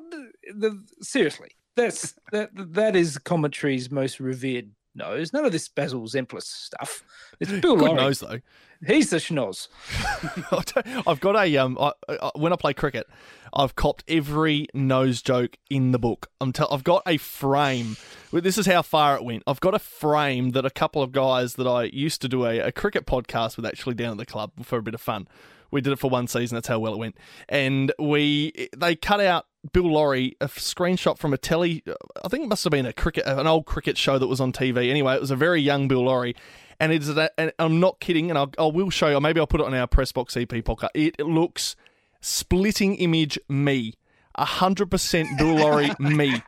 the, 0.54 0.82
seriously, 1.00 1.50
that's 1.76 2.14
that 2.32 2.50
that 2.54 2.96
is 2.96 3.18
commentary's 3.18 3.90
most 3.90 4.20
revered 4.20 4.70
nose. 4.94 5.32
None 5.32 5.44
of 5.44 5.52
this 5.52 5.68
Basil 5.68 6.02
Zempilas 6.02 6.42
stuff. 6.42 7.02
It's 7.40 7.50
Bill 7.50 7.76
Good 7.76 7.88
Lawry. 7.88 7.94
nose 7.94 8.20
though. 8.20 8.40
He's 8.86 9.10
the 9.10 9.18
schnoz. 9.18 9.68
I've 11.06 11.20
got 11.20 11.36
a 11.36 11.56
um. 11.56 11.78
I, 11.80 11.92
I, 12.08 12.30
when 12.34 12.52
I 12.52 12.56
play 12.56 12.74
cricket, 12.74 13.06
I've 13.52 13.76
copped 13.76 14.02
every 14.08 14.66
nose 14.74 15.22
joke 15.22 15.56
in 15.70 15.92
the 15.92 15.98
book. 15.98 16.28
I'm 16.40 16.52
tell, 16.52 16.68
I've 16.72 16.82
got 16.82 17.02
a 17.06 17.16
frame. 17.16 17.96
This 18.32 18.58
is 18.58 18.66
how 18.66 18.82
far 18.82 19.16
it 19.16 19.24
went. 19.24 19.44
I've 19.46 19.60
got 19.60 19.74
a 19.74 19.78
frame 19.78 20.50
that 20.50 20.66
a 20.66 20.70
couple 20.70 21.02
of 21.02 21.12
guys 21.12 21.54
that 21.54 21.66
I 21.66 21.84
used 21.84 22.22
to 22.22 22.28
do 22.28 22.44
a, 22.44 22.58
a 22.58 22.72
cricket 22.72 23.06
podcast 23.06 23.56
with 23.56 23.66
actually 23.66 23.94
down 23.94 24.12
at 24.12 24.18
the 24.18 24.26
club 24.26 24.50
for 24.62 24.78
a 24.78 24.82
bit 24.82 24.94
of 24.94 25.00
fun. 25.00 25.28
We 25.70 25.80
did 25.80 25.92
it 25.92 25.98
for 25.98 26.10
one 26.10 26.26
season. 26.26 26.56
That's 26.56 26.68
how 26.68 26.78
well 26.80 26.94
it 26.94 26.98
went. 26.98 27.16
And 27.48 27.92
we 27.98 28.68
they 28.76 28.96
cut 28.96 29.20
out 29.20 29.46
Bill 29.72 29.90
Lawry 29.92 30.36
a 30.40 30.48
screenshot 30.48 31.18
from 31.18 31.32
a 31.32 31.38
telly. 31.38 31.82
Uh, 31.86 31.94
I 32.24 32.28
think 32.28 32.44
it 32.44 32.48
must 32.48 32.64
have 32.64 32.70
been 32.70 32.86
a 32.86 32.92
cricket, 32.92 33.26
uh, 33.26 33.38
an 33.38 33.46
old 33.46 33.66
cricket 33.66 33.96
show 33.96 34.18
that 34.18 34.26
was 34.26 34.40
on 34.40 34.52
TV. 34.52 34.90
Anyway, 34.90 35.14
it 35.14 35.20
was 35.20 35.30
a 35.30 35.36
very 35.36 35.60
young 35.60 35.86
Bill 35.88 36.04
Lawry, 36.04 36.34
and 36.80 36.92
it's 36.92 37.08
a, 37.08 37.30
and 37.38 37.52
I'm 37.58 37.78
not 37.78 38.00
kidding. 38.00 38.30
And 38.30 38.38
I'll, 38.38 38.50
I 38.58 38.64
will 38.66 38.90
show 38.90 39.08
you. 39.08 39.20
Maybe 39.20 39.38
I'll 39.40 39.46
put 39.46 39.60
it 39.60 39.66
on 39.66 39.74
our 39.74 39.86
press 39.86 40.10
box 40.12 40.36
EP 40.36 40.48
podcast. 40.48 40.90
It 40.94 41.20
looks 41.20 41.76
splitting 42.20 42.96
image 42.96 43.38
me, 43.48 43.94
hundred 44.36 44.90
percent 44.90 45.28
Bill 45.38 45.54
Lawry 45.56 45.90
me. 45.98 46.42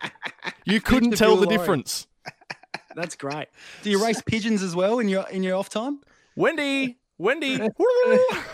You 0.64 0.80
couldn't 0.80 1.12
tell 1.16 1.30
Bill 1.30 1.40
the 1.40 1.46
Lawry. 1.46 1.58
difference. 1.58 2.06
That's 2.96 3.16
great. 3.16 3.46
Do 3.82 3.90
you 3.90 4.04
race 4.04 4.22
pigeons 4.22 4.62
as 4.62 4.74
well 4.74 4.98
in 4.98 5.08
your 5.08 5.28
in 5.28 5.42
your 5.42 5.56
off 5.56 5.68
time? 5.68 6.00
Wendy, 6.36 6.98
Wendy. 7.18 7.58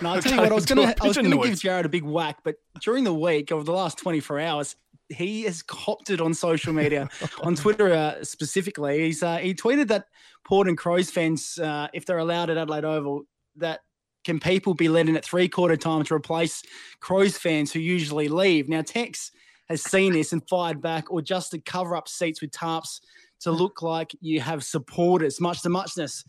No, 0.02 0.12
I 0.12 0.20
tell 0.20 0.32
you 0.32 0.38
what, 0.38 0.52
I 0.52 0.54
was 0.54 0.66
was 1.08 1.16
gonna 1.16 1.36
give. 1.36 1.60
Jared 1.60 1.84
a 1.84 1.88
big 1.88 2.04
whack, 2.04 2.38
but 2.42 2.56
during 2.80 3.04
the 3.04 3.12
week 3.12 3.52
over 3.52 3.62
the 3.62 3.72
last 3.72 3.98
24 3.98 4.40
hours, 4.40 4.76
he 5.10 5.42
has 5.42 5.62
copped 5.62 6.08
it 6.08 6.20
on 6.20 6.32
social 6.32 6.72
media, 6.72 7.08
on 7.42 7.54
Twitter 7.54 7.92
uh, 7.92 8.24
specifically. 8.24 9.00
He's 9.00 9.22
uh, 9.22 9.38
he 9.38 9.54
tweeted 9.54 9.88
that 9.88 10.06
Port 10.44 10.68
and 10.68 10.78
Crows 10.78 11.10
fans, 11.10 11.58
uh, 11.58 11.88
if 11.92 12.06
they're 12.06 12.18
allowed 12.18 12.48
at 12.48 12.56
Adelaide 12.56 12.84
Oval, 12.84 13.22
that 13.56 13.80
can 14.24 14.40
people 14.40 14.74
be 14.74 14.88
let 14.88 15.08
in 15.08 15.16
at 15.16 15.24
three 15.24 15.48
quarter 15.48 15.76
time 15.76 16.04
to 16.04 16.14
replace 16.14 16.62
Crows 17.00 17.36
fans 17.36 17.72
who 17.72 17.80
usually 17.80 18.28
leave? 18.28 18.68
Now 18.68 18.82
Tex 18.82 19.32
has 19.68 19.82
seen 19.82 20.12
this 20.12 20.32
and 20.32 20.42
fired 20.48 20.80
back, 20.80 21.10
or 21.10 21.20
just 21.20 21.50
to 21.50 21.58
cover 21.58 21.94
up 21.94 22.08
seats 22.08 22.40
with 22.40 22.50
tarps 22.52 23.00
to 23.40 23.50
look 23.50 23.82
like 23.82 24.14
you 24.20 24.40
have 24.40 24.64
supporters, 24.64 25.40
much 25.40 25.62
to 25.62 25.68
muchness. 25.68 26.24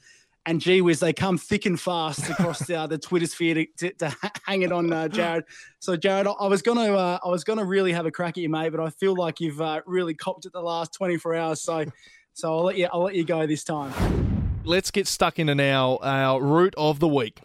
And 0.48 0.60
gee 0.60 0.82
whiz, 0.82 1.00
they 1.00 1.14
come 1.14 1.38
thick 1.38 1.68
and 1.68 1.80
fast 1.80 2.28
across 2.28 2.60
the, 2.66 2.76
uh, 2.76 2.88
the 2.88 2.98
Twitter 2.98 3.28
sphere 3.28 3.54
to, 3.54 3.66
to, 3.78 3.94
to 3.94 4.16
hang 4.44 4.64
it 4.64 4.72
on 4.72 4.92
uh, 4.92 5.08
Jared. 5.08 5.44
So 5.80 5.96
Jared, 5.96 6.26
I- 6.28 6.48
was 6.48 6.64
gonna 6.64 6.94
uh, 6.94 7.20
I 7.24 7.28
was 7.30 7.44
gonna 7.44 7.64
really 7.64 7.92
have 7.92 8.08
a 8.08 8.12
crack 8.12 8.38
at 8.38 8.38
you, 8.38 8.50
mate, 8.50 8.70
but 8.70 8.80
I 8.80 8.90
feel 8.90 9.16
like 9.16 9.40
you've 9.40 9.62
uh, 9.62 9.82
really 9.86 10.16
copped 10.16 10.46
it 10.48 10.54
the 10.54 10.62
last 10.62 10.94
24 10.96 11.36
hours. 11.36 11.62
So 11.62 11.86
so 12.34 12.58
I'll 12.58 12.64
let 12.64 12.76
you 12.76 12.88
I'll 12.92 13.04
let 13.04 13.14
you 13.14 13.24
go 13.24 13.46
this 13.46 13.64
time. 13.64 13.94
Let's 14.64 14.90
get 14.90 15.06
stuck 15.08 15.38
into 15.38 15.54
now 15.54 16.00
our 16.02 16.42
route 16.42 16.74
of 16.76 17.00
the 17.00 17.08
week. 17.08 17.42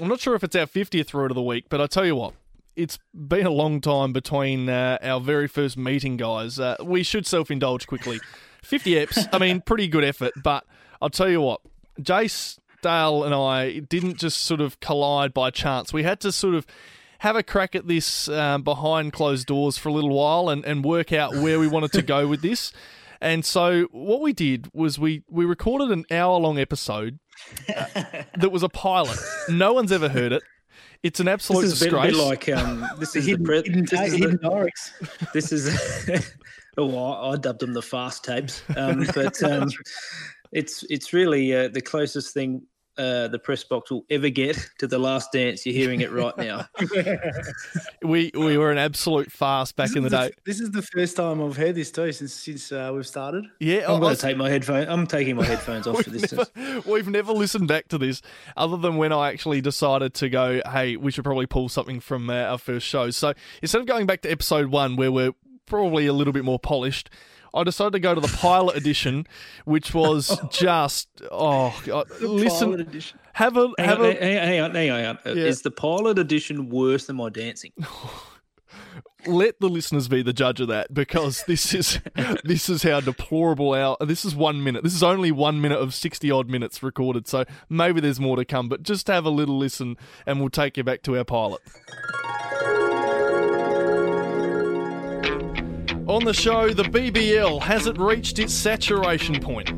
I'm 0.00 0.06
not 0.08 0.20
sure 0.20 0.34
if 0.36 0.44
it's 0.44 0.54
our 0.54 0.66
50th 0.66 1.12
route 1.14 1.30
of 1.32 1.34
the 1.34 1.42
week, 1.42 1.64
but 1.68 1.80
I 1.80 1.86
tell 1.88 2.06
you 2.06 2.14
what, 2.14 2.34
it's 2.76 2.98
been 3.12 3.46
a 3.46 3.50
long 3.50 3.80
time 3.80 4.12
between 4.12 4.68
uh, 4.68 4.98
our 5.02 5.20
very 5.20 5.48
first 5.48 5.76
meeting, 5.76 6.16
guys. 6.16 6.60
Uh, 6.60 6.76
we 6.82 7.02
should 7.02 7.26
self 7.26 7.50
indulge 7.50 7.86
quickly. 7.88 8.20
50 8.62 8.92
eps, 8.94 9.28
I 9.32 9.38
mean, 9.38 9.60
pretty 9.60 9.88
good 9.88 10.04
effort, 10.04 10.32
but 10.42 10.64
I'll 11.00 11.10
tell 11.10 11.28
you 11.28 11.40
what, 11.40 11.60
Jace 12.00 12.58
Dale 12.82 13.24
and 13.24 13.34
I 13.34 13.80
didn't 13.80 14.18
just 14.18 14.40
sort 14.42 14.60
of 14.60 14.78
collide 14.80 15.32
by 15.34 15.50
chance. 15.50 15.92
We 15.92 16.02
had 16.02 16.20
to 16.20 16.32
sort 16.32 16.54
of 16.54 16.66
have 17.20 17.34
a 17.36 17.42
crack 17.42 17.74
at 17.74 17.88
this 17.88 18.28
um, 18.28 18.62
behind 18.62 19.12
closed 19.12 19.46
doors 19.46 19.76
for 19.78 19.88
a 19.88 19.92
little 19.92 20.10
while 20.14 20.48
and, 20.48 20.64
and 20.64 20.84
work 20.84 21.12
out 21.12 21.34
where 21.34 21.58
we 21.58 21.66
wanted 21.66 21.92
to 21.92 22.02
go 22.02 22.26
with 22.28 22.42
this. 22.42 22.72
And 23.20 23.44
so 23.44 23.88
what 23.90 24.20
we 24.20 24.32
did 24.32 24.68
was 24.72 24.98
we, 24.98 25.24
we 25.28 25.44
recorded 25.44 25.90
an 25.90 26.04
hour 26.10 26.38
long 26.38 26.58
episode 26.60 27.18
uh, 27.76 27.86
that 28.38 28.50
was 28.52 28.62
a 28.62 28.68
pilot. 28.68 29.18
No 29.48 29.72
one's 29.72 29.90
ever 29.90 30.08
heard 30.08 30.30
it. 30.32 30.42
It's 31.02 31.18
an 31.20 31.26
absolute 31.28 31.62
This 31.62 31.72
is 31.72 31.82
a 31.82 31.84
bit, 31.86 31.90
disgrace. 31.90 32.12
bit 32.16 32.24
like 32.24 32.48
um, 32.60 32.86
this 32.98 33.14
is 33.16 33.24
the 33.24 33.30
Hidden- 33.32 33.44
pre- 33.46 33.56
hidden 33.62 33.84
this 33.84 34.00
is 34.00 34.12
hidden 34.14 34.38
the, 34.42 34.48
diaries. 34.48 34.92
this 35.32 35.52
is 35.52 36.32
oh 36.76 36.96
I, 37.12 37.32
I 37.32 37.36
dubbed 37.36 37.60
them 37.60 37.72
the 37.72 37.82
fast 37.82 38.24
tapes, 38.24 38.62
um, 38.76 39.06
but 39.14 39.40
um, 39.44 39.68
it's 40.52 40.84
it's 40.90 41.12
really 41.12 41.54
uh, 41.54 41.68
the 41.68 41.80
closest 41.80 42.34
thing 42.34 42.62
uh, 42.98 43.28
the 43.28 43.38
press 43.38 43.62
box 43.62 43.92
will 43.92 44.04
ever 44.10 44.28
get 44.28 44.58
to 44.78 44.86
the 44.88 44.98
last 44.98 45.30
dance. 45.30 45.64
You're 45.64 45.74
hearing 45.74 46.00
it 46.00 46.10
right 46.10 46.36
now. 46.36 46.66
we 48.02 48.30
we 48.34 48.58
were 48.58 48.72
an 48.72 48.78
absolute 48.78 49.30
farce 49.30 49.72
back 49.72 49.88
This 49.88 49.96
in 49.96 50.02
the 50.02 50.06
is 50.06 50.12
day. 50.12 50.30
This 50.44 50.60
is 50.60 50.70
the 50.70 50.82
first 50.82 51.16
time 51.16 51.40
I've 51.42 51.56
heard 51.56 51.74
this 51.74 51.90
too 51.90 52.10
since 52.12 52.32
since 52.32 52.72
uh, 52.72 52.90
we've 52.92 53.06
started. 53.06 53.44
Yeah, 53.60 53.84
I'm 53.88 53.96
I- 53.96 54.00
going 54.00 54.16
to 54.16 54.20
take 54.20 54.36
my 54.36 54.50
headphone. 54.50 54.88
I'm 54.88 55.06
taking 55.06 55.36
my 55.36 55.44
headphones 55.44 55.86
off 55.86 56.02
for 56.02 56.10
this. 56.10 56.32
never, 56.32 56.80
we've 56.90 57.08
never 57.08 57.32
listened 57.32 57.68
back 57.68 57.88
to 57.88 57.98
this 57.98 58.20
other 58.56 58.76
than 58.76 58.96
when 58.96 59.12
I 59.12 59.28
actually 59.30 59.60
decided 59.60 60.14
to 60.14 60.28
go, 60.28 60.60
hey, 60.70 60.96
we 60.96 61.10
should 61.12 61.24
probably 61.24 61.46
pull 61.46 61.68
something 61.68 62.00
from 62.00 62.28
uh, 62.30 62.34
our 62.34 62.58
first 62.58 62.86
show. 62.86 63.10
So 63.10 63.32
instead 63.62 63.80
of 63.80 63.86
going 63.86 64.06
back 64.06 64.22
to 64.22 64.30
episode 64.30 64.68
one, 64.68 64.96
where 64.96 65.12
we're 65.12 65.32
probably 65.66 66.06
a 66.06 66.12
little 66.12 66.32
bit 66.32 66.44
more 66.44 66.58
polished, 66.58 67.10
I 67.58 67.64
decided 67.64 67.92
to 67.94 68.00
go 68.00 68.14
to 68.14 68.20
the 68.20 68.34
pilot 68.36 68.76
edition, 68.76 69.26
which 69.64 69.92
was 69.94 70.38
just, 70.50 71.08
oh, 71.30 71.78
God, 71.84 72.06
listen, 72.20 72.68
pilot 72.68 72.80
edition. 72.80 73.18
have 73.34 73.56
a, 73.56 73.68
Hang 73.78 73.88
have 73.88 74.00
on, 74.00 74.06
a, 74.06 74.12
hang 74.14 74.38
on, 74.38 74.46
hang 74.48 74.60
on, 74.60 74.74
hang 74.74 74.90
on. 74.90 74.96
hang 74.98 75.06
on. 75.06 75.18
Uh, 75.26 75.30
Yeah. 75.34 75.44
Is 75.44 75.62
the 75.62 75.70
pilot 75.70 76.18
edition 76.18 76.68
worse 76.68 77.06
than 77.06 77.16
my 77.16 77.28
dancing? 77.28 77.72
let 79.26 79.58
the 79.60 79.68
listeners 79.68 80.06
be 80.06 80.22
the 80.22 80.32
judge 80.32 80.60
of 80.60 80.68
that 80.68 80.94
because 80.94 81.42
this 81.48 81.74
is 81.74 81.98
this 82.44 82.68
is 82.68 82.84
how 82.84 83.00
deplorable 83.00 83.74
our 83.74 83.96
this 84.06 84.24
is 84.24 84.34
one 84.34 84.62
minute 84.62 84.84
this 84.84 84.94
is 84.94 85.02
only 85.02 85.32
one 85.32 85.60
minute 85.60 85.78
of 85.78 85.92
60 85.92 86.30
odd 86.30 86.48
minutes 86.48 86.82
recorded 86.84 87.26
so 87.26 87.44
maybe 87.68 88.00
there's 88.00 88.20
more 88.20 88.36
to 88.36 88.44
come 88.44 88.68
but 88.68 88.82
just 88.84 89.08
have 89.08 89.24
a 89.24 89.30
little 89.30 89.58
listen 89.58 89.96
and 90.24 90.38
we'll 90.38 90.48
take 90.48 90.76
you 90.76 90.84
back 90.84 91.02
to 91.02 91.18
our 91.18 91.24
pilot 91.24 91.60
on 96.08 96.24
the 96.24 96.32
show 96.32 96.70
the 96.70 96.84
bbl 96.84 97.60
has 97.60 97.86
it 97.86 97.98
reached 97.98 98.38
its 98.38 98.54
saturation 98.54 99.38
point 99.38 99.68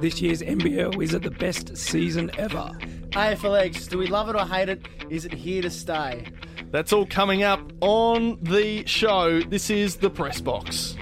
This 0.00 0.22
year's 0.22 0.40
NBL 0.40 1.02
is 1.02 1.14
at 1.14 1.22
the 1.22 1.30
best 1.32 1.76
season 1.76 2.30
ever. 2.38 2.70
AFLX, 3.10 3.88
do 3.88 3.98
we 3.98 4.06
love 4.06 4.28
it 4.28 4.36
or 4.36 4.46
hate 4.46 4.68
it? 4.68 4.86
Is 5.10 5.24
it 5.24 5.32
here 5.32 5.62
to 5.62 5.70
stay? 5.70 6.26
that's 6.70 6.92
all 6.92 7.06
coming 7.06 7.42
up 7.42 7.72
on 7.80 8.38
the 8.42 8.86
show 8.86 9.40
this 9.40 9.68
is 9.68 9.96
the 9.96 10.10
press 10.10 10.40
box 10.40 10.96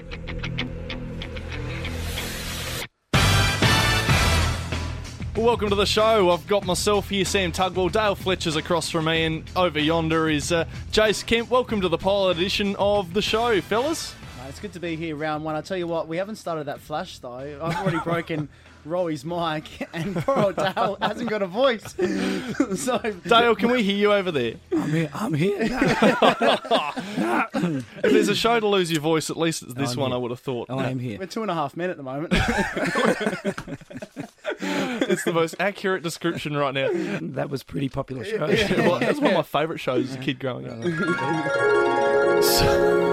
Well, 5.35 5.47
welcome 5.47 5.69
to 5.69 5.75
the 5.75 5.87
show. 5.87 6.29
I've 6.29 6.45
got 6.45 6.63
myself 6.63 7.09
here, 7.09 7.25
Sam 7.25 7.51
Tugwell. 7.51 7.91
Dale 7.91 8.13
Fletcher's 8.13 8.55
across 8.55 8.91
from 8.91 9.05
me, 9.05 9.23
and 9.23 9.49
over 9.55 9.79
yonder 9.79 10.29
is 10.29 10.51
uh, 10.51 10.65
Jace 10.91 11.25
Kemp. 11.25 11.49
Welcome 11.49 11.81
to 11.81 11.89
the 11.89 11.97
pilot 11.97 12.37
edition 12.37 12.75
of 12.77 13.15
the 13.15 13.21
show, 13.23 13.59
fellas. 13.59 14.13
Mate, 14.53 14.57
it's 14.57 14.59
good 14.61 14.73
to 14.73 14.79
be 14.79 14.95
here, 14.95 15.15
round 15.15 15.43
one. 15.43 15.55
I 15.55 15.61
tell 15.61 15.77
you 15.77 15.87
what, 15.87 16.07
we 16.07 16.17
haven't 16.17 16.35
started 16.35 16.65
that 16.65 16.79
flash 16.79 17.17
though. 17.17 17.59
I've 17.59 17.75
already 17.77 17.97
broken 18.03 18.49
Roy's 18.85 19.25
mic, 19.25 19.65
and 19.93 20.15
poor 20.23 20.37
old 20.37 20.57
Dale 20.57 20.95
hasn't 21.01 21.27
got 21.27 21.41
a 21.41 21.47
voice. 21.47 21.95
so 22.75 22.99
Dale, 23.25 23.55
can 23.55 23.71
we 23.71 23.81
hear 23.81 23.95
you 23.95 24.13
over 24.13 24.31
there? 24.31 24.53
I'm 24.71 24.91
here. 24.91 25.09
I'm 25.11 25.33
here. 25.33 25.57
If 27.55 28.03
there's 28.03 28.29
a 28.29 28.35
show 28.35 28.59
to 28.59 28.67
lose 28.67 28.91
your 28.91 29.01
voice, 29.01 29.31
at 29.31 29.37
least 29.37 29.63
it's 29.63 29.73
this 29.73 29.93
I'm 29.93 30.01
one, 30.01 30.11
here. 30.11 30.17
I 30.17 30.19
would 30.19 30.29
have 30.29 30.39
thought. 30.39 30.67
Oh, 30.69 30.77
I 30.77 30.89
am 30.89 30.99
here. 30.99 31.17
We're 31.17 31.25
two 31.25 31.41
and 31.41 31.49
a 31.49 31.55
half 31.55 31.75
men 31.75 31.89
at 31.89 31.97
the 31.97 32.03
moment. 32.03 32.33
It's 34.65 35.23
the 35.23 35.33
most 35.33 35.55
accurate 35.59 36.03
description 36.03 36.55
right 36.55 36.75
now. 36.75 36.89
That 37.21 37.49
was 37.49 37.63
pretty 37.63 37.89
popular 37.89 38.23
show. 38.23 38.45
Yeah, 38.45 38.87
well, 38.87 38.99
that's 38.99 39.19
one 39.19 39.31
of 39.31 39.37
my 39.37 39.41
favourite 39.41 39.79
shows 39.79 40.11
as 40.11 40.15
a 40.15 40.19
kid 40.19 40.39
growing 40.39 40.69
up. 40.69 40.83
So- 42.43 43.12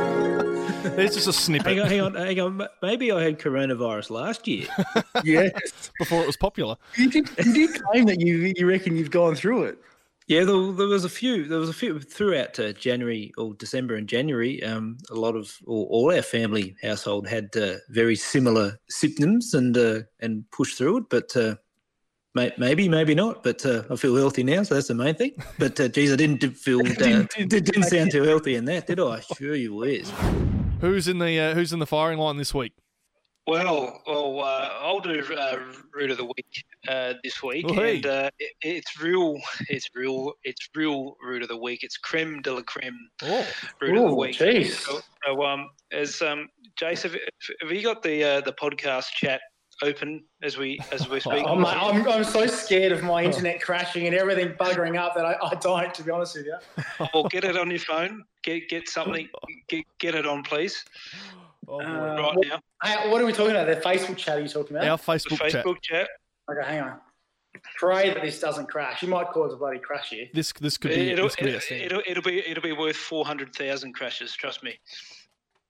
there's 0.97 1.15
just 1.15 1.29
a 1.29 1.33
snippet 1.33 1.67
hang 1.67 1.81
on, 1.81 1.89
hang 1.89 2.01
on, 2.01 2.15
hang 2.15 2.41
on. 2.41 2.69
Maybe 2.83 3.13
I 3.13 3.23
had 3.23 3.39
coronavirus 3.39 4.11
last 4.11 4.47
year. 4.49 4.67
yes. 5.25 5.91
before 5.99 6.23
it 6.23 6.27
was 6.27 6.37
popular. 6.37 6.77
You 6.97 7.11
did, 7.11 7.29
you 7.45 7.53
did 7.53 7.83
claim 7.83 8.07
that 8.07 8.21
you 8.21 8.53
you 8.57 8.67
reckon 8.67 8.97
you've 8.97 9.11
gone 9.11 9.35
through 9.35 9.65
it. 9.65 9.79
Yeah, 10.27 10.45
there, 10.45 10.71
there 10.73 10.87
was 10.87 11.05
a 11.05 11.09
few. 11.09 11.49
There 11.49 11.59
was 11.59 11.69
a 11.69 11.73
few 11.73 11.99
throughout 11.99 12.59
uh, 12.61 12.73
January 12.73 13.33
or 13.37 13.53
December 13.55 13.97
and 13.97 14.09
January. 14.09 14.63
Um, 14.63 14.99
a 15.11 15.15
lot 15.15 15.35
of 15.35 15.53
or 15.67 15.87
all 15.87 16.15
our 16.15 16.23
family 16.23 16.77
household 16.83 17.27
had 17.27 17.51
uh, 17.57 17.75
very 17.89 18.15
similar 18.15 18.79
symptoms 18.89 19.55
and 19.55 19.77
uh, 19.77 20.03
and 20.21 20.49
pushed 20.53 20.79
through 20.79 20.99
it. 20.99 21.05
But 21.11 21.37
uh, 21.37 21.57
may, 22.37 22.53
maybe, 22.59 22.89
maybe 22.89 23.17
not. 23.17 23.43
But 23.43 23.67
uh, 23.67 23.83
I 23.91 23.97
feel 23.97 24.15
healthy 24.15 24.45
now, 24.45 24.63
so 24.63 24.75
that's 24.77 24.87
the 24.87 24.95
main 24.95 25.17
thing. 25.17 25.33
But 25.59 25.81
uh, 25.81 25.89
geez, 25.89 26.13
I 26.13 26.17
didn't 26.17 26.43
feel 26.57 26.79
uh, 26.87 26.95
Didn't- 26.95 27.31
didn't, 27.31 27.65
didn't 27.65 27.83
sound 27.85 28.13
too 28.13 28.23
healthy 28.23 28.55
in 28.55 28.67
that, 28.67 28.87
did 28.87 29.01
I? 29.01 29.21
Sure, 29.37 29.57
you 29.57 29.75
was. 29.75 30.13
Who's 30.81 31.09
in 31.09 31.19
the 31.19 31.39
uh, 31.39 31.55
Who's 31.55 31.73
in 31.73 31.79
the 31.79 31.87
firing 31.87 32.19
line 32.19 32.37
this 32.37 32.55
week? 32.55 32.73
Well, 33.47 34.01
well, 34.07 34.41
uh, 34.41 34.69
I'll 34.81 35.01
do 35.01 35.11
uh, 35.37 35.59
root 35.93 36.11
of 36.11 36.19
the 36.19 36.25
week 36.25 36.65
uh, 36.87 37.15
this 37.25 37.43
week, 37.43 37.65
Oh, 37.69 37.73
hey. 37.73 37.97
and 37.97 38.07
uh, 38.07 38.31
it, 38.39 38.53
it's 38.61 39.01
real, 39.01 39.39
it's 39.69 39.89
real, 39.95 40.35
it's 40.45 40.69
real 40.77 41.17
root 41.25 41.43
of 41.43 41.49
the 41.49 41.57
week. 41.57 41.81
It's 41.83 41.97
creme 41.97 42.43
de 42.43 42.53
la 42.55 42.61
creme 42.63 42.97
Oh, 43.23 43.47
root 43.81 43.97
of 43.99 44.11
the 44.11 44.15
week. 44.15 44.37
jeez. 44.37 44.73
So, 44.73 45.01
so, 45.27 45.43
um, 45.43 45.69
as 45.91 46.23
um, 46.23 46.49
Jace, 46.81 47.03
have, 47.03 47.17
have 47.63 47.73
you 47.73 47.83
got 47.83 48.03
the 48.03 48.23
uh, 48.23 48.41
the 48.43 48.53
podcast 48.53 49.07
chat 49.15 49.41
open 49.83 50.25
as 50.43 50.57
we 50.57 50.79
as 50.93 51.09
we 51.09 51.21
speak? 51.21 51.45
Oh, 51.47 51.57
mate, 51.57 51.69
I'm, 51.69 52.09
I'm 52.09 52.25
so 52.25 52.47
scared 52.47 52.93
of 52.93 53.03
my 53.03 53.23
internet 53.23 53.63
crashing 53.63 54.07
and 54.07 54.15
everything 54.15 54.55
buggering 54.55 54.99
up 54.99 55.15
that 55.15 55.25
I, 55.25 55.37
I 55.43 55.55
don't, 55.55 55.93
to 55.95 56.03
be 56.03 56.11
honest 56.11 56.37
with 56.37 56.47
you. 56.47 57.07
Or 57.15 57.29
get 57.29 57.45
it 57.45 57.57
on 57.57 57.71
your 57.71 57.81
phone. 57.81 58.25
Get 58.43 58.69
get 58.69 58.89
something. 58.89 59.29
Get 59.69 59.85
get 59.99 60.15
it 60.15 60.27
on, 60.27 60.43
please. 60.43 60.85
Oh. 61.69 61.81
Uh, 61.81 61.85
right 61.85 62.37
what, 62.37 62.47
now, 62.49 62.61
hey, 62.83 63.11
what 63.11 63.21
are 63.23 63.27
we 63.27 63.33
talking 63.33 63.55
about? 63.55 63.67
The 63.67 63.77
Facebook 63.77 64.17
chat 64.17 64.39
are 64.39 64.41
you 64.41 64.49
talking 64.49 64.77
about? 64.77 64.89
Our 64.89 64.97
the 64.97 65.03
Facebook, 65.03 65.39
chat. 65.39 65.65
Facebook 65.65 65.83
chat. 65.83 66.09
Okay, 66.51 66.69
hang 66.69 66.81
on. 66.81 67.01
Pray 67.77 68.11
that 68.11 68.23
this 68.23 68.41
doesn't 68.41 68.69
crash. 68.69 69.03
You 69.03 69.09
might 69.09 69.29
cause 69.29 69.53
a 69.53 69.57
bloody 69.57 69.79
crash 69.79 70.11
here. 70.11 70.27
This 70.33 70.53
this 70.53 70.79
could 70.79 70.93
be 70.93 71.11
It'll, 71.11 71.27
this 71.27 71.37
could 71.37 71.47
be 71.47 71.51
it'll, 71.51 71.61
scam. 71.61 71.85
it'll, 71.85 72.03
it'll 72.07 72.23
be 72.23 72.39
it'll 72.49 72.63
be 72.63 72.73
worth 72.73 72.97
four 72.97 73.25
hundred 73.27 73.55
thousand 73.55 73.93
crashes. 73.93 74.33
Trust 74.33 74.63
me. 74.63 74.79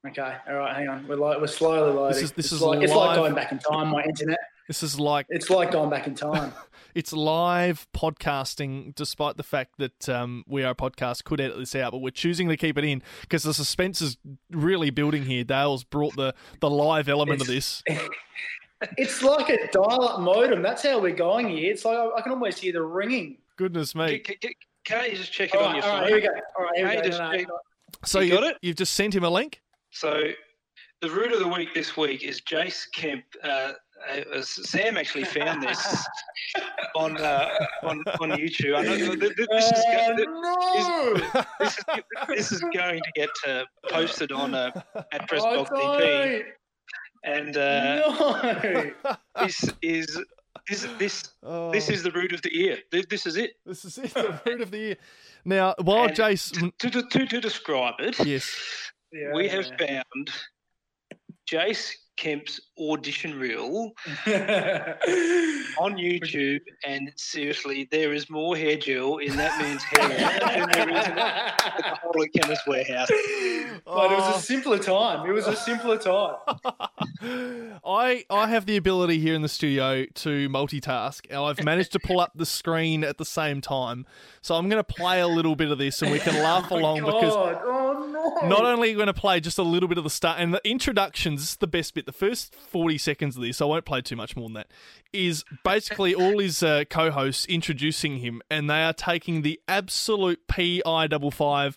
Okay, 0.06 0.34
all 0.48 0.54
right, 0.54 0.74
hang 0.74 0.88
on. 0.88 1.06
We're 1.06 1.16
like 1.16 1.40
we're 1.40 1.46
slowly 1.46 1.92
loading. 1.92 2.14
This 2.14 2.22
is- 2.22 2.32
this 2.32 2.46
it's 2.46 2.52
is 2.52 2.62
like, 2.62 2.82
it's 2.82 2.92
like 2.92 3.16
going 3.16 3.34
back 3.34 3.52
in 3.52 3.58
time. 3.58 3.88
My 3.88 4.02
internet. 4.02 4.38
This 4.66 4.82
is 4.84 5.00
like 5.00 5.26
It's 5.28 5.50
like 5.50 5.72
going 5.72 5.90
back 5.90 6.06
in 6.06 6.14
time. 6.14 6.52
it's 6.94 7.12
live 7.12 7.86
podcasting, 7.92 8.94
despite 8.94 9.36
the 9.36 9.42
fact 9.42 9.74
that 9.78 10.08
um, 10.08 10.44
we 10.46 10.62
are 10.62 10.70
a 10.70 10.74
podcast. 10.74 11.24
Could 11.24 11.40
edit 11.40 11.58
this 11.58 11.74
out, 11.74 11.90
but 11.92 11.98
we're 11.98 12.10
choosing 12.12 12.48
to 12.48 12.56
keep 12.56 12.78
it 12.78 12.84
in 12.84 13.02
because 13.22 13.42
the 13.42 13.52
suspense 13.52 14.00
is 14.00 14.16
really 14.50 14.90
building 14.90 15.24
here. 15.24 15.42
Dale's 15.44 15.84
brought 15.84 16.14
the 16.16 16.34
the 16.60 16.70
live 16.70 17.08
element 17.08 17.40
of 17.42 17.48
this. 17.48 17.82
it's 18.96 19.22
like 19.22 19.50
a 19.50 19.66
dial-up 19.72 20.20
modem. 20.20 20.62
That's 20.62 20.82
how 20.82 21.00
we're 21.00 21.14
going 21.14 21.48
here. 21.48 21.72
It's 21.72 21.84
like 21.84 21.98
I, 21.98 22.10
I 22.16 22.20
can 22.22 22.32
almost 22.32 22.60
hear 22.60 22.72
the 22.72 22.82
ringing. 22.82 23.38
Goodness 23.56 23.94
me! 23.94 24.20
Can, 24.20 24.36
can, 24.40 24.52
can't 24.84 25.10
you 25.10 25.16
just 25.18 25.32
check 25.32 25.50
it 25.52 25.56
All 25.60 25.66
on 25.66 25.74
right, 25.74 25.84
your 25.84 25.92
all 25.92 25.98
phone? 26.00 26.00
right, 26.02 26.08
here 26.08 26.16
we 26.16 26.22
go. 26.22 26.28
All 26.58 26.64
right, 26.64 26.76
here 26.76 27.02
we 27.04 27.10
go. 27.10 27.18
No, 27.18 27.30
no, 27.32 27.36
no. 27.42 27.58
So 28.04 28.20
You 28.20 28.26
you, 28.28 28.40
got 28.40 28.44
it? 28.44 28.56
you've 28.62 28.76
just 28.76 28.94
sent 28.94 29.14
him 29.14 29.24
a 29.24 29.30
link. 29.30 29.60
So, 29.92 30.22
the 31.00 31.10
root 31.10 31.32
of 31.32 31.40
the 31.40 31.48
week 31.48 31.74
this 31.74 31.96
week 31.96 32.22
is 32.22 32.40
Jace 32.42 32.84
Kemp. 32.94 33.24
Uh, 33.42 33.72
uh, 34.08 34.40
Sam 34.42 34.96
actually 34.96 35.24
found 35.24 35.62
this 35.62 36.06
on 36.96 37.16
uh, 37.18 37.48
on 37.82 38.02
on 38.20 38.30
YouTube. 38.30 38.76
I 38.78 38.82
know 38.82 38.96
th- 38.96 39.18
th- 39.36 39.48
this 39.50 39.72
is 39.72 39.82
Oh, 39.86 41.20
go- 41.32 41.42
this, 41.60 41.78
is, 41.78 41.84
this 42.28 42.52
is 42.52 42.60
going 42.72 43.00
to 43.02 43.12
get 43.14 43.28
uh, 43.46 43.64
posted 43.90 44.32
on 44.32 44.54
uh, 44.54 44.70
at 45.12 45.22
Oh, 45.22 45.26
Pressbox 45.26 45.68
DP, 45.70 46.42
and 47.24 47.56
uh, 47.56 47.96
no. 48.00 48.90
this 49.44 49.70
is 49.82 50.18
this 50.68 50.86
this 50.98 51.28
Oh, 51.42 51.70
this 51.72 51.88
is 51.90 52.02
the 52.02 52.10
root 52.12 52.32
of 52.32 52.40
the 52.42 52.54
year. 52.54 52.78
This, 52.90 53.26
is 53.26 53.36
it. 53.36 53.52
this 53.66 53.84
is 53.84 53.98
it, 53.98 54.14
the 54.14 54.40
root 54.46 54.60
of 54.62 54.70
the 54.70 54.78
year. 54.78 54.96
Now, 55.44 55.74
while 55.82 56.04
And 56.04 56.16
Jace, 56.16 56.52
To, 56.78 56.90
to, 56.90 57.02
to, 57.02 57.26
to 57.26 57.40
describe 57.40 57.94
it, 57.98 58.18
yes, 58.26 58.54
Yeah, 59.12 59.32
we 59.34 59.48
have 59.48 59.66
found 59.78 60.30
Jace 61.50 61.92
Kemp's 62.20 62.60
audition 62.78 63.38
reel 63.38 63.92
on 64.26 65.94
YouTube, 65.96 66.60
and 66.84 67.10
seriously, 67.16 67.88
there 67.90 68.12
is 68.12 68.28
more 68.28 68.56
hair 68.56 68.76
gel 68.76 69.16
in 69.18 69.36
that 69.36 69.58
man's 69.58 69.82
hair 69.82 70.08
than 70.08 70.70
there 70.70 70.90
is 70.90 71.06
in 71.08 71.14
the 71.14 71.98
whole 72.02 72.26
Chemist 72.36 72.62
Warehouse. 72.66 73.10
But 73.86 74.12
it 74.12 74.18
was 74.18 74.36
a 74.36 74.40
simpler 74.40 74.78
time. 74.78 75.28
It 75.28 75.32
was 75.32 75.46
a 75.46 75.56
simpler 75.56 75.96
time. 75.96 76.36
I 77.84 78.24
I 78.28 78.46
have 78.46 78.66
the 78.66 78.76
ability 78.76 79.18
here 79.18 79.34
in 79.34 79.42
the 79.42 79.48
studio 79.48 80.04
to 80.04 80.48
multitask, 80.48 81.26
and 81.30 81.40
I've 81.40 81.64
managed 81.64 81.92
to 81.92 81.98
pull 81.98 82.20
up 82.20 82.32
the 82.34 82.46
screen 82.46 83.02
at 83.02 83.16
the 83.18 83.24
same 83.24 83.60
time. 83.60 84.06
So 84.42 84.54
I'm 84.54 84.68
going 84.68 84.82
to 84.82 84.84
play 84.84 85.20
a 85.20 85.26
little 85.26 85.56
bit 85.56 85.70
of 85.70 85.78
this, 85.78 86.02
and 86.02 86.12
we 86.12 86.18
can 86.18 86.34
laugh 86.42 86.68
oh 86.70 86.78
along 86.78 87.00
because 87.00 87.32
Oh 87.34 87.52
no. 87.64 87.89
Not 88.44 88.64
only 88.64 88.88
are 88.88 88.90
you 88.90 88.96
going 88.96 89.06
to 89.06 89.14
play 89.14 89.40
just 89.40 89.58
a 89.58 89.62
little 89.62 89.88
bit 89.88 89.98
of 89.98 90.04
the 90.04 90.10
start 90.10 90.40
and 90.40 90.54
the 90.54 90.60
introductions. 90.68 91.40
This 91.40 91.50
is 91.50 91.56
the 91.56 91.66
best 91.66 91.94
bit. 91.94 92.06
The 92.06 92.12
first 92.12 92.54
forty 92.54 92.98
seconds 92.98 93.36
of 93.36 93.42
this, 93.42 93.60
I 93.60 93.64
won't 93.64 93.84
play 93.84 94.02
too 94.02 94.16
much 94.16 94.36
more 94.36 94.48
than 94.48 94.54
that. 94.54 94.70
Is 95.12 95.44
basically 95.64 96.14
all 96.14 96.38
his 96.38 96.62
uh, 96.62 96.84
co-hosts 96.88 97.46
introducing 97.46 98.18
him, 98.18 98.42
and 98.50 98.68
they 98.68 98.82
are 98.82 98.92
taking 98.92 99.42
the 99.42 99.60
absolute 99.68 100.46
pi 100.46 101.06
double 101.06 101.30
five. 101.30 101.76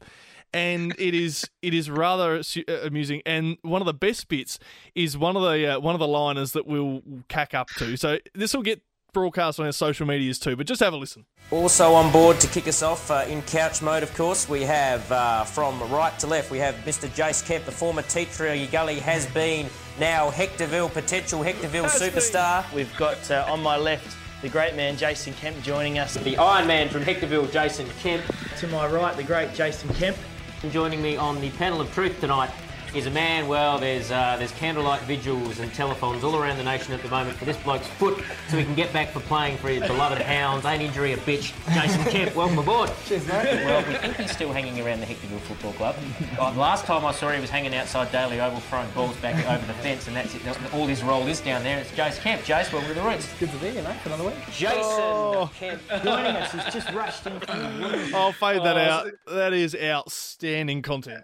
And 0.56 0.94
it 1.00 1.16
is 1.16 1.50
it 1.64 1.74
is 1.74 1.90
rather 1.90 2.40
uh, 2.40 2.74
amusing. 2.84 3.24
And 3.26 3.58
one 3.64 3.82
of 3.82 3.88
the 3.88 3.94
best 3.94 4.28
bits 4.28 4.60
is 4.94 5.18
one 5.18 5.36
of 5.36 5.42
the 5.42 5.76
uh, 5.76 5.80
one 5.80 5.96
of 5.96 6.00
the 6.00 6.08
liners 6.08 6.52
that 6.52 6.68
we'll 6.68 7.02
cack 7.28 7.56
up 7.56 7.70
to. 7.80 7.98
So 7.98 8.20
this 8.36 8.54
will 8.54 8.62
get 8.62 8.84
broadcast 9.14 9.60
on 9.60 9.66
our 9.66 9.72
social 9.72 10.06
medias 10.06 10.40
too. 10.40 10.56
But 10.56 10.68
just 10.68 10.82
have 10.82 10.94
a 10.94 10.98
listen. 10.98 11.26
Also 11.52 11.94
on 11.94 12.12
board 12.12 12.40
to 12.42 12.48
kick 12.48 12.68
us 12.68 12.82
off 12.82 13.10
uh, 13.12 13.26
in 13.28 13.42
couch 13.44 13.82
mode, 13.82 14.04
of 14.04 14.14
course, 14.16 14.50
we 14.50 14.64
have 14.64 15.10
uh, 15.12 15.44
from 15.44 15.80
right 15.92 16.18
to 16.20 16.28
left, 16.28 16.52
we 16.52 16.58
have 16.58 16.76
Mr. 16.86 17.08
Jace 17.10 17.46
Kemp, 17.46 17.66
the 17.66 17.72
former 17.72 18.02
Tea 18.02 18.26
Tree 18.26 18.68
Gully 18.68 19.00
has 19.00 19.28
been, 19.28 19.68
now 20.00 20.32
Hectorville, 20.32 20.92
potential 20.92 21.42
Hectorville 21.42 21.86
superstar. 21.86 22.72
We've 22.74 22.96
got 22.98 23.30
uh, 23.30 23.46
on 23.48 23.62
my 23.62 23.78
left 23.78 24.18
the 24.42 24.50
great 24.50 24.76
man 24.76 24.98
Jason 24.98 25.34
Kemp 25.36 25.62
joining 25.64 26.00
us. 26.00 26.16
The 26.16 26.36
Iron 26.36 26.68
Man 26.68 26.90
from 26.90 27.04
Hectorville, 27.04 27.50
Jason 27.50 27.88
Kemp. 28.00 28.24
To 28.58 28.68
my 28.68 28.86
right, 28.88 29.16
the 29.16 29.24
great 29.24 29.54
Jason 29.54 29.88
Kemp. 29.94 30.18
And 30.64 30.72
joining 30.72 31.02
me 31.02 31.16
on 31.16 31.40
the 31.40 31.50
panel 31.52 31.80
of 31.80 31.94
truth 31.94 32.20
tonight 32.20 32.50
is 32.94 33.08
a 33.08 33.12
man, 33.12 33.48
well, 33.48 33.80
there's 33.80 34.12
uh, 34.12 34.36
there's 34.38 34.52
candlelight 34.52 35.02
vigils 35.02 35.60
and 35.60 35.72
telethons 35.72 36.24
all 36.24 36.36
around 36.36 36.58
the 36.58 36.64
nation 36.64 36.94
at 36.94 37.02
the 37.02 37.10
moment 37.10 37.36
for 37.38 37.46
this 37.46 37.58
bloke's 37.58 37.88
foot 37.88 38.24
so 38.50 38.58
he 38.58 38.64
can 38.64 38.76
get 38.76 38.94
back 38.94 39.10
for 39.12 39.20
playing 39.22 39.58
for 39.58 39.70
his 39.70 39.82
beloved 39.88 40.22
Hounds. 40.22 40.64
Ain't 40.66 40.84
injury 40.84 41.14
a 41.14 41.18
bitch. 41.18 41.54
Jason 41.74 42.04
Kemp, 42.12 42.36
welcome 42.36 42.60
aboard. 42.60 42.92
Cheers, 43.06 43.26
mate. 43.28 43.66
Well, 43.66 43.84
we 43.88 43.96
think 43.96 44.16
he's 44.18 44.32
still 44.32 44.54
hanging 44.54 44.80
around 44.80 45.00
the 45.00 45.08
Hectorville 45.08 45.40
Football 45.40 45.74
Club. 45.74 45.96
Uh, 46.38 46.52
last 46.56 46.86
time 46.86 47.04
I 47.04 47.12
saw 47.12 47.30
him, 47.30 47.36
he 47.36 47.42
was 47.42 47.50
hanging 47.50 47.74
outside 47.74 48.12
Daly 48.12 48.40
Oval 48.40 48.60
throwing 48.60 48.90
balls 48.92 49.16
back 49.18 49.36
over 49.48 49.66
the 49.66 49.74
fence, 49.80 50.08
and 50.08 50.16
that's 50.16 50.36
it. 50.36 50.42
All 50.74 50.86
his 50.86 51.02
role 51.04 51.26
is 51.28 51.40
down 51.42 51.64
there. 51.64 51.80
It's 51.80 51.92
Jace 51.92 52.20
Kemp. 52.20 52.44
Jace, 52.44 52.72
welcome 52.72 52.90
to 52.90 52.94
the 52.94 53.02
Roots. 53.08 53.28
Good 53.40 53.50
to 53.52 53.58
be 53.58 53.70
here, 53.72 53.84
mate, 53.84 53.98
for 54.02 54.10
another 54.10 54.26
week. 54.26 54.36
Jason 54.52 55.48
Kemp 55.56 55.82
joining 56.04 56.36
us. 56.36 56.52
He's 56.52 56.74
just 56.74 56.92
rushed 56.92 57.26
in 57.26 57.40
from 57.40 57.60
the 57.82 57.88
room. 57.90 58.16
I'll 58.16 58.34
fade 58.34 58.62
that 58.64 58.78
Oh, 58.78 58.80
out. 58.80 59.08
That 59.28 59.54
is 59.54 59.76
outstanding 59.76 60.84
content. 60.84 61.24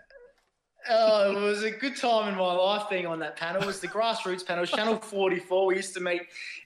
Oh, 0.87 1.31
it 1.31 1.41
was 1.41 1.63
a 1.63 1.71
good 1.71 1.97
time 1.97 2.29
in 2.29 2.35
my 2.35 2.53
life 2.53 2.89
being 2.89 3.05
on 3.05 3.19
that 3.19 3.35
panel. 3.35 3.61
It 3.61 3.65
was 3.65 3.81
the 3.81 3.87
grassroots 3.87 4.45
panel, 4.45 4.65
Channel 4.65 4.95
44. 4.95 5.65
We 5.65 5.75
used 5.75 5.93
to 5.95 5.99
meet 5.99 6.21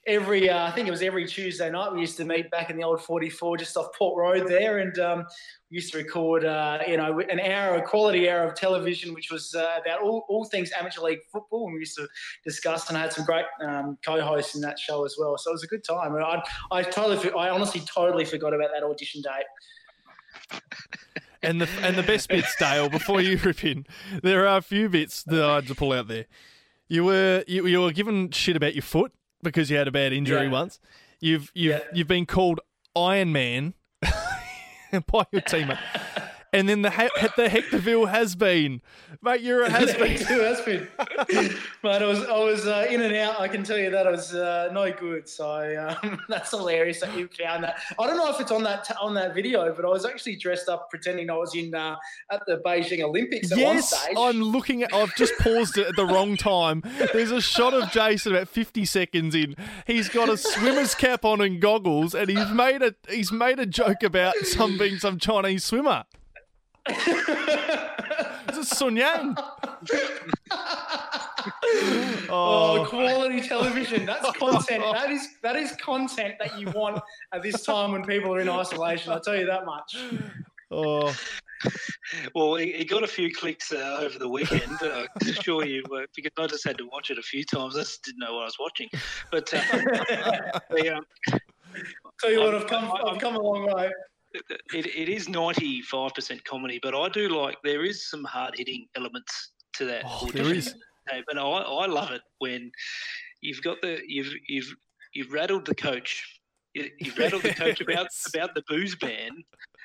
every, 0.06 0.50
uh, 0.50 0.68
I 0.68 0.72
think 0.72 0.88
it 0.88 0.92
was 0.92 1.02
every 1.02 1.28
Tuesday 1.28 1.70
night. 1.72 1.92
We 1.92 2.02
used 2.02 2.18
to 2.18 2.26
meet 2.26 2.52
back 2.52 2.70
in 2.70 2.78
the 2.78 2.84
old 2.84 3.02
44 3.02 3.58
just 3.58 3.76
off 3.76 3.88
Port 3.98 4.16
Road 4.18 4.48
there. 4.48 4.78
And 4.78 4.98
um, 5.00 5.26
we 5.72 5.76
used 5.76 5.92
to 5.94 5.98
record, 5.98 6.46
uh, 6.46 6.80
you 6.88 6.96
know, 6.96 7.20
an 7.22 7.40
hour, 7.40 7.76
a 7.76 7.82
quality 7.82 8.30
hour 8.30 8.44
of 8.44 8.54
television, 8.56 9.16
which 9.16 9.32
was 9.32 9.56
uh, 9.56 9.80
about 9.84 10.02
all, 10.02 10.26
all 10.30 10.46
things 10.46 10.72
amateur 10.80 11.02
league 11.02 11.20
football. 11.32 11.66
And 11.66 11.74
we 11.74 11.80
used 11.80 11.98
to 11.98 12.08
discuss 12.46 12.90
and 12.90 12.98
I 12.98 13.02
had 13.02 13.14
some 13.14 13.26
great 13.26 13.46
um, 13.62 13.98
co-hosts 14.06 14.54
in 14.54 14.62
that 14.62 14.78
show 14.78 15.06
as 15.06 15.16
well. 15.20 15.38
So 15.40 15.50
it 15.50 15.54
was 15.54 15.64
a 15.64 15.68
good 15.68 15.84
time. 15.84 16.16
I, 16.16 16.44
I 16.72 16.84
totally, 16.84 17.32
I 17.32 17.50
honestly 17.50 17.82
totally 17.82 18.26
forgot 18.26 18.54
about 18.54 18.70
that 18.74 18.84
audition 18.84 19.24
date. 19.24 20.62
And 21.44 21.60
the 21.62 21.68
and 21.82 21.96
the 21.98 22.04
best 22.04 22.30
bits, 22.30 22.56
Dale, 22.58 22.90
before 22.90 23.22
you 23.22 23.38
rip 23.38 23.64
in, 23.64 23.86
there 24.22 24.48
are 24.48 24.58
a 24.58 24.62
few 24.62 24.90
bits 24.90 25.24
that 25.24 25.44
I 25.44 25.56
had 25.56 25.68
to 25.68 25.76
pull 25.76 25.92
out 25.92 26.08
there. 26.08 26.26
You 26.88 27.04
were 27.06 27.44
you, 27.48 27.66
you 27.68 27.82
were 27.82 27.92
given 27.92 28.32
shit 28.32 28.56
about 28.56 28.74
your 28.76 28.82
foot 28.84 29.12
because 29.42 29.70
you 29.70 29.78
had 29.78 29.88
a 29.88 29.92
bad 29.92 30.14
injury 30.14 30.44
Yeah. 30.46 30.52
once. 30.52 30.80
You've 31.20 31.52
you've 31.54 31.82
you've 31.94 32.08
been 32.08 32.26
called 32.26 32.60
Iron 32.96 33.32
Man 33.34 33.74
by 34.02 35.26
your 35.32 35.42
teammate. 35.42 35.80
And 36.54 36.70
then 36.70 36.84
the 36.84 36.92
ha- 36.92 37.10
the 37.36 37.50
Hectorville 37.50 38.10
has 38.10 38.36
been, 38.36 38.82
mate. 39.24 39.42
You're 39.42 39.64
a 39.64 39.70
has 39.72 39.94
been. 39.96 40.18
Too 40.18 40.40
has 40.40 40.62
been. 40.62 40.88
Mate, 41.84 42.02
I 42.02 42.06
was 42.06 42.24
I 42.26 42.38
was 42.38 42.68
uh, 42.68 42.86
in 42.90 43.02
and 43.02 43.16
out. 43.16 43.42
I 43.42 43.48
can 43.48 43.64
tell 43.64 43.78
you 43.78 43.90
that 43.90 44.06
I 44.06 44.12
was 44.12 44.36
uh, 44.36 44.70
no 44.72 44.92
good. 44.92 45.28
So 45.28 45.98
um, 46.04 46.20
that's 46.30 46.52
hilarious 46.52 47.00
that 47.02 47.18
you 47.18 47.28
found 47.28 47.64
that. 47.64 47.80
I 48.00 48.06
don't 48.06 48.18
know 48.18 48.30
if 48.32 48.40
it's 48.40 48.52
on 48.52 48.62
that 48.64 48.86
t- 48.86 48.94
on 49.02 49.16
that 49.16 49.34
video, 49.34 49.74
but 49.74 49.84
I 49.84 49.88
was 49.90 50.06
actually 50.06 50.36
dressed 50.36 50.70
up 50.70 50.90
pretending 50.92 51.30
I 51.32 51.36
was 51.36 51.56
in 51.56 51.74
uh, 51.74 51.96
at 52.32 52.46
the 52.46 52.62
Beijing 52.66 53.02
Olympics 53.02 53.52
at 53.52 53.58
one 53.58 53.76
Yes. 53.76 54.08
I'm 54.16 54.42
looking 54.42 54.84
at. 54.84 54.94
I've 54.94 55.16
just 55.16 55.34
paused 55.40 55.78
it 55.80 55.88
at 55.88 55.96
the 55.96 56.06
wrong 56.06 56.38
time. 56.38 56.84
There's 57.14 57.32
a 57.32 57.42
shot 57.42 57.74
of 57.74 57.90
Jason 57.92 58.36
about 58.36 58.48
50 58.48 58.86
seconds 58.86 59.34
in. 59.34 59.56
He's 59.88 60.08
got 60.08 60.30
a 60.30 60.38
swimmer's 60.38 60.94
cap 60.94 61.26
on 61.26 61.42
and 61.42 61.60
goggles, 61.60 62.14
and 62.14 62.30
he's 62.30 62.52
made 62.52 62.84
a 62.84 62.94
he's 63.10 63.32
made 63.32 63.60
a 63.60 63.66
joke 63.66 64.04
about 64.04 64.36
some 64.44 64.78
being 64.78 64.98
some 65.00 65.18
Chinese 65.18 65.64
swimmer. 65.64 66.04
Is 66.90 68.58
it 68.58 68.66
Sun 68.66 68.98
Yang? 68.98 69.36
Oh, 72.30 72.86
quality 72.90 73.42
television. 73.42 74.06
That's 74.06 74.32
content. 74.38 74.84
That 74.94 75.12
is 75.12 75.28
that 75.42 75.56
is 75.56 75.74
content 75.74 76.36
that 76.40 76.58
you 76.60 76.70
want 76.72 77.02
at 77.34 77.44
this 77.44 77.64
time 77.64 77.92
when 77.92 78.04
people 78.04 78.34
are 78.34 78.40
in 78.40 78.48
isolation. 78.50 79.12
I'll 79.12 79.20
tell 79.20 79.36
you 79.36 79.46
that 79.46 79.66
much. 79.66 79.98
Oh, 80.72 81.14
Well, 82.36 82.56
he, 82.56 82.72
he 82.74 82.86
got 82.86 83.04
a 83.04 83.08
few 83.08 83.34
clicks 83.34 83.72
uh, 83.72 83.98
over 84.02 84.18
the 84.20 84.28
weekend. 84.30 84.78
I 84.82 85.06
can 85.20 85.30
assure 85.30 85.66
you, 85.66 85.84
uh, 85.96 86.02
because 86.16 86.32
I 86.38 86.48
just 86.48 86.66
had 86.66 86.78
to 86.78 86.88
watch 86.88 87.10
it 87.12 87.18
a 87.18 87.22
few 87.22 87.44
times. 87.44 87.76
I 87.76 87.82
just 87.82 88.04
didn't 88.04 88.20
know 88.20 88.34
what 88.36 88.42
I 88.42 88.46
was 88.46 88.58
watching. 88.60 88.90
But 89.32 89.54
uh, 89.54 89.62
the, 90.72 90.96
um, 90.98 91.06
Tell 92.22 92.32
you 92.32 92.40
what, 92.42 92.56
I've 92.56 92.68
come 92.68 92.92
I've 93.06 93.20
come 93.20 93.36
a 93.36 93.42
long 93.42 93.66
way. 93.74 93.92
It, 94.34 94.86
it 94.86 95.10
is 95.10 95.28
95% 95.28 96.44
comedy, 96.44 96.80
but 96.82 96.96
I 96.96 97.10
do 97.10 97.30
like 97.30 97.58
there 97.64 97.86
is 97.86 98.10
some 98.10 98.24
hard 98.24 98.56
hitting 98.58 98.88
elements 98.96 99.52
to 99.74 99.86
that. 99.86 100.04
Oh, 100.06 100.30
there 100.34 100.54
is. 100.54 100.74
and 101.12 101.40
I, 101.40 101.44
I 101.44 101.86
love 101.86 102.12
it 102.12 102.22
when 102.40 102.72
you've 103.42 103.62
got 103.62 103.82
the 103.82 104.00
you've 104.08 104.34
you've 104.48 104.74
you've 105.14 105.32
rattled 105.32 105.66
the 105.66 105.76
coach. 105.76 106.40
You, 106.74 106.90
you've 107.00 107.18
rattled 107.18 107.44
the 107.44 107.54
coach 107.54 107.82
about 107.88 108.08
about 108.34 108.56
the 108.56 108.64
booze 108.68 108.96
ban, 108.96 109.32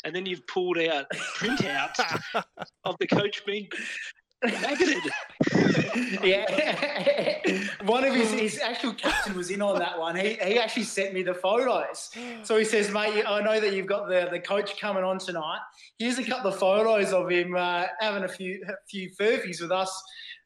and 0.05 0.15
then 0.15 0.27
you've 0.27 0.47
pulled 0.47 0.79
out 0.79 1.07
printouts 1.37 2.21
of 2.85 2.97
the 2.99 3.07
coach 3.07 3.45
being 3.45 3.69
maggoted. 4.43 5.03
yeah, 6.23 7.39
one 7.85 8.05
of 8.05 8.15
his, 8.15 8.33
his 8.33 8.61
actual 8.61 8.93
captain 8.93 9.37
was 9.37 9.51
in 9.51 9.63
on 9.63 9.79
that 9.79 9.99
one. 9.99 10.17
He, 10.17 10.35
he 10.35 10.59
actually 10.59 10.85
sent 10.85 11.15
me 11.15 11.23
the 11.23 11.35
photos. 11.35 12.11
So 12.43 12.57
he 12.57 12.65
says, 12.65 12.91
"Mate, 12.91 13.25
I 13.27 13.43
know 13.43 13.61
that 13.61 13.73
you've 13.73 13.87
got 13.87 14.09
the, 14.09 14.29
the 14.31 14.41
coach 14.41 14.79
coming 14.81 15.05
on 15.05 15.19
tonight. 15.19 15.61
Here's 15.99 16.19
a 16.19 16.25
couple 16.25 16.51
of 16.51 16.59
photos 16.59 17.13
of 17.13 17.31
him 17.31 17.55
uh, 17.57 17.87
having 18.01 18.25
a 18.25 18.29
few 18.29 18.63
a 18.69 18.73
few 18.89 19.11
furfies 19.11 19.61
with 19.61 19.73
us 19.73 19.91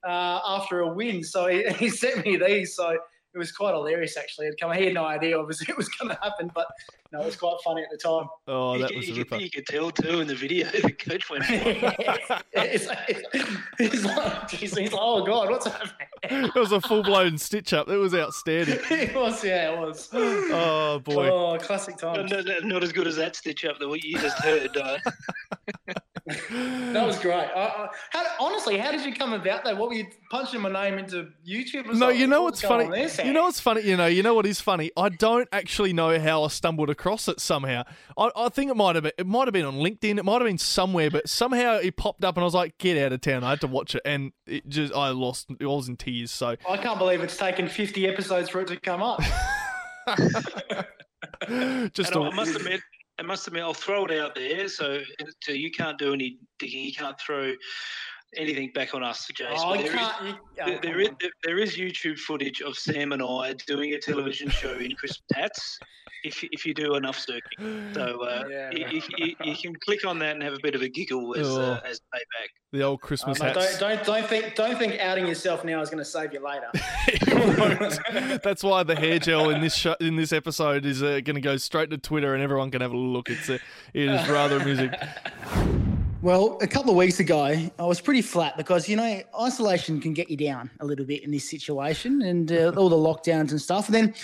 uh, 0.07 0.41
after 0.47 0.81
a 0.81 0.93
win." 0.93 1.23
So 1.23 1.47
he, 1.47 1.69
he 1.79 1.89
sent 1.89 2.25
me 2.25 2.37
these. 2.37 2.75
So 2.75 2.91
it 3.35 3.39
was 3.39 3.53
quite 3.53 3.75
hilarious 3.75 4.17
actually. 4.17 4.47
It 4.47 4.57
come, 4.61 4.73
he 4.73 4.87
had 4.87 4.95
no 4.95 5.05
idea 5.05 5.39
obviously 5.39 5.67
it 5.71 5.77
was 5.77 5.89
going 5.89 6.15
to 6.15 6.21
happen, 6.23 6.51
but 6.55 6.67
no, 7.13 7.21
it 7.21 7.27
was 7.27 7.37
quite 7.37 7.57
funny 7.65 7.83
at 7.83 7.89
the 7.91 7.99
time. 7.99 8.27
Oh, 8.49 8.75
you, 8.75 8.81
that 8.81 8.89
could- 8.89 8.97
was 8.97 9.07
a 9.09 9.13
you, 9.13 9.19
ripper. 9.19 9.35
could, 9.37 9.43
you 9.43 9.51
could 9.51 9.67
tell 9.67 9.91
too 9.91 10.21
in 10.21 10.27
the 10.27 10.35
video 10.35 10.67
the 10.71 10.93
coach 10.93 11.29
went. 11.31 11.45
It's 11.49 12.87
like, 12.87 12.99
he's 13.79 14.05
like, 14.05 14.51
he's 14.51 14.77
like, 14.77 14.91
oh 14.93 15.25
god, 15.25 15.51
what's 15.51 15.67
happening? 15.67 16.09
It 16.25 16.55
was 16.55 16.73
a 16.73 16.81
full 16.81 17.03
blown 17.03 17.37
stitch 17.39 17.73
up. 17.73 17.89
That 17.89 17.99
was 17.99 18.15
outstanding. 18.15 18.79
it 18.91 19.15
was, 19.15 19.43
yeah, 19.45 19.73
it 19.73 19.79
was. 19.79 20.09
Oh 20.13 21.01
boy. 21.05 21.29
Oh, 21.29 21.59
classic 21.59 21.97
times. 21.99 22.31
No, 22.31 22.41
no, 22.41 22.59
not 22.61 22.83
as 22.83 22.93
good 22.93 23.07
as 23.07 23.17
that 23.17 23.35
stitch 23.37 23.65
up 23.65 23.79
that 23.79 23.89
what 23.89 24.03
you 24.05 24.17
just 24.19 24.39
heard. 24.39 24.77
Uh, 24.77 24.99
That 26.49 27.05
was 27.05 27.19
great. 27.19 27.35
I, 27.35 27.65
I, 27.67 27.89
how, 28.11 28.25
honestly, 28.39 28.79
how 28.79 28.93
did 28.93 29.05
you 29.05 29.13
come 29.13 29.33
about 29.33 29.65
that? 29.65 29.77
What 29.77 29.89
were 29.89 29.95
you 29.97 30.07
punching 30.31 30.61
my 30.61 30.71
name 30.71 30.99
into 30.99 31.29
YouTube? 31.47 31.87
Or 31.87 31.95
No, 31.95 31.99
something? 31.99 32.21
you 32.21 32.27
know 32.29 32.43
What 32.43 32.53
what's 32.53 32.63
funny? 32.63 32.89
there, 32.89 33.27
You 33.27 33.33
know 33.33 33.43
what's 33.43 33.59
funny? 33.59 33.83
You 33.83 33.97
know, 33.97 34.07
you 34.07 34.23
know 34.23 34.33
what 34.35 34.47
is 34.47 34.61
funny? 34.61 34.93
I 34.97 35.09
don't 35.09 35.49
actually 35.53 35.93
know 35.93 36.21
how 36.21 36.45
I 36.45 36.49
stumbled 36.49 36.91
across 36.91 37.02
it 37.07 37.41
somehow. 37.41 37.83
I, 38.17 38.31
I 38.37 38.49
think 38.49 38.71
it 38.71 38.75
might 38.75 38.95
have 38.95 39.03
been 39.05 39.13
it 39.19 39.27
might 39.27 39.47
have 39.47 39.53
been 39.53 39.65
on 39.65 39.75
LinkedIn, 39.75 40.19
it 40.19 40.25
might 40.25 40.35
have 40.41 40.45
been 40.45 40.59
somewhere, 40.59 41.11
but 41.11 41.29
somehow 41.29 41.77
it 41.77 41.97
popped 41.97 42.25
up 42.25 42.37
and 42.37 42.43
I 42.43 42.45
was 42.45 42.55
like, 42.55 42.79
get 42.79 42.97
out 42.99 43.13
of 43.13 43.21
town. 43.21 43.45
I 43.45 43.51
had 43.51 43.61
to 43.63 43.67
watch 43.67 43.95
it 43.95 44.03
and 44.05 44.33
it 44.47 44.69
just 44.69 44.93
I 44.95 45.09
lost 45.11 45.49
I 45.61 45.65
was 45.67 45.89
in 45.89 45.97
tears. 45.97 46.31
So 46.31 46.57
I 46.69 46.77
can't 46.77 46.99
believe 46.99 47.21
it's 47.23 47.37
taken 47.37 47.69
50 47.69 48.07
episodes 48.07 48.49
for 48.49 48.61
it 48.61 48.69
to 48.69 48.77
come 48.81 49.03
up. 49.03 49.21
just 51.93 52.13
and 52.15 52.25
I, 52.25 52.27
a- 52.27 52.31
I 52.31 52.35
must 52.35 52.57
admit, 52.57 52.81
I 53.19 53.23
must 53.23 53.47
admit, 53.47 53.63
I'll 53.63 53.75
throw 53.75 54.05
it 54.07 54.19
out 54.19 54.35
there. 54.35 54.69
So, 54.69 55.01
so 55.43 55.53
you 55.53 55.71
can't 55.71 55.99
do 55.99 56.13
any 56.13 56.39
digging. 56.59 56.85
You 56.85 56.93
can't 56.93 57.19
throw 57.21 57.53
anything 58.37 58.71
back 58.75 58.95
on 58.95 59.03
us, 59.05 59.29
Jace. 59.39 59.53
Oh, 59.57 59.75
but 59.77 59.83
there 59.85 59.95
is- 59.95 60.01
oh, 60.01 60.39
there- 60.57 60.79
there 60.81 60.93
come 60.93 61.01
is, 61.01 61.09
on. 61.09 61.17
there- 61.21 61.31
there 61.45 61.59
is 61.59 61.77
YouTube 61.77 62.19
footage 62.19 62.63
of 62.63 62.77
Sam 62.77 63.13
and 63.13 63.23
I 63.23 63.53
doing 63.67 63.93
a 63.95 63.99
television 63.99 64.49
show 64.51 64.73
in 64.73 64.95
Christmas 64.97 65.23
hats. 65.35 65.79
If, 66.25 66.45
if 66.53 66.65
you 66.65 66.73
do 66.73 66.95
enough 66.95 67.19
searching, 67.19 67.91
so 67.95 68.23
uh, 68.23 68.45
you, 68.73 68.87
you, 68.91 69.03
you, 69.19 69.35
you 69.45 69.57
can 69.57 69.75
click 69.85 70.07
on 70.07 70.19
that 70.21 70.35
and 70.35 70.43
have 70.43 70.53
a 70.55 70.61
bit 70.63 70.75
of 70.75 70.83
a 70.83 70.89
giggle 70.89 71.35
as 71.37 71.49
uh, 71.49 71.81
Oh. 71.83 71.89
as 71.89 72.01
payback. 72.15 72.49
The 72.73 72.83
old 72.83 73.01
Christmas 73.01 73.39
mate, 73.41 73.55
hats. 73.57 73.79
don't, 73.79 73.97
don't 73.97 74.07
don't 74.07 74.29
think 74.29 74.55
don't 74.55 74.79
think 74.79 74.99
outing 75.01 75.27
yourself 75.27 75.65
now 75.65 75.81
is 75.83 75.91
going 75.91 75.99
to 75.99 76.05
save 76.05 76.33
you 76.33 76.41
later. 76.43 76.71
That's 78.43 78.63
why 78.63 78.83
the 78.83 78.95
hair 78.97 79.19
gel 79.19 79.51
in 79.51 79.61
this 79.61 79.75
show, 79.75 79.95
in 80.01 80.17
this 80.17 80.33
episode 80.33 80.87
is 80.87 81.03
uh, 81.03 81.21
going 81.25 81.35
to 81.35 81.41
go 81.41 81.57
straight 81.57 81.91
to 81.91 81.99
Twitter 81.99 82.35
and 82.35 82.43
everyone 82.43 82.71
can 82.71 82.81
have 82.81 82.93
a 82.93 82.97
look. 82.97 83.29
It's 83.29 83.51
uh, 83.51 83.59
it 83.93 84.09
is 84.09 84.29
rather 84.29 84.59
amusing. 84.59 84.91
Well, 86.23 86.57
a 86.61 86.69
couple 86.69 86.93
of 86.93 86.97
weeks 86.97 87.19
ago, 87.19 87.43
I 87.43 87.85
was 87.85 88.01
pretty 88.01 88.23
flat 88.23 88.57
because 88.57 88.89
you 88.89 88.95
know 88.95 89.23
isolation 89.41 90.01
can 90.01 90.15
get 90.15 90.31
you 90.31 90.37
down 90.37 90.71
a 90.79 90.85
little 90.85 91.05
bit 91.05 91.25
in 91.25 91.33
this 91.33 91.51
situation, 91.51 92.23
and 92.23 92.53
uh, 92.53 92.73
all 92.77 92.89
the 92.89 92.95
lockdowns 92.95 93.51
and 93.51 93.61
stuff. 93.61 93.87
And 93.87 93.95
then 93.97 94.15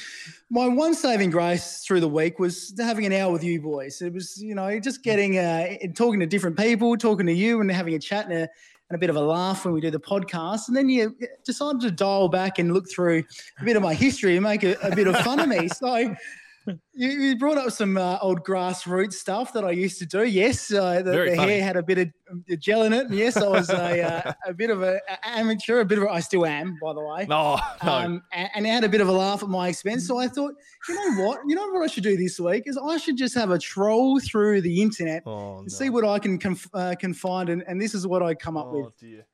my 0.49 0.69
one 0.69 0.95
saving 0.95 1.31
grace 1.31 1.83
through 1.85 1.99
the 1.99 2.09
week 2.09 2.39
was 2.39 2.73
having 2.79 3.05
an 3.05 3.13
hour 3.13 3.33
with 3.33 3.43
you 3.43 3.61
boys. 3.61 4.01
It 4.01 4.13
was 4.13 4.41
you 4.41 4.55
know 4.55 4.79
just 4.79 5.03
getting 5.03 5.39
uh, 5.39 5.75
talking 5.97 6.21
to 6.21 6.27
different 6.27 6.57
people, 6.57 6.97
talking 6.97 7.27
to 7.27 7.33
you, 7.33 7.61
and 7.61 7.69
having 7.69 7.95
a 7.95 7.99
chat 7.99 8.27
and 8.27 8.35
a, 8.35 8.41
and 8.43 8.95
a 8.95 8.99
bit 8.99 9.11
of 9.11 9.17
a 9.17 9.21
laugh 9.21 9.65
when 9.65 9.75
we 9.75 9.81
do 9.81 9.91
the 9.91 9.99
podcast. 9.99 10.69
And 10.69 10.77
then 10.77 10.89
you 10.89 11.17
decided 11.45 11.81
to 11.81 11.91
dial 11.91 12.29
back 12.29 12.61
and 12.61 12.73
look 12.73 12.89
through 12.89 13.25
a 13.61 13.65
bit 13.65 13.75
of 13.75 13.83
my 13.83 13.95
history 13.95 14.37
and 14.37 14.45
make 14.45 14.63
a, 14.63 14.75
a 14.85 14.95
bit 14.95 15.09
of 15.09 15.19
fun 15.23 15.41
of 15.41 15.49
me. 15.49 15.67
So. 15.67 16.15
You, 16.93 17.09
you 17.11 17.39
brought 17.39 17.59
up 17.59 17.71
some 17.73 17.97
uh, 17.97 18.19
old 18.21 18.45
grassroots 18.45 19.15
stuff 19.15 19.53
that 19.53 19.65
I 19.65 19.71
used 19.71 19.99
to 20.01 20.07
do. 20.07 20.25
Yes, 20.25 20.73
uh, 20.73 21.03
the, 21.03 21.11
the 21.31 21.37
hair 21.37 21.63
had 21.63 21.77
a 21.77 21.83
bit 21.83 21.99
of 21.99 22.61
gel 22.61 22.83
in 22.83 22.93
it. 22.93 23.07
And 23.07 23.15
yes, 23.15 23.37
I 23.37 23.47
was 23.47 23.71
a, 23.71 24.03
uh, 24.29 24.33
a 24.47 24.53
bit 24.55 24.71
of 24.71 24.83
a, 24.83 25.01
a 25.09 25.29
amateur, 25.29 25.81
a 25.81 25.85
bit 25.85 25.99
of 25.99 26.05
a, 26.05 26.09
I 26.11 26.21
still 26.21 26.45
am, 26.45 26.77
by 26.83 26.93
the 26.93 27.01
way. 27.01 27.27
No, 27.27 27.59
no. 27.85 27.93
Um, 27.93 28.23
and, 28.33 28.51
and 28.55 28.67
I 28.67 28.71
had 28.71 28.85
a 28.85 28.89
bit 28.89 29.01
of 29.01 29.09
a 29.09 29.13
laugh 29.13 29.43
at 29.43 29.49
my 29.49 29.69
expense. 29.69 30.07
So 30.07 30.19
I 30.19 30.27
thought, 30.29 30.55
you 30.89 30.95
know 30.95 31.25
what? 31.25 31.41
You 31.47 31.55
know 31.55 31.69
what 31.69 31.83
I 31.83 31.87
should 31.87 32.03
do 32.05 32.17
this 32.17 32.41
week 32.41 32.65
is 32.67 32.77
I 32.77 32.97
should 32.97 33.17
just 33.17 33.35
have 33.37 33.51
a 33.51 33.59
troll 33.59 34.19
through 34.21 34.63
the 34.63 34.83
internet 34.83 35.23
Oh, 35.27 35.59
and 35.59 35.71
see 35.71 35.91
what 35.91 36.05
I 36.05 36.19
can 36.19 36.39
conf- 36.39 36.69
uh, 36.75 36.95
can 36.99 37.15
find. 37.15 37.49
And, 37.49 37.63
and 37.69 37.81
this 37.81 37.95
is 37.95 38.07
what 38.07 38.23
I 38.23 38.35
come 38.35 38.57
up 38.57 38.71
with. 38.73 38.97
dear. 38.99 39.25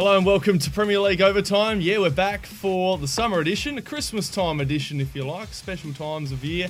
Hello 0.00 0.16
and 0.16 0.24
welcome 0.24 0.58
to 0.58 0.70
Premier 0.70 0.98
League 0.98 1.20
Overtime. 1.20 1.82
Yeah, 1.82 1.98
we're 1.98 2.08
back 2.08 2.46
for 2.46 2.96
the 2.96 3.06
summer 3.06 3.38
edition, 3.38 3.76
a 3.76 3.82
Christmas 3.82 4.30
time 4.30 4.58
edition, 4.58 4.98
if 4.98 5.14
you 5.14 5.24
like. 5.24 5.48
Special 5.48 5.92
times 5.92 6.32
of 6.32 6.42
year 6.42 6.68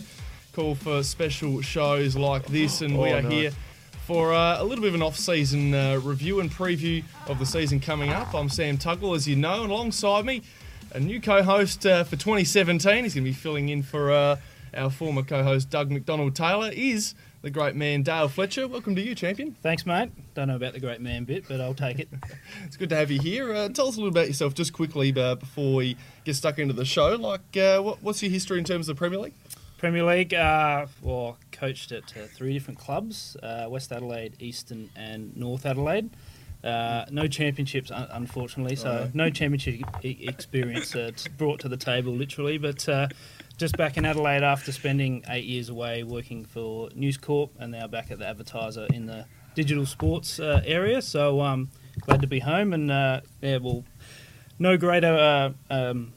call 0.53 0.75
for 0.75 1.05
special 1.05 1.61
shows 1.61 2.17
like 2.17 2.45
this, 2.47 2.81
and 2.81 2.99
we 2.99 3.13
Oh, 3.13 3.19
are 3.19 3.23
no. 3.23 3.29
here 3.29 3.53
for 4.05 4.35
uh, 4.35 4.61
a 4.61 4.65
little 4.65 4.83
bit 4.83 4.89
of 4.89 4.97
an 4.97 5.03
off-season 5.03 5.73
uh, 5.73 6.01
review 6.03 6.41
and 6.41 6.51
preview 6.51 7.05
of 7.29 7.39
the 7.39 7.47
season 7.47 7.79
coming 7.79 8.11
up. 8.11 8.35
I'm 8.35 8.49
Sam 8.49 8.77
Tugwell, 8.77 9.15
as 9.15 9.29
you 9.29 9.37
know, 9.37 9.63
and 9.63 9.71
alongside 9.71 10.25
me, 10.25 10.43
a 10.93 10.99
new 10.99 11.21
co-host 11.21 11.87
uh, 11.87 12.03
for 12.03 12.17
2017. 12.17 13.05
He's 13.05 13.15
going 13.15 13.25
to 13.25 13.31
be 13.31 13.33
filling 13.33 13.69
in 13.69 13.85
for 13.85 14.11
uh, 14.11 14.37
our 14.75 14.91
former 14.91 15.23
co-host 15.23 15.71
Doug 15.71 15.93
McDonald 15.93 16.35
Taylor. 16.35 16.73
Is 16.75 17.15
the 17.43 17.51
great 17.51 17.75
man 17.75 18.03
Dale 18.03 18.29
Fletcher. 18.29 18.69
Welcome 18.69 18.95
to 18.97 19.03
you, 19.03 19.15
champion. 19.15 19.57
Thanks, 19.63 19.87
mate. 19.87 20.11
Don't 20.35 20.49
know 20.49 20.57
about 20.57 20.75
the 20.75 20.81
great 20.81 21.01
man 21.01 21.25
bit, 21.25 21.45
but 21.49 21.61
I'll 21.61 21.75
take 21.75 21.99
it. 21.99 22.09
It's 22.67 22.77
good 22.77 22.91
to 22.91 22.97
have 22.97 23.11
you 23.11 23.21
here. 23.21 23.53
Uh, 23.53 23.69
tell 23.69 23.89
us 23.89 23.97
a 23.97 23.99
little 23.99 24.09
about 24.11 24.29
yourself, 24.29 24.55
just 24.55 24.73
quickly, 24.73 25.13
uh, 25.17 25.35
before 25.37 25.75
we 25.75 25.97
get 26.25 26.37
stuck 26.37 26.59
into 26.59 26.73
the 26.75 26.85
show. 26.85 27.17
Like, 27.17 27.57
uh, 27.57 27.81
what, 27.81 28.03
what's 28.03 28.23
your 28.23 28.31
history 28.31 28.59
in 28.59 28.65
terms 28.65 28.89
of 28.89 28.97
the 28.97 28.99
Premier 28.99 29.19
League? 29.19 29.35
Premier 29.79 30.05
League, 30.05 30.33
uh, 30.35 30.87
well, 31.03 31.37
coached 31.53 31.91
at 31.91 32.05
uh, 32.17 32.27
three 32.35 32.53
different 32.53 32.79
clubs 32.79 33.37
uh, 33.43 33.67
West 33.69 33.91
Adelaide, 33.93 34.35
Eastern, 34.41 34.91
and 34.95 35.35
North 35.37 35.65
Adelaide. 35.67 36.11
Uh, 36.63 37.07
no 37.11 37.27
championships, 37.27 37.91
un- 37.91 38.07
unfortunately, 38.13 38.77
so 38.77 39.07
Oh, 39.07 39.11
no 39.15 39.31
championship 39.31 39.81
e- 40.05 40.19
experience 40.29 40.95
uh, 40.95 41.11
brought 41.39 41.59
to 41.61 41.69
the 41.69 41.79
table, 41.79 42.13
literally. 42.13 42.59
But 42.59 42.87
uh, 42.89 43.09
just 43.61 43.77
back 43.77 43.99
in 43.99 44.07
Adelaide 44.07 44.43
after 44.43 44.73
spending 44.73 45.23
eight 45.29 45.45
years 45.45 45.69
away 45.69 46.03
working 46.03 46.47
for 46.47 46.89
News 46.95 47.19
Corp, 47.19 47.53
and 47.59 47.73
now 47.73 47.87
back 47.87 48.11
at 48.11 48.19
the 48.19 48.27
advertiser 48.27 48.87
in 48.87 49.05
the 49.05 49.27
digital 49.55 49.85
sports 49.85 50.41
uh, 50.41 50.63
area. 50.65 51.03
So 51.03 51.43
um, 51.43 51.69
glad 52.01 52.23
to 52.23 52.27
be 52.27 52.39
home, 52.39 52.73
and 52.73 52.91
uh, 52.91 53.21
yeah, 53.43 53.59
well, 53.59 53.85
no 54.59 54.79
greater 54.79 55.15
uh, 55.15 55.53
um, 55.69 56.15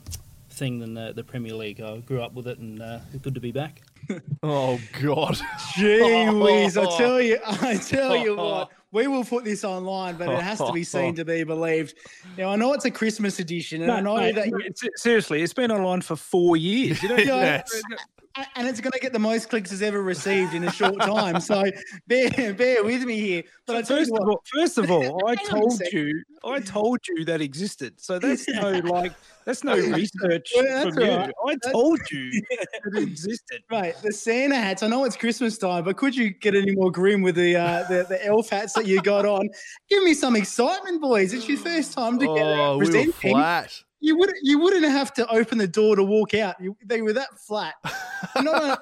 thing 0.51 0.79
than 0.79 0.93
the, 0.93 1.11
the 1.11 1.25
Premier 1.25 1.53
League. 1.53 1.81
I 1.81 1.97
grew 1.97 2.21
up 2.21 2.33
with 2.33 2.47
it, 2.47 2.59
and 2.59 2.81
uh, 2.81 2.99
good 3.21 3.35
to 3.35 3.41
be 3.41 3.51
back. 3.51 3.81
Oh 4.43 4.81
God! 5.01 5.39
Gee 5.75 6.29
whiz, 6.29 6.77
I 6.77 6.97
tell 6.97 7.21
you, 7.21 7.39
I 7.45 7.77
tell 7.87 8.17
you 8.17 8.35
what, 8.35 8.69
we 8.93 9.07
will 9.07 9.25
put 9.25 9.43
this 9.43 9.63
online, 9.63 10.15
but 10.15 10.29
it 10.29 10.39
has 10.39 10.59
to 10.59 10.71
be 10.71 10.83
seen 10.95 11.15
to 11.15 11.25
be 11.25 11.43
believed. 11.43 11.95
Now 12.37 12.49
I 12.51 12.55
know 12.55 12.73
it's 12.73 12.85
a 12.85 12.91
Christmas 12.91 13.39
edition, 13.39 13.81
and 13.81 13.91
I 13.91 13.99
know 13.99 14.15
mate, 14.17 14.35
that 14.35 14.51
mate, 14.51 14.79
seriously, 14.95 15.41
it's 15.41 15.53
been 15.53 15.71
online 15.71 16.01
for 16.01 16.15
four 16.15 16.55
years. 16.55 17.01
You 17.03 17.09
know, 17.09 17.17
you 17.17 17.25
know, 17.25 17.39
Yes. 17.39 17.73
a- 17.73 18.12
and 18.55 18.67
it's 18.67 18.81
going 18.81 18.91
to 18.91 18.99
get 18.99 19.13
the 19.13 19.19
most 19.19 19.49
clicks 19.49 19.71
it's 19.71 19.81
ever 19.81 20.01
received 20.01 20.53
in 20.53 20.63
a 20.63 20.71
short 20.71 20.99
time. 20.99 21.39
So 21.39 21.63
bear, 22.07 22.53
bear 22.53 22.83
with 22.83 23.03
me 23.03 23.19
here. 23.19 23.43
But 23.65 23.85
tell 23.85 23.97
First 23.97 24.09
you 24.11 24.17
of 24.17 24.27
all, 24.27 24.43
first 24.53 24.77
of 24.77 24.89
all, 24.89 25.27
I 25.27 25.35
Hang 25.35 25.49
on 25.51 25.57
a 25.57 25.59
told 25.61 25.81
you, 25.91 26.23
I 26.43 26.59
told 26.59 26.99
you 27.07 27.25
that 27.25 27.41
existed. 27.41 27.99
So 28.01 28.19
that's 28.19 28.47
no 28.47 28.69
like, 28.85 29.13
that's 29.45 29.63
no 29.63 29.75
research 29.75 30.51
Well, 30.55 30.65
that's 30.65 30.95
from 30.95 31.03
you. 31.03 31.11
right. 31.11 31.31
I 31.47 31.71
told 31.71 31.99
you 32.11 32.31
that 32.31 32.67
it 32.95 33.03
existed. 33.03 33.61
Mate, 33.69 33.95
the 34.01 34.11
Santa 34.11 34.55
hats. 34.55 34.83
I 34.83 34.87
know 34.87 35.03
it's 35.05 35.17
Christmas 35.17 35.57
time, 35.57 35.83
but 35.83 35.97
could 35.97 36.15
you 36.15 36.31
get 36.31 36.55
any 36.55 36.75
more 36.75 36.91
grim 36.91 37.21
with 37.21 37.35
the 37.35 37.55
uh, 37.55 37.83
the, 37.87 38.05
the 38.09 38.25
elf 38.25 38.49
hats 38.49 38.73
that 38.73 38.87
you 38.87 39.01
got 39.01 39.25
on? 39.25 39.47
Give 39.89 40.03
me 40.03 40.13
some 40.13 40.35
excitement, 40.35 41.01
boys. 41.01 41.33
It's 41.33 41.47
your 41.47 41.57
first 41.57 41.93
time 41.93 42.17
together. 42.19 42.55
Oh, 42.55 42.77
we 42.77 42.89
were 42.89 43.11
flat. 43.13 43.83
You 44.05 44.17
wouldn't 44.17 44.37
you 44.43 44.59
wouldn't 44.59 44.83
have 44.83 45.13
to 45.13 45.25
open 45.29 45.57
the 45.57 45.67
door 45.67 45.95
to 45.95 46.03
walk 46.03 46.33
out. 46.33 46.55
You, 46.59 46.75
they 46.85 47.01
were 47.01 47.13
that 47.13 47.39
flat. 47.47 47.75
A- 48.35 48.77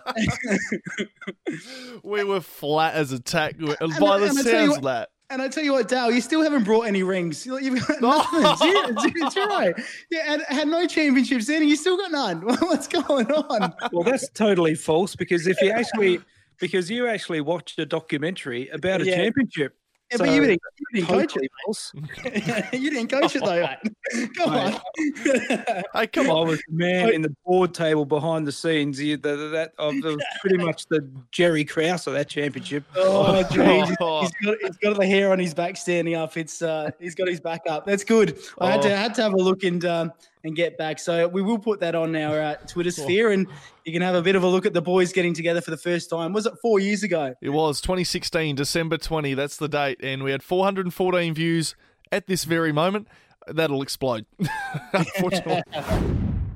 We 2.03 2.23
were 2.23 2.41
flat 2.41 2.95
as 2.95 3.11
a 3.11 3.19
tack. 3.19 3.55
And 3.59 3.75
And 3.79 3.93
by 3.99 4.07
I- 4.15 4.19
the 4.19 4.25
and 4.27 4.37
tell 4.37 4.45
you 4.45 4.51
sounds 4.51 4.69
what- 4.69 4.77
of 4.79 4.83
that, 4.83 5.09
and 5.29 5.41
I 5.41 5.47
tell 5.47 5.63
you 5.63 5.71
what, 5.73 5.87
Dale, 5.87 6.11
you 6.11 6.19
still 6.19 6.41
haven't 6.41 6.63
brought 6.65 6.87
any 6.87 7.03
rings. 7.03 7.45
You- 7.45 7.59
You've 7.59 7.87
got 7.87 7.97
oh. 8.01 8.27
nothing. 8.33 9.07
Zero, 9.07 9.29
zero. 9.29 9.73
Yeah, 10.09 10.33
and 10.33 10.41
had 10.49 10.67
no 10.67 10.85
championships 10.87 11.47
in, 11.49 11.61
and 11.61 11.69
you 11.69 11.75
still 11.75 11.97
got 11.97 12.11
none. 12.11 12.41
What's 12.59 12.87
going 12.87 13.31
on? 13.31 13.73
Well, 13.91 14.03
that's 14.03 14.27
totally 14.31 14.75
false 14.75 15.15
because 15.15 15.47
if 15.47 15.61
you 15.61 15.71
actually, 15.71 16.19
because 16.59 16.89
you 16.89 17.07
actually 17.07 17.41
watched 17.41 17.79
a 17.79 17.85
documentary 17.85 18.67
about 18.69 19.01
a 19.01 19.05
Yeah. 19.05 19.15
championship. 19.17 19.75
Yeah, 20.11 20.17
but 20.17 20.29
you 20.29 20.41
So, 20.41 20.47
didn't, 20.47 20.61
you 20.77 20.85
didn't 21.01 21.07
coach 21.07 21.37
it. 21.37 22.73
you 22.81 22.89
didn't 22.91 23.07
coach 23.09 23.35
it 23.35 23.43
though. 23.45 23.61
mate. 23.61 24.29
Come 24.35 24.49
on. 24.53 24.71
hey, 25.93 26.07
come 26.07 26.29
I 26.29 26.33
was 26.41 26.61
the 26.67 26.73
man 26.73 27.13
in 27.13 27.21
the 27.21 27.33
board 27.45 27.73
table 27.73 28.05
behind 28.05 28.45
the 28.45 28.51
scenes. 28.51 29.01
You, 29.01 29.17
the, 29.17 29.35
the, 29.37 29.47
that 29.49 29.73
of 29.77 29.93
the, 30.01 30.21
pretty 30.41 30.57
much 30.63 30.87
the 30.87 31.07
Jerry 31.31 31.63
Krause 31.63 32.07
of 32.07 32.13
that 32.13 32.27
championship. 32.27 32.83
Oh, 32.95 33.41
geez. 33.43 33.87
He's 33.89 33.97
got, 33.97 34.31
he's 34.61 34.77
got 34.77 34.97
the 34.99 35.05
hair 35.07 35.31
on 35.31 35.39
his 35.39 35.53
back 35.53 35.77
standing 35.77 36.15
up. 36.15 36.35
It's 36.35 36.61
uh, 36.61 36.91
he's 36.99 37.15
got 37.15 37.27
his 37.27 37.39
back 37.39 37.61
up. 37.69 37.85
That's 37.85 38.03
good. 38.03 38.37
I 38.59 38.71
had 38.71 38.81
to 38.83 38.91
Oh. 38.91 38.95
had 38.95 39.13
to 39.15 39.23
have 39.23 39.33
a 39.33 39.37
look 39.37 39.63
and 39.63 39.83
um, 39.85 40.11
and 40.43 40.55
get 40.55 40.77
back. 40.77 40.99
So 40.99 41.27
we 41.27 41.41
will 41.41 41.59
put 41.59 41.79
that 41.81 41.95
on 41.95 42.15
our 42.15 42.39
uh, 42.41 42.55
Twitter 42.67 42.91
sphere, 42.91 43.31
and 43.31 43.47
you 43.85 43.93
can 43.93 44.01
have 44.01 44.15
a 44.15 44.21
bit 44.21 44.35
of 44.35 44.43
a 44.43 44.47
look 44.47 44.65
at 44.65 44.73
the 44.73 44.81
boys 44.81 45.13
getting 45.13 45.33
together 45.33 45.61
for 45.61 45.71
the 45.71 45.77
first 45.77 46.09
time. 46.09 46.33
Was 46.33 46.45
it 46.45 46.53
four 46.61 46.79
years 46.79 47.03
ago? 47.03 47.35
It 47.41 47.49
was 47.49 47.81
2016, 47.81 48.55
December 48.55 48.97
20. 48.97 49.33
That's 49.33 49.57
the 49.57 49.67
date, 49.67 49.99
and 50.03 50.23
we 50.23 50.31
had 50.31 50.43
414 50.43 51.33
views 51.33 51.75
at 52.11 52.27
this 52.27 52.43
very 52.43 52.71
moment. 52.71 53.07
That'll 53.47 53.81
explode. 53.81 54.25
Unfortunately. 54.93 55.61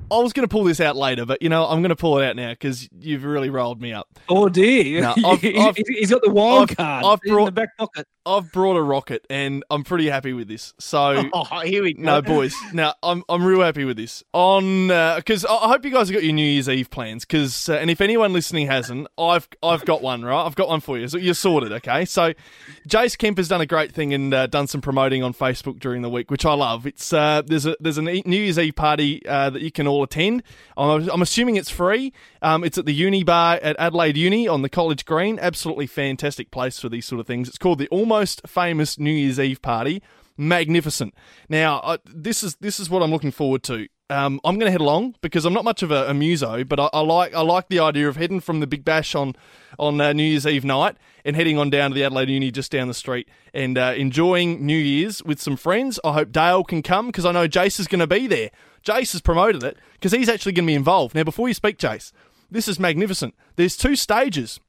I 0.08 0.18
was 0.18 0.32
going 0.32 0.46
to 0.46 0.52
pull 0.52 0.62
this 0.62 0.78
out 0.80 0.94
later, 0.94 1.26
but 1.26 1.42
you 1.42 1.48
know 1.48 1.66
I'm 1.66 1.80
going 1.80 1.88
to 1.90 1.96
pull 1.96 2.18
it 2.20 2.26
out 2.28 2.36
now 2.36 2.50
because 2.50 2.88
you've 3.00 3.24
really 3.24 3.50
rolled 3.50 3.80
me 3.80 3.92
up. 3.92 4.08
Oh 4.28 4.48
dear, 4.48 5.00
No, 5.00 5.10
I've- 5.24 5.58
I've- 5.58 5.82
he's 5.88 6.10
got 6.12 6.22
the 6.22 6.30
wild 6.30 6.62
I've- 6.70 6.74
card 6.76 7.04
I've 7.04 7.18
in 7.24 7.44
the 7.44 7.50
back 7.50 7.76
pocket. 7.76 8.06
I've 8.26 8.50
brought 8.52 8.76
a 8.76 8.82
rocket, 8.82 9.24
and 9.30 9.64
I'm 9.70 9.84
pretty 9.84 10.08
happy 10.08 10.32
with 10.32 10.48
this. 10.48 10.74
So 10.78 11.24
Oh, 11.32 11.60
here 11.60 11.82
we 11.82 11.94
go. 11.94 12.02
No, 12.02 12.22
boys. 12.22 12.54
Now 12.72 12.94
I'm 13.02 13.22
I'm 13.28 13.44
real 13.44 13.62
happy 13.62 13.84
with 13.84 13.96
this. 13.96 14.24
On 14.32 14.88
because 15.16 15.44
I 15.44 15.54
I 15.54 15.68
hope 15.68 15.84
you 15.84 15.90
guys 15.90 16.08
have 16.08 16.14
got 16.14 16.24
your 16.24 16.32
New 16.34 16.44
Year's 16.44 16.68
Eve 16.68 16.90
plans. 16.90 17.24
Because 17.24 17.68
uh, 17.68 17.74
and 17.74 17.90
if 17.90 18.00
anyone 18.00 18.32
listening 18.32 18.66
hasn't, 18.66 19.06
I've 19.16 19.48
I've 19.62 19.84
got 19.84 20.02
one. 20.02 20.24
Right, 20.24 20.44
I've 20.44 20.56
got 20.56 20.68
one 20.68 20.80
for 20.80 20.98
you. 20.98 21.08
So 21.08 21.18
you're 21.18 21.34
sorted. 21.34 21.72
Okay. 21.72 22.04
So 22.04 22.32
Jace 22.88 23.16
Kemp 23.16 23.38
has 23.38 23.48
done 23.48 23.60
a 23.60 23.66
great 23.66 23.92
thing 23.92 24.12
and 24.12 24.34
uh, 24.34 24.46
done 24.46 24.66
some 24.66 24.80
promoting 24.80 25.22
on 25.22 25.32
Facebook 25.32 25.78
during 25.78 26.02
the 26.02 26.10
week, 26.10 26.30
which 26.30 26.44
I 26.44 26.54
love. 26.54 26.86
It's 26.86 27.12
uh, 27.12 27.42
there's 27.46 27.66
a 27.66 27.76
there's 27.80 27.98
a 27.98 28.02
New 28.02 28.22
Year's 28.36 28.58
Eve 28.58 28.74
party 28.74 29.24
uh, 29.26 29.50
that 29.50 29.62
you 29.62 29.70
can 29.70 29.86
all 29.86 30.02
attend. 30.02 30.42
I'm, 30.76 31.08
I'm 31.08 31.22
assuming 31.22 31.56
it's 31.56 31.70
free. 31.70 32.12
Um, 32.46 32.62
it's 32.62 32.78
at 32.78 32.86
the 32.86 32.94
Uni 32.94 33.24
Bar 33.24 33.58
at 33.60 33.74
Adelaide 33.76 34.16
Uni 34.16 34.46
on 34.46 34.62
the 34.62 34.68
College 34.68 35.04
Green. 35.04 35.36
Absolutely 35.40 35.88
fantastic 35.88 36.52
place 36.52 36.78
for 36.78 36.88
these 36.88 37.04
sort 37.04 37.18
of 37.18 37.26
things. 37.26 37.48
It's 37.48 37.58
called 37.58 37.80
the 37.80 37.88
Almost 37.88 38.46
Famous 38.46 39.00
New 39.00 39.10
Year's 39.10 39.40
Eve 39.40 39.60
Party 39.60 40.00
magnificent. 40.36 41.12
Now, 41.48 41.78
uh, 41.80 41.96
this 42.04 42.44
is 42.44 42.54
this 42.60 42.78
is 42.78 42.88
what 42.88 43.02
I'm 43.02 43.10
looking 43.10 43.32
forward 43.32 43.64
to. 43.64 43.88
um, 44.10 44.40
I'm 44.44 44.58
going 44.58 44.66
to 44.66 44.70
head 44.70 44.80
along 44.80 45.16
because 45.20 45.44
I'm 45.44 45.52
not 45.52 45.64
much 45.64 45.82
of 45.82 45.90
a, 45.90 46.08
a 46.08 46.14
muso, 46.14 46.62
but 46.62 46.78
I, 46.78 46.88
I 46.92 47.00
like 47.00 47.34
I 47.34 47.40
like 47.40 47.68
the 47.68 47.80
idea 47.80 48.08
of 48.08 48.16
heading 48.16 48.38
from 48.38 48.60
the 48.60 48.66
Big 48.66 48.84
Bash 48.84 49.16
on 49.16 49.34
on 49.78 50.00
uh, 50.00 50.12
New 50.12 50.22
Year's 50.22 50.46
Eve 50.46 50.64
night 50.64 50.96
and 51.24 51.34
heading 51.34 51.58
on 51.58 51.70
down 51.70 51.90
to 51.90 51.94
the 51.94 52.04
Adelaide 52.04 52.28
Uni 52.30 52.52
just 52.52 52.70
down 52.70 52.86
the 52.86 52.94
street 52.94 53.28
and 53.52 53.76
uh, 53.76 53.94
enjoying 53.96 54.64
New 54.64 54.78
Year's 54.78 55.22
with 55.24 55.40
some 55.40 55.56
friends. 55.56 55.98
I 56.04 56.12
hope 56.12 56.30
Dale 56.30 56.62
can 56.62 56.82
come 56.82 57.08
because 57.08 57.26
I 57.26 57.32
know 57.32 57.48
Jace 57.48 57.80
is 57.80 57.88
going 57.88 57.98
to 57.98 58.06
be 58.06 58.28
there. 58.28 58.50
Jace 58.84 59.12
has 59.12 59.20
promoted 59.20 59.64
it 59.64 59.76
because 59.94 60.12
he's 60.12 60.28
actually 60.28 60.52
going 60.52 60.66
to 60.66 60.70
be 60.70 60.74
involved. 60.74 61.16
Now, 61.16 61.24
before 61.24 61.48
you 61.48 61.54
speak, 61.54 61.76
Jace, 61.76 62.12
this 62.50 62.68
is 62.68 62.78
magnificent. 62.78 63.34
There's 63.56 63.76
two 63.76 63.96
stages. 63.96 64.60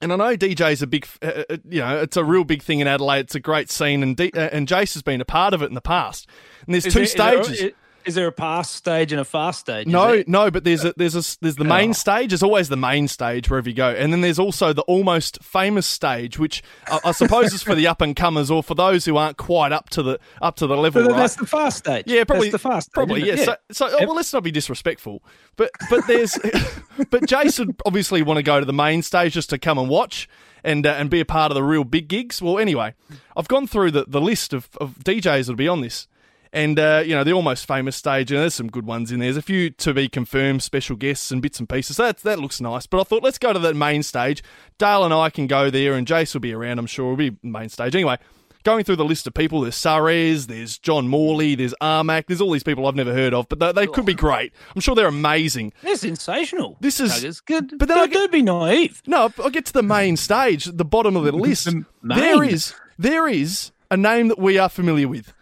And 0.00 0.12
I 0.12 0.16
know 0.16 0.36
DJ's 0.36 0.82
a 0.82 0.86
big, 0.88 1.06
uh, 1.22 1.44
uh, 1.48 1.56
you 1.68 1.78
know, 1.80 1.98
it's 1.98 2.16
a 2.16 2.24
real 2.24 2.42
big 2.42 2.60
thing 2.62 2.80
in 2.80 2.88
Adelaide. 2.88 3.20
It's 3.20 3.36
a 3.36 3.40
great 3.40 3.70
scene, 3.70 4.02
and 4.02 4.16
D- 4.16 4.32
uh, 4.34 4.48
and 4.50 4.66
Jace 4.66 4.94
has 4.94 5.02
been 5.02 5.20
a 5.20 5.24
part 5.24 5.54
of 5.54 5.62
it 5.62 5.66
in 5.66 5.74
the 5.74 5.80
past. 5.80 6.28
And 6.66 6.74
there's 6.74 6.86
Is 6.86 6.92
two 6.92 6.98
there- 6.98 7.04
is 7.04 7.14
there- 7.14 7.44
stages. 7.44 7.72
Is 8.04 8.14
there 8.14 8.26
a 8.26 8.32
pass 8.32 8.70
stage 8.70 9.12
and 9.12 9.20
a 9.20 9.24
fast 9.24 9.60
stage? 9.60 9.86
No, 9.86 10.12
there? 10.12 10.24
no, 10.26 10.50
but 10.50 10.64
there's 10.64 10.84
a 10.84 10.92
there's 10.96 11.14
a 11.14 11.38
there's 11.40 11.56
the 11.56 11.64
main 11.64 11.90
Oh. 11.90 11.92
stage. 11.94 12.30
There's 12.30 12.42
always 12.42 12.68
the 12.68 12.76
main 12.76 13.08
stage 13.08 13.48
wherever 13.50 13.68
you 13.68 13.74
go, 13.74 13.90
and 13.90 14.12
then 14.12 14.20
there's 14.20 14.38
also 14.38 14.72
the 14.72 14.82
almost 14.82 15.42
famous 15.42 15.86
stage, 15.86 16.38
which 16.38 16.62
I, 16.88 16.98
I 17.06 17.12
suppose 17.12 17.52
is 17.52 17.62
for 17.62 17.74
the 17.74 17.86
up 17.92 18.00
and 18.00 18.14
comers 18.16 18.50
or 18.50 18.62
for 18.62 18.74
those 18.74 19.04
who 19.04 19.16
aren't 19.16 19.36
quite 19.36 19.72
up 19.72 19.90
to 19.90 20.02
the 20.02 20.18
up 20.40 20.56
to 20.56 20.66
the 20.66 20.76
level. 20.76 21.02
So 21.04 21.10
right? 21.10 21.16
that's 21.16 21.36
the 21.36 21.46
fast 21.46 21.78
stage. 21.78 22.04
Yeah, 22.06 22.24
probably 22.24 22.50
That's 22.50 22.62
the 22.62 22.68
fast. 22.70 22.86
stage, 22.86 22.94
Probably, 22.94 23.26
yeah. 23.26 23.34
isn't? 23.34 23.58
So, 23.70 23.88
so 23.88 23.96
oh, 24.00 24.06
well, 24.06 24.16
let's 24.16 24.32
not 24.32 24.42
be 24.42 24.50
disrespectful, 24.50 25.22
but 25.56 25.70
but 25.90 26.06
there's 26.06 26.38
but 27.10 27.26
Jason 27.26 27.76
obviously 27.86 28.22
want 28.22 28.38
to 28.38 28.42
go 28.42 28.60
to 28.60 28.66
the 28.66 28.72
main 28.72 29.02
stage 29.02 29.34
just 29.34 29.50
to 29.50 29.58
come 29.58 29.78
and 29.78 29.88
watch 29.88 30.28
and 30.64 30.86
uh, 30.86 30.90
and 30.90 31.10
be 31.10 31.20
a 31.20 31.24
part 31.24 31.50
of 31.50 31.54
the 31.54 31.62
real 31.62 31.84
big 31.84 32.08
gigs. 32.08 32.40
Well, 32.40 32.58
anyway, 32.58 32.94
I've 33.36 33.48
gone 33.48 33.66
through 33.66 33.90
the, 33.92 34.04
the 34.06 34.20
list 34.20 34.52
of, 34.52 34.68
of 34.80 34.98
DJs 35.00 35.22
that'll 35.46 35.54
be 35.56 35.68
on 35.68 35.80
this. 35.80 36.06
And 36.54 36.78
uh, 36.78 37.02
you 37.04 37.14
know 37.14 37.24
the 37.24 37.32
almost 37.32 37.66
famous 37.66 37.96
stage, 37.96 38.30
and 38.30 38.40
there's 38.40 38.54
some 38.54 38.68
good 38.68 38.84
ones 38.84 39.10
in 39.10 39.20
there. 39.20 39.26
There's 39.26 39.38
a 39.38 39.42
few 39.42 39.70
to 39.70 39.94
be 39.94 40.08
confirmed, 40.08 40.62
special 40.62 40.96
guests 40.96 41.30
and 41.30 41.40
bits 41.40 41.58
and 41.58 41.68
pieces. 41.68 41.96
So 41.96 42.04
that 42.04 42.18
that 42.18 42.38
looks 42.40 42.60
nice. 42.60 42.86
But 42.86 43.00
I 43.00 43.04
thought 43.04 43.22
let's 43.22 43.38
go 43.38 43.52
to 43.52 43.58
the 43.58 43.72
main 43.72 44.02
stage. 44.02 44.42
Dale 44.76 45.04
and 45.04 45.14
I 45.14 45.30
can 45.30 45.46
go 45.46 45.70
there, 45.70 45.94
and 45.94 46.06
Jace 46.06 46.34
will 46.34 46.40
be 46.40 46.52
around. 46.52 46.78
I'm 46.78 46.86
sure. 46.86 47.14
We'll 47.14 47.30
be 47.30 47.36
main 47.42 47.68
stage 47.68 47.94
anyway 47.94 48.18
going 48.64 48.84
through 48.84 48.96
the 48.96 49.04
list 49.04 49.26
of 49.26 49.34
people, 49.34 49.62
there's 49.62 49.76
Suarez, 49.76 50.46
there's 50.46 50.78
John 50.78 51.08
Morley, 51.08 51.54
there's 51.54 51.74
Armac, 51.80 52.26
there's 52.26 52.40
all 52.40 52.50
these 52.50 52.62
people 52.62 52.86
I've 52.86 52.94
never 52.94 53.12
heard 53.12 53.34
of, 53.34 53.48
but 53.48 53.58
they, 53.58 53.72
they 53.72 53.86
could 53.86 54.06
be 54.06 54.14
great. 54.14 54.52
I'm 54.74 54.80
sure 54.80 54.94
they're 54.94 55.06
amazing. 55.06 55.72
They're 55.82 55.96
sensational. 55.96 56.76
This 56.80 57.00
is 57.00 57.12
Tuggers. 57.12 57.44
good. 57.44 57.78
But 57.78 57.88
then 57.88 57.98
I 57.98 58.06
don't, 58.06 58.12
don't 58.12 58.32
be 58.32 58.42
naive. 58.42 59.02
No, 59.06 59.32
I 59.42 59.50
get 59.50 59.66
to 59.66 59.72
the 59.72 59.82
main 59.82 60.16
stage, 60.16 60.64
the 60.64 60.84
bottom 60.84 61.16
of 61.16 61.24
the 61.24 61.32
list. 61.32 61.68
there 62.02 62.38
main? 62.38 62.50
is 62.50 62.74
there 62.98 63.26
is 63.26 63.72
a 63.90 63.96
name 63.96 64.28
that 64.28 64.38
we 64.38 64.58
are 64.58 64.68
familiar 64.68 65.08
with. 65.08 65.32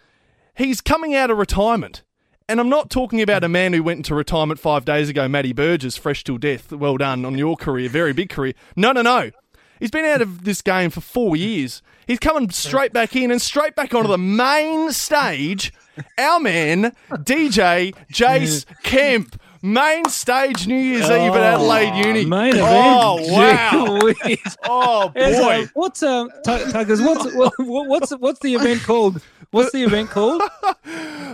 He's 0.55 0.81
coming 0.81 1.15
out 1.15 1.29
of 1.29 1.37
retirement. 1.37 2.03
And 2.49 2.59
I'm 2.59 2.69
not 2.69 2.89
talking 2.89 3.21
about 3.21 3.43
a 3.43 3.49
man 3.49 3.71
who 3.71 3.81
went 3.81 3.97
into 3.99 4.13
retirement 4.13 4.59
five 4.59 4.83
days 4.83 5.07
ago, 5.07 5.27
Matty 5.27 5.53
Burgess, 5.53 5.95
fresh 5.95 6.23
till 6.23 6.37
death. 6.37 6.71
Well 6.73 6.97
done 6.97 7.23
on 7.23 7.37
your 7.37 7.55
career, 7.55 7.87
very 7.87 8.11
big 8.11 8.29
career. 8.29 8.53
No, 8.75 8.91
no, 8.91 9.01
no. 9.01 9.31
He's 9.79 9.91
been 9.91 10.05
out 10.05 10.21
of 10.21 10.43
this 10.43 10.61
game 10.61 10.89
for 10.89 11.01
four 11.01 11.35
years. 11.35 11.81
He's 12.05 12.19
coming 12.19 12.49
straight 12.49 12.93
back 12.93 13.15
in 13.15 13.31
and 13.31 13.41
straight 13.41 13.75
back 13.75 13.95
onto 13.95 14.09
the 14.09 14.17
main 14.17 14.91
stage. 14.91 15.73
Our 16.17 16.39
man, 16.39 16.93
DJ 17.09 17.95
Jace 18.11 18.65
Kemp. 18.83 19.40
Main 19.63 20.05
stage 20.09 20.65
New 20.67 20.75
Year's 20.75 21.05
Eve 21.05 21.33
at 21.33 21.53
Adelaide 21.55 21.95
Uni. 22.05 22.25
Main 22.25 22.55
event. 22.55 22.65
Oh, 22.67 23.33
wow. 23.33 24.11
Oh, 24.65 25.09
boy. 25.09 25.21
uh, 25.21 25.65
what's 25.73 26.01
um 26.03 26.29
Tu- 26.43 26.51
Tuggers? 26.51 27.05
What's 27.05 27.33
what, 27.35 27.53
what's 27.87 28.11
what's 28.11 28.39
the 28.39 28.55
event 28.55 28.81
called? 28.83 29.21
What's 29.51 29.71
the 29.71 29.83
event 29.83 30.09
called? 30.09 30.41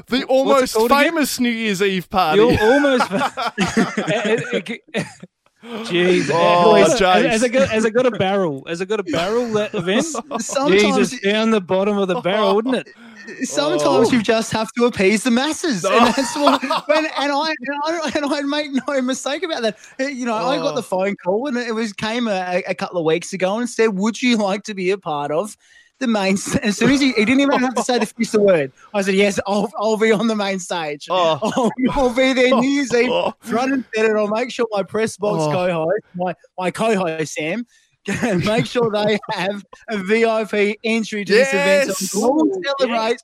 The 0.10 0.24
almost 0.26 0.76
called 0.76 0.92
again? 0.92 1.04
famous 1.06 1.40
New 1.40 1.50
Year's 1.50 1.82
Eve 1.82 2.08
party. 2.10 2.40
The 2.40 2.62
al- 2.62 2.72
almost. 2.72 3.10
Jeez, 5.64 6.30
Oh, 6.32 6.76
has, 6.76 7.00
Jace. 7.00 7.26
has 7.30 7.44
it 7.44 7.50
got, 7.50 7.68
has 7.70 7.84
it 7.84 7.92
got 7.92 8.06
a 8.06 8.12
barrel? 8.12 8.64
Has 8.68 8.80
it 8.80 8.88
got 8.88 9.00
a 9.00 9.04
barrel 9.04 9.52
that 9.54 9.74
event? 9.74 10.06
Sometimes 10.40 10.82
Jesus, 10.82 11.14
it- 11.14 11.24
down 11.24 11.50
the 11.52 11.60
bottom 11.60 11.98
of 11.98 12.08
the 12.08 12.22
barrel, 12.22 12.56
wouldn't 12.56 12.76
it? 12.76 12.88
Sometimes 13.44 14.08
Oh. 14.10 14.12
you 14.12 14.22
just 14.22 14.52
have 14.52 14.72
to 14.74 14.86
appease 14.86 15.24
the 15.24 15.32
masses, 15.32 15.84
and 15.84 16.08
that's 16.08 16.36
what. 16.36 16.62
When, 16.88 17.06
and 17.06 17.32
I 17.32 17.50
and 17.50 17.80
I 17.86 18.12
and 18.16 18.26
I 18.26 18.42
make 18.42 18.72
no 18.88 19.02
mistake 19.02 19.44
about 19.44 19.62
that. 19.64 19.78
Uh, 20.00 20.04
You 20.06 20.26
know, 20.26 20.36
I 20.36 20.58
got 20.58 20.76
the 20.76 20.84
phone 20.84 21.16
call, 21.16 21.48
and 21.48 21.58
it 21.58 21.74
was 21.76 21.94
came 21.94 22.28
a, 22.28 22.64
a 22.68 22.74
couple 22.76 22.98
of 23.00 23.06
weeks 23.06 23.34
ago, 23.34 23.60
and 23.60 23.70
said, 23.70 23.98
"Would 23.98 24.22
you 24.22 24.38
like 24.38 24.64
to 24.64 24.74
be 24.74 24.92
a 24.92 24.98
part 24.98 25.32
of?" 25.32 25.56
The 26.00 26.06
main, 26.06 26.36
as 26.62 26.78
soon 26.78 26.92
as 26.92 27.02
he, 27.02 27.12
he 27.14 27.26
didn't 27.26 27.40
even 27.40 27.60
have 27.60 27.74
to 27.74 27.82
say 27.84 27.98
the 27.98 28.06
finish 28.06 28.30
the 28.30 28.40
word. 28.40 28.72
I 28.94 29.02
said, 29.02 29.16
"Yes, 29.16 29.40
I'll, 29.48 29.72
I'll 29.80 29.98
be 29.98 30.12
on 30.12 30.28
the 30.28 30.36
main 30.36 30.60
stage. 30.60 31.08
I'll, 31.12 31.72
I'll 31.92 32.14
be 32.14 32.34
there 32.34 32.52
New 32.52 32.70
Year's 32.70 32.94
Eve, 32.94 33.10
front 33.40 33.74
and 33.74 33.84
center. 33.96 34.16
I'll 34.20 34.28
make 34.28 34.52
sure 34.52 34.68
my 34.72 34.84
press 34.84 35.18
box 35.18 35.42
Oh. 35.44 35.52
co-host, 35.52 36.04
my 36.16 36.36
my 36.58 36.70
co-host 36.70 37.34
Sam, 37.34 37.58
can 37.60 37.66
make 38.46 38.66
sure 38.66 38.90
they 38.92 39.18
have 39.32 39.64
a 39.90 39.98
VIP 39.98 40.78
entry 40.84 41.26
to 41.26 41.34
this 41.34 41.50
event. 41.50 41.88
Yes. 41.90 42.12
So 42.12 42.32
we'll 42.34 42.62
celebrate 42.80 43.18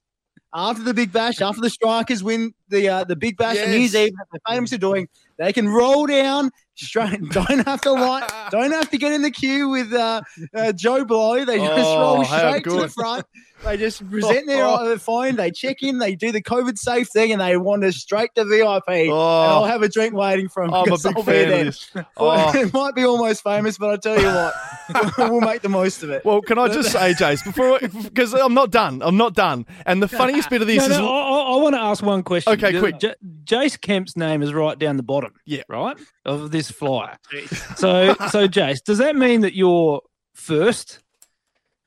after 0.54 0.84
the 0.84 0.94
Big 0.94 1.12
Bash, 1.12 1.42
after 1.42 1.62
the 1.62 1.70
Strikers 1.70 2.24
win 2.24 2.54
the 2.70 2.88
uh, 2.90 3.04
the 3.04 3.16
Big 3.16 3.38
Bash 3.38 3.58
and 3.58 3.72
New 3.72 3.78
Year's 3.78 3.94
Yes. 3.94 4.08
Eve, 4.10 4.14
they're 4.32 4.42
famous 4.56 4.72
for 4.72 4.78
doing. 4.78 5.08
They 5.38 5.52
can 5.52 5.68
roll 5.68 6.06
down 6.06 6.52
straight. 6.76 7.20
Don't 7.32 7.66
have 7.66 7.82
to 7.82 7.92
line. 7.92 8.24
Don't 8.52 8.72
have 8.72 8.90
to 8.92 8.98
get 8.98 9.12
in 9.14 9.24
the 9.24 9.32
queue 9.32 9.70
with 9.70 9.92
uh, 9.92 10.22
uh, 10.56 10.72
Joe 10.74 11.06
Blow. 11.06 11.44
They 11.44 11.58
just 11.58 11.72
Oh, 11.88 12.00
roll 12.18 12.24
straight 12.26 12.64
to 12.66 12.82
the 12.82 12.90
front. 12.90 13.26
They 13.64 13.78
just 13.78 14.10
present 14.10 14.46
their 14.46 14.66
uh, 14.66 14.98
phone. 14.98 15.36
They 15.38 15.50
check 15.52 15.82
in. 15.84 15.98
They 16.00 16.16
do 16.16 16.32
the 16.32 16.42
COVID 16.42 16.78
safe 16.78 17.08
thing, 17.08 17.32
and 17.32 17.40
they 17.40 17.56
wander 17.58 17.92
straight 17.92 18.36
to 18.36 18.44
VIP. 18.46 18.88
And 18.88 19.12
I'll 19.12 19.66
have 19.66 19.82
a 19.82 19.90
drink 19.90 20.14
waiting 20.14 20.50
for 20.50 20.64
them. 20.66 20.74
Oh. 20.74 20.84
I'm 20.84 20.92
a 20.92 20.98
big 20.98 21.26
fan 21.26 21.52
of 21.54 21.66
this. 21.66 21.92
Oh. 22.18 22.52
it 22.58 22.74
might 22.74 22.96
be 22.96 23.06
almost 23.06 23.44
famous, 23.44 23.78
but 23.78 23.90
I 23.90 23.98
tell 23.98 24.20
you 24.20 24.28
what, 24.28 24.54
we'll 25.32 25.42
make 25.42 25.62
the 25.62 25.70
most 25.70 26.04
of 26.04 26.10
it. 26.10 26.24
Well, 26.24 26.42
can 26.42 26.58
I 26.58 26.68
just 26.68 26.92
say, 26.92 27.14
Jace, 27.14 27.44
before 27.44 27.80
because 27.80 28.34
I'm 28.34 28.54
not 28.54 28.72
done. 28.72 29.02
I'm 29.02 29.18
not 29.18 29.34
done. 29.34 29.66
And 29.86 30.02
the 30.02 30.08
funniest 30.08 30.50
bit 30.50 30.62
of 30.62 30.68
this 30.68 30.78
No, 30.78 30.84
is 30.84 31.00
no, 31.00 31.08
I, 31.08 31.54
I 31.54 31.56
want 31.62 31.76
to 31.76 31.82
ask 31.82 32.04
one 32.04 32.24
question. 32.24 32.54
Okay, 32.54 32.74
J- 32.74 32.80
quick. 32.80 33.00
J- 33.00 33.16
Jace 33.46 33.80
Kemp's 33.80 34.16
name 34.16 34.42
is 34.42 34.54
right 34.54 34.78
down 34.78 34.98
the 34.98 35.04
bottom. 35.04 35.34
Yeah. 35.46 35.64
Right 35.68 35.98
of 36.26 36.52
this 36.52 36.70
flyer. 36.70 37.18
So, 37.76 38.14
so 38.30 38.48
Jace, 38.48 38.84
does 38.84 39.00
that 39.00 39.16
mean 39.16 39.42
that 39.42 39.56
you're 39.56 40.02
first? 40.34 41.00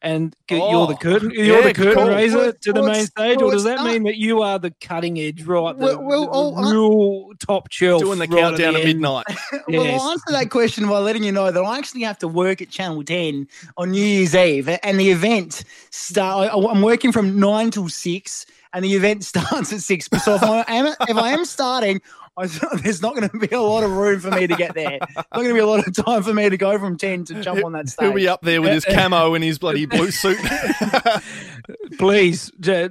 And 0.07 0.37
g- 0.49 0.55
you're 0.55 0.87
the 0.87 0.95
Oh, 0.95 0.97
curtain, 0.97 1.31
you're 1.33 1.45
yeah, 1.59 1.63
the 1.63 1.75
curtain 1.75 1.95
call. 1.95 2.09
raiser 2.09 2.37
Well, 2.39 2.53
to 2.53 2.73
the 2.73 2.81
well, 2.81 2.93
main 2.93 3.07
stage, 3.07 3.39
well, 3.39 3.49
or 3.49 3.53
does 3.53 3.65
that 3.65 3.77
not- 3.79 3.87
mean 3.87 4.05
that 4.05 4.17
you 4.17 4.41
are 4.41 4.57
the 4.59 4.71
cutting 4.81 5.19
edge, 5.19 5.43
right? 5.43 5.77
The, 5.77 5.85
Well, 5.85 6.03
well, 6.03 6.23
the 6.27 6.31
oh, 6.33 6.55
I- 6.55 6.71
real 6.71 7.31
top 7.45 7.73
shelf, 7.73 8.03
doing 8.03 8.21
the 8.21 8.27
right 8.29 8.41
countdown 8.41 8.75
the 8.75 8.81
at 8.81 8.87
midnight. 8.87 9.25
Well, 9.69 9.85
Yes. 9.85 10.01
I'll 10.01 10.11
answer 10.13 10.31
that 10.31 10.51
question 10.51 10.89
by 10.89 10.99
letting 11.01 11.25
you 11.25 11.33
know 11.33 11.51
that 11.51 11.61
I 11.61 11.77
actually 11.79 12.03
have 12.03 12.19
to 12.19 12.29
work 12.29 12.63
at 12.63 12.71
Channel 12.71 13.03
10 13.03 13.49
on 13.77 13.91
New 13.91 14.01
Year's 14.01 14.35
Eve, 14.37 14.69
and 14.83 15.01
the 15.01 15.11
event 15.11 15.65
start. 15.91 16.51
I- 16.53 16.57
I'm 16.71 16.83
working 16.83 17.11
from 17.11 17.41
nine 17.41 17.73
till 17.73 17.89
six, 17.89 18.47
and 18.73 18.85
the 18.85 18.95
event 18.95 19.25
starts 19.33 19.73
at 19.73 19.81
six. 19.81 20.09
So 20.25 20.35
if 20.37 20.43
I 20.45 20.65
am 20.69 20.87
if 21.09 21.17
I 21.17 21.31
am 21.33 21.45
starting, 21.45 22.01
I, 22.39 22.47
there's 22.83 23.01
not 23.01 23.17
going 23.17 23.29
to 23.29 23.39
be 23.39 23.55
a 23.55 23.61
lot 23.61 23.83
of 23.83 23.91
room 23.93 24.21
for 24.21 24.31
me 24.31 24.47
to 24.47 24.55
get 24.57 24.75
there. 24.75 24.99
Not 25.17 25.31
going 25.33 25.49
to 25.49 25.55
be 25.55 25.61
a 25.61 25.67
lot 25.67 25.87
of 25.87 25.95
time 25.95 26.23
for 26.23 26.35
me 26.35 26.49
to 26.51 26.57
go 26.57 26.79
from 26.79 26.97
ten 26.99 27.25
to 27.27 27.43
jump 27.43 27.65
on 27.65 27.73
that 27.73 27.89
stage. 27.89 28.07
He'll 28.07 28.15
be 28.15 28.29
up 28.29 28.43
there 28.43 28.61
with 28.61 28.73
his 28.73 28.85
camo 28.95 29.35
and 29.35 29.43
his 29.43 29.59
bloody 29.59 29.87
blue 29.87 30.11
suit. 30.11 30.39
Please, 31.99 32.51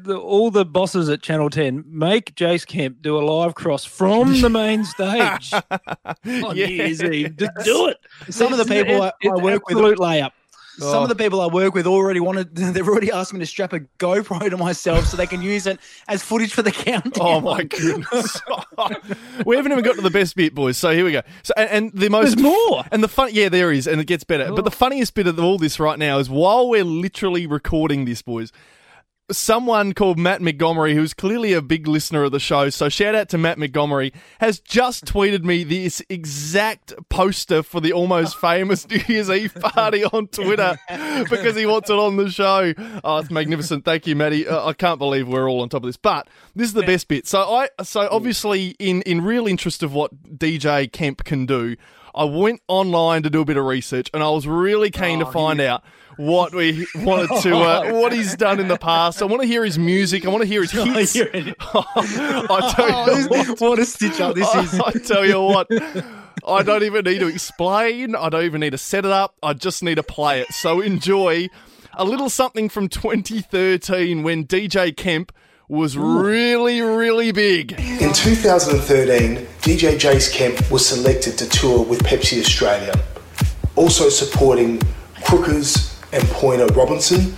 all 0.09 0.51
the 0.51 0.65
bosses 0.65 1.09
at 1.09 1.21
Channel 1.21 1.49
10, 1.49 1.85
make 1.87 2.35
Jace 2.35 2.65
Kemp 2.65 3.01
do 3.01 3.17
a 3.17 3.21
live 3.21 3.55
cross 3.55 3.85
from 3.85 4.41
the 4.41 4.49
main 4.49 4.83
stage 4.83 5.53
on 5.53 6.55
New 6.55 6.65
Year's 6.65 7.03
Eve. 7.03 7.37
Just 7.37 7.51
do 7.63 7.87
it. 7.89 7.97
Some 8.29 8.51
of 8.51 8.57
the 8.57 8.63
It's- 8.73 8.83
people 8.83 9.01
I, 9.03 9.11
I 9.29 9.43
work 9.43 9.67
with, 9.67 9.77
absolute 9.77 9.97
layup. 9.99 10.31
Some 10.77 11.03
of 11.03 11.03
oh. 11.03 11.07
the 11.07 11.15
people 11.15 11.41
I 11.41 11.47
work 11.47 11.73
with 11.73 11.87
already 11.87 12.19
wanted. 12.19 12.55
They've 12.55 12.87
already 12.87 13.11
asked 13.11 13.33
me 13.33 13.39
to 13.39 13.45
strap 13.45 13.73
a 13.73 13.79
GoPro 13.99 14.49
to 14.49 14.57
myself 14.57 15.05
so 15.05 15.17
they 15.17 15.27
can 15.27 15.41
use 15.41 15.67
it 15.67 15.79
as 16.07 16.21
footage 16.23 16.53
for 16.53 16.61
the 16.61 16.71
countdown. 16.71 17.25
Oh 17.25 17.41
my 17.41 17.63
goodness! 17.63 18.41
we 19.45 19.55
haven't 19.55 19.71
even 19.71 19.83
got 19.83 19.95
to 19.95 20.01
the 20.01 20.09
best 20.09 20.35
bit, 20.35 20.53
boys. 20.53 20.77
So 20.77 20.91
here 20.91 21.05
we 21.05 21.11
go. 21.11 21.21
So 21.43 21.53
and, 21.57 21.69
and 21.69 21.91
the 21.93 22.09
most 22.09 22.37
There's 22.37 22.43
more. 22.43 22.83
and 22.91 23.03
the 23.03 23.07
fun. 23.07 23.29
Yeah, 23.31 23.49
there 23.49 23.71
is, 23.71 23.87
and 23.87 24.01
it 24.01 24.05
gets 24.05 24.23
better. 24.23 24.51
But 24.53 24.65
the 24.65 24.71
oh. 24.71 24.73
funniest 24.73 25.13
bit 25.13 25.27
of 25.27 25.39
all 25.39 25.57
this 25.57 25.79
right 25.79 25.97
now 25.97 26.19
is 26.19 26.29
while 26.29 26.67
we're 26.69 26.83
literally 26.83 27.47
recording 27.47 28.05
this, 28.05 28.21
boys. 28.21 28.51
Someone 29.31 29.93
called 29.93 30.19
Matt 30.19 30.39
Montgomery, 30.41 30.93
who's 30.93 31.15
clearly 31.15 31.53
a 31.53 31.61
big 31.61 31.87
listener 31.87 32.23
of 32.23 32.31
the 32.31 32.39
show, 32.39 32.69
so 32.69 32.89
shout 32.89 33.15
out 33.15 33.27
to 33.29 33.39
Matt 33.39 33.57
Montgomery, 33.57 34.13
has 34.39 34.59
just 34.59 35.05
tweeted 35.05 35.43
me 35.43 35.63
this 35.63 35.99
exact 36.09 36.93
poster 37.09 37.63
for 37.63 37.81
the 37.81 37.91
almost 37.91 38.37
famous 38.41 38.87
New 38.87 39.01
Year's 39.07 39.31
Eve 39.31 39.55
party 39.55 40.03
on 40.05 40.27
Twitter 40.27 40.77
because 41.29 41.55
he 41.55 41.65
wants 41.65 41.89
it 41.89 41.97
on 41.97 42.17
the 42.17 42.29
show. 42.29 42.71
Oh, 43.03 43.17
it's 43.17 43.31
magnificent. 43.31 43.83
Thank 43.83 44.05
you, 44.05 44.15
Matty. 44.15 44.47
Uh, 44.47 44.67
I 44.67 44.73
can't 44.73 44.99
believe 44.99 45.27
we're 45.27 45.49
all 45.49 45.61
on 45.61 45.69
top 45.69 45.81
of 45.81 45.87
this. 45.87 45.97
But 45.97 46.27
this 46.55 46.67
is 46.67 46.73
the 46.73 46.83
best 46.83 47.07
bit. 47.07 47.25
So 47.25 47.41
I 47.41 47.69
so 47.81 48.07
obviously 48.11 48.75
in 48.77 49.01
in 49.03 49.21
real 49.21 49.47
interest 49.47 49.81
of 49.81 49.91
what 49.91 50.37
DJ 50.37 50.91
Kemp 50.91 51.23
can 51.23 51.47
do, 51.47 51.75
I 52.13 52.25
went 52.25 52.61
online 52.67 53.23
to 53.23 53.29
do 53.31 53.41
a 53.41 53.45
bit 53.45 53.57
of 53.57 53.65
research, 53.65 54.09
and 54.13 54.21
I 54.21 54.29
was 54.29 54.47
really 54.47 54.91
keen 54.91 55.21
Oh, 55.21 55.25
to 55.25 55.31
find 55.31 55.59
out 55.59 55.83
what 56.17 56.53
we 56.53 56.87
wanted 56.95 57.41
to, 57.41 57.55
uh, 57.57 57.91
what 57.93 58.13
he's 58.13 58.35
done 58.35 58.59
in 58.59 58.67
the 58.67 58.77
past. 58.77 59.21
I 59.21 59.25
want 59.25 59.41
to 59.41 59.47
hear 59.47 59.63
his 59.65 59.77
music. 59.79 60.25
I 60.25 60.29
want 60.29 60.41
to 60.41 60.47
hear 60.47 60.61
his 60.61 60.71
hits. 60.71 61.15
I 61.73 62.73
tell 62.75 62.89
you 62.89 63.25
Oh, 63.25 63.27
what, 63.27 63.47
this- 63.47 63.59
what 63.61 63.79
a 63.79 63.85
stitch 63.85 64.19
up 64.21 64.35
this 64.35 64.53
is. 64.55 64.79
I 64.79 64.91
tell 64.91 65.25
you 65.25 65.41
what. 65.41 65.67
I 66.47 66.61
don't 66.63 66.83
even 66.83 67.05
need 67.05 67.19
to 67.19 67.27
explain. 67.27 68.15
I 68.15 68.29
don't 68.29 68.43
even 68.43 68.61
need 68.61 68.71
to 68.71 68.77
set 68.77 69.03
it 69.05 69.11
up. 69.11 69.35
I 69.41 69.53
just 69.53 69.81
need 69.83 69.95
to 69.95 70.03
play 70.03 70.41
it. 70.41 70.51
So 70.53 70.79
enjoy 70.81 71.49
a 71.93 72.05
little 72.05 72.29
something 72.29 72.69
from 72.69 72.87
2013 72.89 74.21
when 74.23 74.45
DJ 74.45 74.95
Kemp 74.95 75.31
was 75.67 75.97
really, 75.97 76.81
really 76.81 77.31
big. 77.31 77.71
In 77.71 78.13
2013, 78.13 79.37
DJ 79.61 79.97
Jace 79.97 80.31
Kemp 80.31 80.69
was 80.69 80.87
selected 80.87 81.37
to 81.39 81.49
tour 81.49 81.83
with 81.83 82.03
Pepsi 82.03 82.39
Australia, 82.39 82.93
also 83.75 84.09
supporting 84.09 84.79
Crookers 85.21 85.94
and 86.15 86.27
Pointer 86.29 86.67
Robinson. 86.67 87.35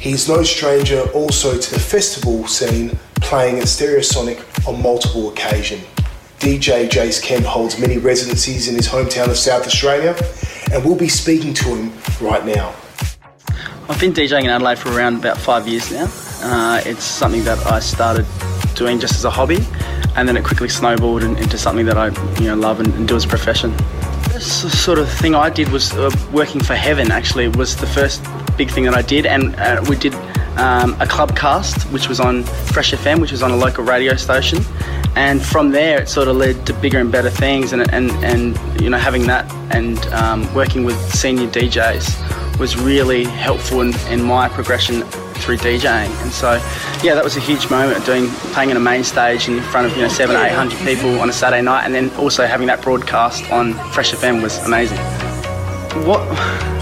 He's 0.00 0.28
no 0.28 0.42
stranger 0.42 1.02
also 1.12 1.56
to 1.56 1.70
the 1.70 1.80
festival 1.80 2.46
scene, 2.46 2.98
playing 3.16 3.58
at 3.58 3.64
Stereosonic 3.64 4.68
on 4.68 4.82
multiple 4.82 5.30
occasions. 5.30 5.84
DJ 6.40 6.88
Jace 6.88 7.22
Kemp 7.22 7.46
holds 7.46 7.78
many 7.78 7.96
residencies 7.96 8.68
in 8.68 8.74
his 8.74 8.86
hometown 8.86 9.28
of 9.28 9.36
South 9.36 9.66
Australia, 9.66 10.14
and 10.72 10.84
we'll 10.84 10.96
be 10.96 11.08
speaking 11.08 11.54
to 11.54 11.74
him 11.74 11.92
right 12.20 12.44
now. 12.44 12.74
I've 13.88 14.00
been 14.00 14.12
DJing 14.12 14.44
in 14.44 14.50
Adelaide 14.50 14.78
for 14.78 14.90
around 14.90 15.16
about 15.16 15.38
five 15.38 15.68
years 15.68 15.90
now. 15.90 16.10
Uh, 16.42 16.82
it's 16.84 17.04
something 17.04 17.44
that 17.44 17.64
I 17.66 17.78
started 17.80 18.26
doing 18.74 18.98
just 18.98 19.14
as 19.14 19.24
a 19.24 19.30
hobby, 19.30 19.64
and 20.16 20.28
then 20.28 20.36
it 20.36 20.44
quickly 20.44 20.68
snowballed 20.68 21.22
into 21.22 21.56
something 21.56 21.86
that 21.86 21.96
I, 21.96 22.08
you 22.40 22.48
know, 22.48 22.56
love 22.56 22.80
and, 22.80 22.92
and 22.94 23.08
do 23.08 23.16
as 23.16 23.24
a 23.24 23.28
profession. 23.28 23.74
This 24.32 24.82
sort 24.84 24.98
of 24.98 25.08
thing 25.08 25.34
I 25.34 25.50
did 25.50 25.68
was 25.68 25.92
uh, 25.94 26.10
working 26.32 26.62
for 26.62 26.74
Heaven. 26.74 27.10
Actually, 27.10 27.48
was 27.48 27.76
the 27.76 27.86
first 27.86 28.22
big 28.56 28.70
thing 28.70 28.84
that 28.84 28.94
I 28.94 29.02
did, 29.02 29.26
and 29.26 29.54
uh, 29.56 29.84
we 29.88 29.96
did 29.96 30.14
um, 30.56 30.96
a 31.00 31.06
club 31.06 31.36
cast, 31.36 31.82
which 31.92 32.08
was 32.08 32.20
on 32.20 32.44
Fresh 32.44 32.92
FM, 32.92 33.20
which 33.20 33.32
was 33.32 33.42
on 33.42 33.50
a 33.50 33.56
local 33.56 33.84
radio 33.84 34.16
station. 34.16 34.58
And 35.16 35.40
from 35.40 35.70
there, 35.70 36.02
it 36.02 36.08
sort 36.08 36.28
of 36.28 36.36
led 36.36 36.66
to 36.66 36.72
bigger 36.74 36.98
and 36.98 37.10
better 37.10 37.30
things, 37.30 37.72
and 37.72 37.82
and, 37.92 38.10
and 38.24 38.80
you 38.80 38.90
know 38.90 38.98
having 38.98 39.26
that 39.26 39.50
and 39.74 39.98
um, 40.06 40.52
working 40.54 40.84
with 40.84 40.98
senior 41.12 41.48
DJs 41.48 42.58
was 42.58 42.76
really 42.76 43.24
helpful 43.24 43.80
in, 43.80 43.94
in 44.08 44.22
my 44.22 44.48
progression 44.48 45.02
through 45.36 45.58
DJing. 45.58 46.10
And 46.22 46.32
so, 46.32 46.52
yeah, 47.02 47.14
that 47.14 47.24
was 47.24 47.36
a 47.36 47.40
huge 47.40 47.70
moment 47.70 48.04
doing 48.06 48.28
playing 48.52 48.70
in 48.70 48.76
a 48.76 48.80
main 48.80 49.04
stage 49.04 49.48
in 49.48 49.60
front 49.62 49.86
of 49.86 49.96
you 49.96 50.02
know 50.02 50.08
seven, 50.08 50.36
eight 50.36 50.52
hundred 50.52 50.78
people 50.80 51.20
on 51.20 51.28
a 51.28 51.32
Saturday 51.32 51.62
night, 51.62 51.84
and 51.84 51.94
then 51.94 52.10
also 52.16 52.46
having 52.46 52.66
that 52.68 52.82
broadcast 52.82 53.50
on 53.50 53.74
Fresh 53.92 54.12
FM 54.14 54.42
was 54.42 54.58
amazing. 54.66 54.98
What 56.06 56.20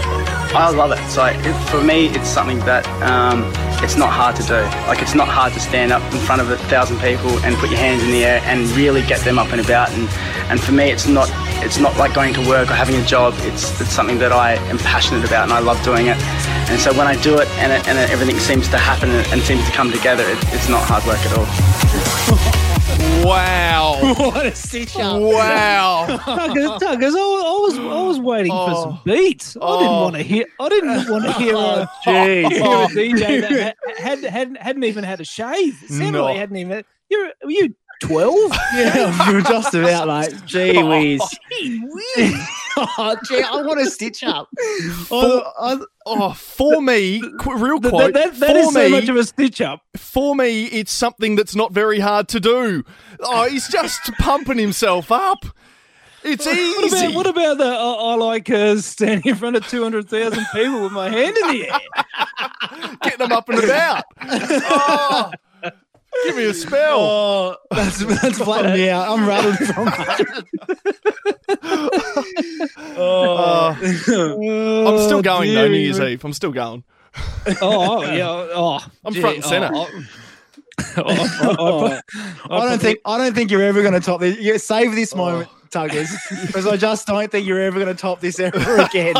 I 0.55 0.69
love 0.69 0.91
it. 0.91 1.03
So 1.09 1.25
it, 1.25 1.69
for 1.69 1.83
me, 1.83 2.07
it's 2.09 2.29
something 2.29 2.59
that 2.59 2.85
um, 3.01 3.41
it's 3.83 3.97
not 3.97 4.09
hard 4.09 4.35
to 4.37 4.43
do. 4.43 4.61
Like 4.87 5.01
it's 5.01 5.13
not 5.13 5.27
hard 5.27 5.51
to 5.53 5.59
stand 5.59 5.91
up 5.91 6.01
in 6.13 6.19
front 6.19 6.41
of 6.41 6.49
a 6.49 6.57
thousand 6.71 6.99
people 6.99 7.37
and 7.43 7.55
put 7.57 7.69
your 7.69 7.79
hands 7.79 8.01
in 8.01 8.11
the 8.11 8.23
air 8.23 8.41
and 8.45 8.65
really 8.71 9.01
get 9.01 9.19
them 9.21 9.37
up 9.37 9.51
and 9.51 9.59
about. 9.59 9.91
And, 9.91 10.07
and 10.49 10.59
for 10.59 10.71
me, 10.71 10.89
it's 10.89 11.07
not 11.07 11.29
it's 11.63 11.77
not 11.77 11.95
like 11.97 12.13
going 12.13 12.33
to 12.33 12.47
work 12.47 12.69
or 12.69 12.73
having 12.73 12.95
a 12.95 13.05
job. 13.05 13.33
It's 13.39 13.79
it's 13.81 13.91
something 13.91 14.17
that 14.19 14.31
I 14.31 14.53
am 14.71 14.77
passionate 14.77 15.25
about 15.25 15.43
and 15.43 15.53
I 15.53 15.59
love 15.59 15.83
doing 15.83 16.07
it. 16.07 16.17
And 16.71 16.79
so 16.79 16.93
when 16.93 17.07
I 17.07 17.21
do 17.21 17.37
it 17.39 17.47
and, 17.59 17.73
it, 17.73 17.87
and 17.87 17.97
everything 18.09 18.39
seems 18.39 18.67
to 18.69 18.77
happen 18.77 19.09
and, 19.09 19.27
and 19.33 19.41
seems 19.41 19.65
to 19.65 19.71
come 19.71 19.91
together, 19.91 20.23
it, 20.23 20.37
it's 20.53 20.69
not 20.69 20.81
hard 20.85 21.03
work 21.05 21.19
at 21.19 21.37
all. 21.37 22.82
Wow. 23.25 23.99
what 24.17 24.45
a 24.45 24.55
stitch 24.55 24.95
up. 24.97 25.21
Wow. 25.21 26.05
Tuggers, 26.09 26.79
Tuggers, 26.79 27.15
I, 27.15 27.19
I 27.19 27.59
was 27.61 27.77
I 27.77 28.01
was 28.01 28.19
waiting 28.19 28.51
for 28.51 28.69
Oh. 28.69 28.83
some 28.83 28.99
beats. 29.05 29.55
I 29.61 29.77
didn't 29.79 29.87
oh. 29.87 30.01
want 30.03 30.15
to 30.15 30.23
hear. 30.23 30.45
I 30.59 30.69
didn't 30.69 31.09
want 31.09 31.25
to 31.25 31.33
hear 31.33 31.53
a, 31.53 31.57
oh, 31.57 31.87
jeez. 32.05 32.51
hear 32.51 33.13
DJ 33.13 33.41
that 33.41 33.75
oh. 33.87 33.93
had, 34.01 34.23
had, 34.23 34.31
hadn't 34.31 34.57
hadn't 34.57 34.83
even 34.83 35.03
had 35.03 35.21
a 35.21 35.25
shave. 35.25 35.81
It 35.83 36.11
No. 36.11 36.27
he 36.27 36.37
hadn't 36.37 36.57
even. 36.57 36.83
You're 37.09 37.31
were 37.43 37.51
you 37.51 37.75
twelve? 38.01 38.51
Yeah, 38.75 39.29
you 39.29 39.35
were 39.35 39.41
just 39.41 39.73
about, 39.73 40.07
mate. 40.07 40.41
Gee 40.45 40.83
whiz. 40.83 41.21
oh, 42.97 43.15
gee, 43.25 43.41
I 43.41 43.61
want 43.61 43.79
to 43.79 43.89
stitch 43.89 44.23
up. 44.23 44.49
For, 45.07 45.43
oh, 46.05 46.33
for 46.33 46.81
me, 46.81 47.21
real 47.45 47.79
quote. 47.79 48.13
that- 48.13 48.33
that 48.39 48.51
for 48.51 48.57
is 48.57 48.73
so 48.73 48.83
me, 48.83 48.89
much 48.89 49.09
of 49.09 49.15
a 49.15 49.23
stitch 49.23 49.61
up. 49.61 49.81
For 49.97 50.35
me, 50.35 50.65
it's 50.65 50.91
something 50.91 51.35
that's 51.35 51.55
not 51.55 51.71
very 51.73 51.99
hard 51.99 52.27
to 52.29 52.39
do. 52.39 52.83
Oh, 53.19 53.47
he's 53.49 53.67
just 53.67 54.01
pumping 54.19 54.57
himself 54.57 55.11
up. 55.11 55.45
It's 56.25 56.45
What 56.45 56.57
easy. 56.57 57.05
about, 57.07 57.15
what 57.15 57.27
about 57.27 57.57
the 57.57 57.65
I, 57.65 57.93
I 57.93 58.15
like 58.15 58.49
uh, 58.49 58.77
standing 58.77 59.25
in 59.29 59.35
front 59.35 59.57
of 59.57 59.67
two 59.67 59.83
hundred 59.83 60.07
thousand 60.07 60.45
people 60.53 60.81
with 60.83 60.93
my 60.93 61.09
hand 61.09 61.35
in 61.35 61.47
the 61.49 61.69
air? 61.69 61.79
Getting 63.03 63.19
them 63.19 63.33
up 63.33 63.49
and 63.49 63.61
about. 63.61 64.03
Oh, 64.21 65.31
give 66.25 66.35
me 66.35 66.45
a 66.45 66.53
spell. 66.53 66.99
Oh, 66.99 67.55
that's 67.71 68.03
that's 68.05 68.37
flattened 68.37 68.75
me 68.75 68.89
out. 68.89 69.09
I'm 69.09 69.27
rattled 69.27 69.57
from 69.57 69.85
that. 69.85 70.45
Oh. 72.95 73.75
I'm 73.79 74.99
still 74.99 75.21
going 75.21 75.53
though, 75.53 75.67
New 75.67 75.77
Year's. 75.77 75.99
Eve. 75.99 76.23
I'm 76.23 76.33
still 76.33 76.51
going. 76.51 76.83
Oh, 77.47 77.55
oh, 77.61 78.01
yeah. 78.03 78.27
Oh, 78.27 78.79
I'm 79.03 79.13
front 79.13 79.37
and 79.37 79.45
oh, 79.45 79.47
centre. 79.49 79.69
Oh. 79.73 79.89
Oh, 80.97 81.03
oh, 81.05 81.55
oh. 81.59 81.99
Oh, 82.49 82.57
I 82.57 82.67
don't 82.67 82.81
think 82.81 82.99
I 83.05 83.17
don't 83.19 83.33
think 83.35 83.51
you're 83.51 83.61
ever 83.61 83.81
going 83.81 83.93
to 83.93 83.99
top 83.99 84.19
this. 84.19 84.39
You 84.39 84.57
save 84.57 84.95
this 84.95 85.13
moment, 85.13 85.47
Oh. 85.51 85.62
Tuggers, 85.73 86.09
because 86.45 86.67
I 86.67 86.77
just 86.77 87.07
don't 87.07 87.31
think 87.31 87.47
you're 87.47 87.59
ever 87.61 87.79
going 87.79 87.93
to 87.93 87.99
top 87.99 88.19
this 88.19 88.39
ever 88.39 88.77
again. 88.81 89.15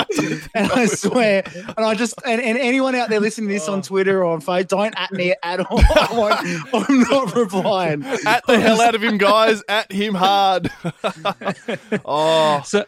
and 0.54 0.72
I 0.72 0.86
swear, 0.86 1.44
and 1.56 1.86
I 1.86 1.96
just 1.96 2.14
and, 2.26 2.40
and 2.42 2.58
anyone 2.58 2.94
out 2.96 3.10
there 3.10 3.20
listening 3.20 3.48
to 3.50 3.54
this 3.56 3.68
Oh. 3.68 3.74
on 3.74 3.82
Twitter 3.82 4.24
or 4.24 4.34
on 4.34 4.42
Facebook, 4.42 4.68
don't 4.70 4.94
at 5.00 5.12
me 5.12 5.34
at 5.44 5.60
all. 5.62 5.80
I 5.96 6.08
won't, 6.12 6.90
I'm 6.90 7.00
not 7.02 7.36
replying. 7.36 8.04
At 8.26 8.46
the 8.48 8.60
hell 8.60 8.80
out 8.82 8.96
of 8.96 9.04
him, 9.04 9.18
guys. 9.18 9.64
At 9.68 9.92
him 9.92 10.14
hard. 10.14 10.70
oh, 12.06 12.62
So, 12.66 12.86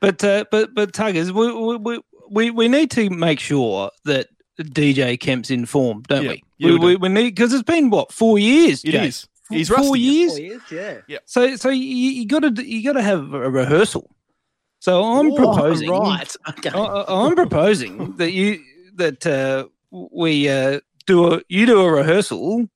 but 0.00 0.22
uh, 0.24 0.44
but 0.50 0.74
but 0.74 0.92
Tuggers, 0.92 1.30
we, 1.30 1.78
we 1.78 2.00
we 2.30 2.50
we 2.50 2.68
need 2.68 2.90
to 2.92 3.10
make 3.10 3.40
sure 3.40 3.90
that 4.04 4.28
DJ 4.60 5.18
Kemp's 5.18 5.50
informed, 5.50 6.04
don't 6.06 6.22
Yeah, 6.24 6.30
we? 6.30 6.44
yeah, 6.58 6.66
we, 6.68 6.72
we 6.72 6.78
do. 6.78 6.86
we, 6.86 6.96
we 6.96 7.08
need 7.08 7.30
because 7.34 7.52
it's 7.52 7.62
been 7.62 7.90
what 7.90 8.12
four 8.12 8.38
years. 8.38 8.84
It 8.84 8.92
Jake? 8.92 9.08
is. 9.08 9.26
He's 9.54 9.68
four 9.68 9.78
rusty. 9.78 10.00
years. 10.00 10.30
Four 10.32 10.40
years, 10.40 10.62
yeah. 10.70 10.98
Yeah. 11.08 11.18
So 11.24 11.56
so 11.56 11.68
you, 11.70 11.82
you 11.84 12.26
got 12.26 12.40
to 12.40 12.64
you 12.66 12.82
got 12.84 12.94
to 12.94 13.02
have 13.02 13.32
a 13.34 13.50
rehearsal. 13.50 14.10
So 14.80 15.02
I'm 15.02 15.32
Oh, 15.32 15.36
proposing. 15.36 15.90
right. 15.90 16.36
Okay. 16.50 16.70
I, 16.70 16.78
I- 16.78 17.26
I'm 17.26 17.34
proposing 17.34 18.16
that 18.16 18.32
you 18.32 18.60
that 18.96 19.26
uh, 19.26 19.66
we 19.90 20.48
uh, 20.48 20.80
do 21.06 21.32
a 21.34 21.40
you 21.48 21.66
do 21.66 21.80
a 21.80 21.90
rehearsal 21.92 22.66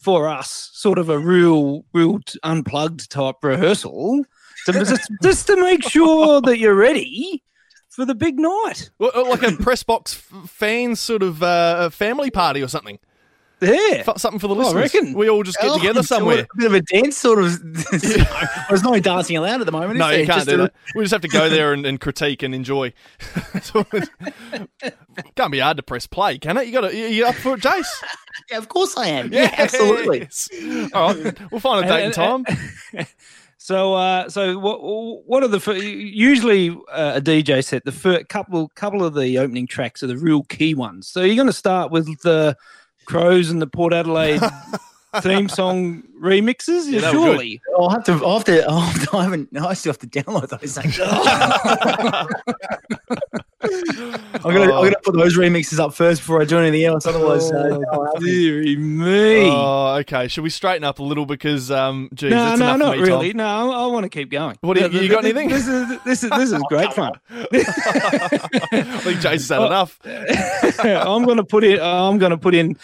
for 0.00 0.28
us, 0.28 0.70
sort 0.74 0.98
of 0.98 1.08
a 1.08 1.18
real 1.18 1.84
real 1.94 2.18
t- 2.20 2.38
unplugged 2.42 3.10
type 3.10 3.36
rehearsal, 3.42 4.24
to, 4.66 4.72
just, 4.72 5.10
just 5.22 5.46
to 5.46 5.56
make 5.56 5.82
sure 5.88 6.40
that 6.42 6.58
you're 6.58 6.74
ready 6.74 7.42
for 7.88 8.04
the 8.04 8.14
big 8.14 8.38
night. 8.38 8.90
Well, 8.98 9.12
uh, 9.14 9.24
like 9.30 9.42
a 9.42 9.52
press 9.52 9.82
box 9.82 10.14
f- 10.30 10.50
fan 10.50 10.96
sort 10.96 11.22
of 11.22 11.42
uh, 11.42 11.88
family 11.90 12.30
party 12.30 12.62
or 12.62 12.68
something. 12.68 12.98
Yeah, 13.60 14.02
something 14.16 14.38
for 14.40 14.48
the 14.48 14.54
I 14.54 14.58
listeners. 14.58 14.94
reckon. 14.94 15.14
we 15.14 15.30
all 15.30 15.42
just 15.42 15.58
get 15.58 15.70
Oh, 15.70 15.78
together 15.78 16.02
somewhere. 16.04 16.40
A 16.40 16.56
bit 16.56 16.66
of 16.66 16.74
a 16.74 16.80
dance 16.82 17.16
sort 17.16 17.38
of. 17.42 17.62
There's 18.68 18.82
no 18.82 18.98
dancing 19.00 19.36
allowed 19.36 19.60
at 19.60 19.66
the 19.66 19.72
moment. 19.72 19.98
No, 19.98 20.10
you 20.10 20.26
can't 20.26 20.38
Just 20.38 20.48
do 20.48 20.54
a- 20.56 20.58
that. 20.64 20.74
We 20.94 21.02
just 21.04 21.12
have 21.12 21.22
to 21.22 21.28
go 21.28 21.48
there 21.50 21.72
and, 21.72 21.86
and 21.86 22.00
critique 22.00 22.42
and 22.42 22.54
enjoy. 22.54 22.92
Can't 25.36 25.52
be 25.52 25.58
hard 25.60 25.76
to 25.78 25.82
press 25.82 26.06
play, 26.06 26.38
can 26.38 26.56
it? 26.56 26.66
You 26.66 26.72
got 26.72 26.90
to. 26.90 26.96
You 26.96 27.26
up 27.26 27.34
for 27.36 27.54
it, 27.54 27.60
Jace? 27.60 27.86
Yeah, 28.50 28.58
of 28.58 28.68
course 28.68 28.96
I 28.96 29.06
am. 29.06 29.32
Yeah, 29.32 29.54
absolutely. 29.56 30.20
Yes. 30.20 30.48
All 30.92 31.14
right, 31.14 31.50
we'll 31.50 31.60
find 31.60 31.84
a 31.84 31.88
date 31.88 32.04
and 32.04 32.14
time. 32.14 32.44
So, 33.56 33.94
uh, 33.94 34.28
so 34.28 34.58
what? 34.58 34.80
What 35.26 35.42
are 35.42 35.48
the 35.48 35.80
usually 35.80 36.70
uh, 36.92 37.14
a 37.16 37.20
DJ 37.20 37.64
set? 37.64 37.84
The 37.84 37.92
first 37.92 38.28
couple, 38.28 38.68
couple 38.74 39.02
of 39.04 39.14
the 39.14 39.38
opening 39.38 39.66
tracks 39.66 40.02
are 40.02 40.06
the 40.06 40.18
real 40.18 40.42
key 40.44 40.74
ones. 40.74 41.08
So 41.08 41.22
you're 41.22 41.36
going 41.36 41.46
to 41.46 41.52
start 41.52 41.90
with 41.90 42.06
the 42.22 42.56
Crows 43.06 43.50
and 43.50 43.60
the 43.62 43.66
Port 43.66 43.92
Adelaide 43.92 44.40
theme 45.20 45.48
song 45.48 46.02
remixes. 46.20 46.90
Yeah, 46.90 47.00
that 47.02 47.14
was 47.14 47.22
good. 47.22 47.30
surely. 47.30 47.60
I'll 47.78 47.90
have 47.90 48.04
to. 48.04 48.12
I'll 48.12 48.34
have 48.38 48.44
to. 48.44 48.64
I'll 48.68 48.80
have 48.80 49.08
to 49.10 49.16
I 49.16 49.22
haven't. 49.24 49.56
I 49.56 49.74
still 49.74 49.92
have 49.92 49.98
to 50.00 50.06
download 50.06 50.48
those. 50.48 50.78
Actually, 50.78 51.06
I'm 53.64 54.52
gonna. 54.54 54.62
I'm 54.64 54.84
gonna 54.84 54.94
put 55.02 55.14
those 55.16 55.36
remixes 55.36 55.78
up 55.78 55.94
first 55.94 56.20
before 56.20 56.40
I 56.42 56.44
do 56.44 56.58
anything 56.58 56.84
else. 56.84 57.06
Otherwise, 57.06 57.50
uh, 57.52 57.78
Oh, 57.92 58.18
dearie 58.20 58.76
me. 58.76 59.48
Oh, 59.50 59.94
okay. 60.00 60.28
Should 60.28 60.42
we 60.44 60.50
straighten 60.50 60.84
up 60.84 60.98
a 60.98 61.02
little 61.02 61.26
because, 61.26 61.70
um, 61.70 62.08
geez, 62.14 62.30
no, 62.30 62.48
no, 62.48 62.54
enough 62.54 62.78
not 62.78 62.94
for 62.96 63.00
me, 63.02 63.08
Tom. 63.08 63.18
really. 63.20 63.32
No, 63.34 63.72
I, 63.72 63.86
want 63.86 64.04
to 64.04 64.08
keep 64.10 64.30
going. 64.30 64.56
What 64.60 64.74
do 64.76 64.82
you- 64.82 64.88
Th- 64.88 65.02
you 65.02 65.08
got 65.08 65.22
th- 65.22 65.34
anything? 65.34 65.48
This 65.50 65.66
is 65.68 66.02
this 66.04 66.24
is 66.24 66.30
this 66.30 66.52
is 66.52 66.62
great 66.68 66.92
fun. 66.92 67.12
I 67.30 69.00
think 69.02 69.20
Jason's 69.20 69.48
had 69.48 69.58
Oh. 69.62 69.66
enough. 69.66 69.98
I'm 70.04 71.24
going 71.24 71.36
to 71.38 71.44
put 71.44 71.64
in. 71.64 71.80
I'm 71.80 72.18
going 72.18 72.30
to 72.30 72.38
put 72.38 72.54
in 72.54 72.76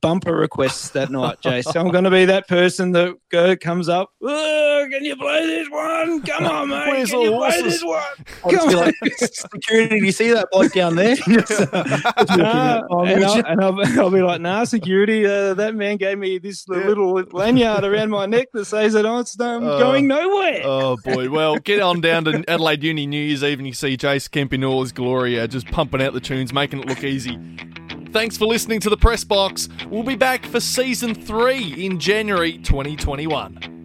bumper 0.00 0.34
requests 0.36 0.90
that 0.90 1.10
night, 1.10 1.40
Jay. 1.40 1.62
So 1.62 1.80
I'm 1.80 1.88
going 1.90 2.04
to 2.04 2.10
be 2.10 2.24
that 2.26 2.46
person 2.46 2.92
that 2.92 3.16
go, 3.30 3.56
comes 3.56 3.88
up. 3.88 4.10
Oh, 4.22 4.86
can 4.90 5.04
you 5.04 5.16
play 5.16 5.44
this 5.46 5.68
one? 5.68 6.22
Come 6.22 6.46
on, 6.46 6.68
mate. 6.70 6.88
Where's 6.88 7.10
can 7.10 7.20
you 7.22 7.30
play 7.36 7.62
this 7.62 7.82
one? 7.82 8.02
Come 8.42 8.68
on. 8.68 8.74
like, 8.76 8.94
security, 9.18 9.98
do 10.00 10.06
you 10.06 10.12
see 10.12 10.30
that 10.32 10.48
bloke 10.52 10.72
down 10.72 10.96
there? 10.96 11.16
Uh, 11.32 11.40
just 11.42 11.60
looking 11.60 12.38
Nah, 12.38 12.76
at- 12.78 12.84
and, 12.90 13.24
I'll, 13.24 13.44
and 13.46 13.60
I'll, 13.62 14.00
I'll 14.00 14.10
be 14.10 14.22
like, 14.22 14.40
nah, 14.40 14.64
security, 14.64 15.24
uh, 15.26 15.54
that 15.54 15.74
man 15.74 15.96
gave 15.96 16.18
me 16.18 16.38
this 16.38 16.68
little 16.68 17.14
lanyard 17.32 17.84
around 17.84 18.10
my 18.10 18.26
neck 18.26 18.48
that 18.52 18.64
says 18.66 18.92
that 18.92 19.06
I'm 19.06 19.24
um, 19.40 19.64
Uh, 19.68 19.78
going 19.78 20.06
nowhere. 20.06 20.60
Oh 20.64 20.96
boy! 21.04 21.30
Well, 21.30 21.56
get 21.56 21.80
on 21.80 22.00
down 22.00 22.24
to 22.24 22.44
Adelaide 22.48 22.82
Uni 22.82 23.06
New 23.06 23.20
Year's 23.22 23.42
Eve 23.42 23.58
and 23.58 23.66
you 23.66 23.72
see 23.74 23.96
Jace 23.96 24.30
Kemp 24.30 24.52
in 24.52 24.64
all 24.64 24.82
his 24.82 24.92
glory, 24.92 25.38
uh, 25.38 25.46
just 25.46 25.66
pumping 25.66 26.02
out 26.02 26.12
the 26.14 26.20
tunes, 26.20 26.52
making 26.52 26.80
it 26.80 26.86
look 26.86 27.02
easy. 27.04 27.38
Thanks 28.12 28.36
for 28.36 28.44
listening 28.44 28.78
to 28.80 28.90
the 28.90 28.96
Press 28.96 29.24
Box. 29.24 29.70
We'll 29.88 30.02
be 30.02 30.16
back 30.16 30.44
for 30.44 30.60
season 30.60 31.14
three 31.14 31.86
in 31.86 31.98
January 31.98 32.58
2021. 32.58 33.81